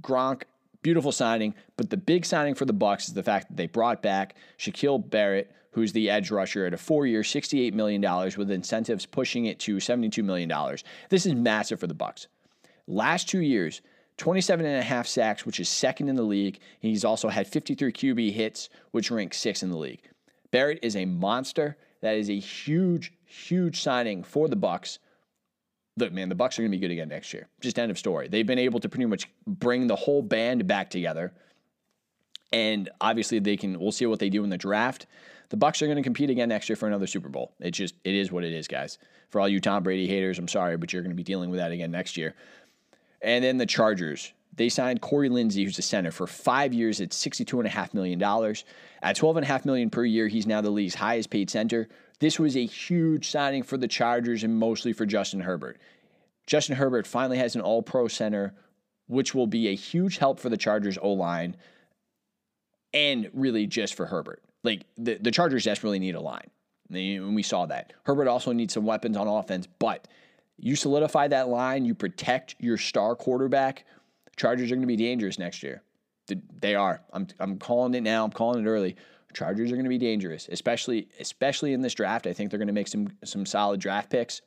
Gronk, 0.00 0.42
beautiful 0.82 1.10
signing. 1.10 1.54
But 1.76 1.90
the 1.90 1.96
big 1.96 2.24
signing 2.24 2.54
for 2.54 2.66
the 2.66 2.72
Bucks 2.72 3.08
is 3.08 3.14
the 3.14 3.22
fact 3.22 3.48
that 3.48 3.56
they 3.56 3.66
brought 3.66 4.02
back 4.02 4.36
Shaquille 4.58 5.10
Barrett, 5.10 5.50
who's 5.74 5.92
the 5.92 6.08
edge 6.08 6.30
rusher 6.30 6.66
at 6.66 6.72
a 6.72 6.78
four 6.78 7.04
year, 7.04 7.22
$68 7.22 7.74
million 7.74 8.00
with 8.38 8.50
incentives 8.50 9.06
pushing 9.06 9.46
it 9.46 9.58
to 9.58 9.76
$72 9.76 10.22
million. 10.24 10.50
This 11.08 11.26
is 11.26 11.34
massive 11.34 11.80
for 11.80 11.88
the 11.88 11.94
Bucks. 11.94 12.28
Last 12.86 13.28
two 13.28 13.40
years, 13.40 13.80
27 14.16 14.64
and 14.64 14.78
a 14.78 14.82
half 14.82 15.08
sacks, 15.08 15.44
which 15.44 15.58
is 15.58 15.68
second 15.68 16.08
in 16.08 16.14
the 16.14 16.22
league. 16.22 16.60
He's 16.78 17.04
also 17.04 17.28
had 17.28 17.48
53 17.48 17.92
QB 17.92 18.32
hits, 18.32 18.68
which 18.92 19.10
ranks 19.10 19.38
sixth 19.38 19.64
in 19.64 19.70
the 19.70 19.76
league. 19.76 20.02
Barrett 20.52 20.78
is 20.82 20.94
a 20.94 21.04
monster. 21.06 21.76
That 22.02 22.16
is 22.16 22.30
a 22.30 22.38
huge, 22.38 23.12
huge 23.24 23.80
signing 23.80 24.22
for 24.22 24.46
the 24.46 24.54
Bucks. 24.54 25.00
Look, 25.96 26.12
man, 26.12 26.28
the 26.28 26.36
Bucks 26.36 26.56
are 26.56 26.62
going 26.62 26.70
to 26.70 26.76
be 26.76 26.80
good 26.80 26.92
again 26.92 27.08
next 27.08 27.32
year. 27.34 27.48
Just 27.60 27.80
end 27.80 27.90
of 27.90 27.98
story. 27.98 28.28
They've 28.28 28.46
been 28.46 28.60
able 28.60 28.78
to 28.78 28.88
pretty 28.88 29.06
much 29.06 29.28
bring 29.46 29.88
the 29.88 29.96
whole 29.96 30.22
band 30.22 30.68
back 30.68 30.90
together. 30.90 31.32
And 32.52 32.88
obviously 33.00 33.40
they 33.40 33.56
can 33.56 33.80
we'll 33.80 33.90
see 33.90 34.06
what 34.06 34.20
they 34.20 34.30
do 34.30 34.44
in 34.44 34.50
the 34.50 34.58
draft. 34.58 35.06
The 35.50 35.56
Bucks 35.56 35.82
are 35.82 35.86
going 35.86 35.96
to 35.96 36.02
compete 36.02 36.30
again 36.30 36.48
next 36.48 36.68
year 36.68 36.76
for 36.76 36.86
another 36.86 37.06
Super 37.06 37.28
Bowl. 37.28 37.52
It 37.60 37.72
just 37.72 37.94
it 38.04 38.14
is 38.14 38.32
what 38.32 38.44
it 38.44 38.52
is, 38.52 38.68
guys. 38.68 38.98
For 39.30 39.40
all 39.40 39.48
you 39.48 39.60
Tom 39.60 39.82
Brady 39.82 40.06
haters, 40.06 40.38
I'm 40.38 40.48
sorry, 40.48 40.76
but 40.76 40.92
you're 40.92 41.02
going 41.02 41.10
to 41.10 41.16
be 41.16 41.22
dealing 41.22 41.50
with 41.50 41.58
that 41.58 41.72
again 41.72 41.90
next 41.90 42.16
year. 42.16 42.34
And 43.22 43.44
then 43.44 43.58
the 43.58 43.66
Chargers. 43.66 44.32
They 44.56 44.68
signed 44.68 45.00
Corey 45.00 45.28
Linsley, 45.28 45.64
who's 45.64 45.80
a 45.80 45.82
center, 45.82 46.12
for 46.12 46.28
five 46.28 46.72
years 46.72 47.00
at 47.00 47.10
$62.5 47.10 47.92
million. 47.92 48.22
At 48.22 49.16
12.5 49.16 49.64
million 49.64 49.90
per 49.90 50.04
year, 50.04 50.28
he's 50.28 50.46
now 50.46 50.60
the 50.60 50.70
league's 50.70 50.94
highest 50.94 51.30
paid 51.30 51.50
center. 51.50 51.88
This 52.20 52.38
was 52.38 52.56
a 52.56 52.64
huge 52.64 53.28
signing 53.28 53.64
for 53.64 53.76
the 53.76 53.88
Chargers 53.88 54.44
and 54.44 54.56
mostly 54.56 54.92
for 54.92 55.06
Justin 55.06 55.40
Herbert. 55.40 55.78
Justin 56.46 56.76
Herbert 56.76 57.04
finally 57.04 57.38
has 57.38 57.56
an 57.56 57.62
all 57.62 57.82
pro 57.82 58.06
center, 58.06 58.54
which 59.08 59.34
will 59.34 59.48
be 59.48 59.68
a 59.68 59.74
huge 59.74 60.18
help 60.18 60.38
for 60.38 60.50
the 60.50 60.56
Chargers 60.56 60.98
O 61.02 61.10
line 61.10 61.56
and 62.92 63.28
really 63.32 63.66
just 63.66 63.94
for 63.94 64.06
Herbert. 64.06 64.43
Like 64.64 64.86
the, 64.96 65.18
the 65.20 65.30
Chargers 65.30 65.64
desperately 65.64 66.00
need 66.00 66.16
a 66.16 66.20
line. 66.20 66.50
And 66.90 67.34
we 67.34 67.42
saw 67.42 67.66
that. 67.66 67.92
Herbert 68.04 68.28
also 68.28 68.52
needs 68.52 68.74
some 68.74 68.84
weapons 68.84 69.16
on 69.16 69.28
offense, 69.28 69.68
but 69.78 70.08
you 70.58 70.76
solidify 70.76 71.28
that 71.28 71.48
line, 71.48 71.84
you 71.84 71.94
protect 71.94 72.56
your 72.58 72.76
star 72.76 73.14
quarterback. 73.14 73.84
Chargers 74.36 74.70
are 74.70 74.74
going 74.74 74.82
to 74.82 74.86
be 74.86 74.96
dangerous 74.96 75.38
next 75.38 75.62
year. 75.62 75.82
They 76.60 76.74
are. 76.74 77.02
I'm, 77.12 77.26
I'm 77.38 77.58
calling 77.58 77.94
it 77.94 78.02
now. 78.02 78.24
I'm 78.24 78.30
calling 78.30 78.64
it 78.64 78.68
early. 78.68 78.96
Chargers 79.34 79.70
are 79.70 79.74
going 79.74 79.84
to 79.84 79.90
be 79.90 79.98
dangerous, 79.98 80.48
especially 80.50 81.08
especially 81.20 81.72
in 81.72 81.80
this 81.80 81.92
draft. 81.92 82.26
I 82.26 82.32
think 82.32 82.50
they're 82.50 82.58
going 82.58 82.68
to 82.68 82.72
make 82.72 82.88
some 82.88 83.08
some 83.24 83.44
solid 83.44 83.80
draft 83.80 84.08
picks. 84.08 84.40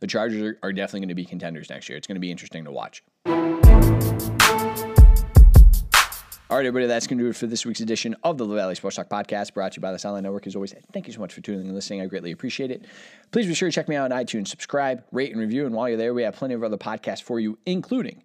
The 0.00 0.06
Chargers 0.06 0.42
are, 0.42 0.58
are 0.62 0.72
definitely 0.72 1.00
going 1.00 1.08
to 1.10 1.14
be 1.14 1.24
contenders 1.26 1.68
next 1.68 1.88
year. 1.88 1.98
It's 1.98 2.06
going 2.06 2.16
to 2.16 2.20
be 2.20 2.30
interesting 2.30 2.64
to 2.64 2.72
watch. 2.72 3.02
All 6.58 6.60
right, 6.60 6.66
everybody, 6.66 6.88
that's 6.88 7.06
going 7.06 7.18
to 7.18 7.24
do 7.24 7.30
it 7.30 7.36
for 7.36 7.46
this 7.46 7.64
week's 7.64 7.78
edition 7.78 8.16
of 8.24 8.36
the 8.36 8.44
La 8.44 8.56
Valley 8.56 8.74
Sports 8.74 8.96
Talk 8.96 9.08
Podcast, 9.08 9.54
brought 9.54 9.70
to 9.74 9.76
you 9.76 9.80
by 9.80 9.92
the 9.92 9.96
Soundline 9.96 10.24
Network. 10.24 10.44
As 10.44 10.56
always, 10.56 10.74
thank 10.92 11.06
you 11.06 11.12
so 11.12 11.20
much 11.20 11.32
for 11.32 11.40
tuning 11.40 11.60
in 11.60 11.66
and 11.66 11.74
listening. 11.76 12.00
I 12.00 12.06
greatly 12.06 12.32
appreciate 12.32 12.72
it. 12.72 12.84
Please 13.30 13.46
be 13.46 13.54
sure 13.54 13.68
to 13.68 13.72
check 13.72 13.88
me 13.88 13.94
out 13.94 14.10
on 14.10 14.18
iTunes, 14.18 14.48
subscribe, 14.48 15.04
rate, 15.12 15.30
and 15.30 15.40
review. 15.40 15.66
And 15.66 15.74
while 15.76 15.88
you're 15.88 15.96
there, 15.96 16.12
we 16.12 16.24
have 16.24 16.34
plenty 16.34 16.54
of 16.54 16.64
other 16.64 16.76
podcasts 16.76 17.22
for 17.22 17.38
you, 17.38 17.60
including 17.64 18.24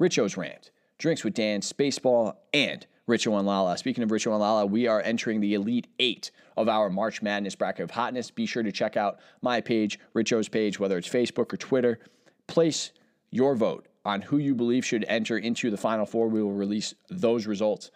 Richo's 0.00 0.38
Rant, 0.38 0.70
Drinks 0.96 1.22
with 1.22 1.34
Dan, 1.34 1.60
Spaceball, 1.60 2.36
and 2.54 2.86
Richo 3.06 3.36
and 3.36 3.46
Lala. 3.46 3.76
Speaking 3.76 4.02
of 4.02 4.08
Richo 4.08 4.30
and 4.30 4.40
Lala, 4.40 4.64
we 4.64 4.86
are 4.86 5.02
entering 5.02 5.42
the 5.42 5.52
Elite 5.52 5.88
Eight 5.98 6.30
of 6.56 6.70
our 6.70 6.88
March 6.88 7.20
Madness 7.20 7.56
bracket 7.56 7.84
of 7.84 7.90
hotness. 7.90 8.30
Be 8.30 8.46
sure 8.46 8.62
to 8.62 8.72
check 8.72 8.96
out 8.96 9.18
my 9.42 9.60
page, 9.60 10.00
Richo's 10.14 10.48
page, 10.48 10.80
whether 10.80 10.96
it's 10.96 11.10
Facebook 11.10 11.52
or 11.52 11.58
Twitter. 11.58 11.98
Place 12.46 12.92
your 13.30 13.54
vote 13.54 13.86
on 14.06 14.22
who 14.22 14.38
you 14.38 14.54
believe 14.54 14.84
should 14.84 15.04
enter 15.08 15.36
into 15.36 15.68
the 15.70 15.76
Final 15.76 16.06
Four. 16.06 16.28
We 16.28 16.40
will 16.42 16.52
release 16.52 16.94
those 17.10 17.46
results 17.46 17.90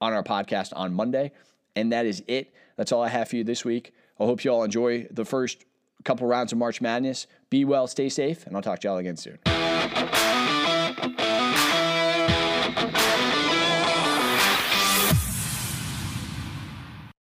on 0.00 0.12
our 0.12 0.22
podcast 0.22 0.72
on 0.76 0.92
Monday. 0.92 1.32
And 1.74 1.90
that 1.92 2.04
is 2.04 2.22
it. 2.28 2.52
That's 2.76 2.92
all 2.92 3.02
I 3.02 3.08
have 3.08 3.28
for 3.28 3.36
you 3.36 3.44
this 3.44 3.64
week. 3.64 3.92
I 4.20 4.24
hope 4.26 4.44
you 4.44 4.52
all 4.52 4.62
enjoy 4.62 5.08
the 5.10 5.24
first 5.24 5.64
couple 6.04 6.26
rounds 6.26 6.52
of 6.52 6.58
March 6.58 6.80
Madness. 6.80 7.26
Be 7.48 7.64
well, 7.64 7.86
stay 7.86 8.10
safe, 8.10 8.46
and 8.46 8.54
I'll 8.54 8.62
talk 8.62 8.80
to 8.80 8.88
y'all 8.88 8.98
again 8.98 9.16
soon. 9.16 9.38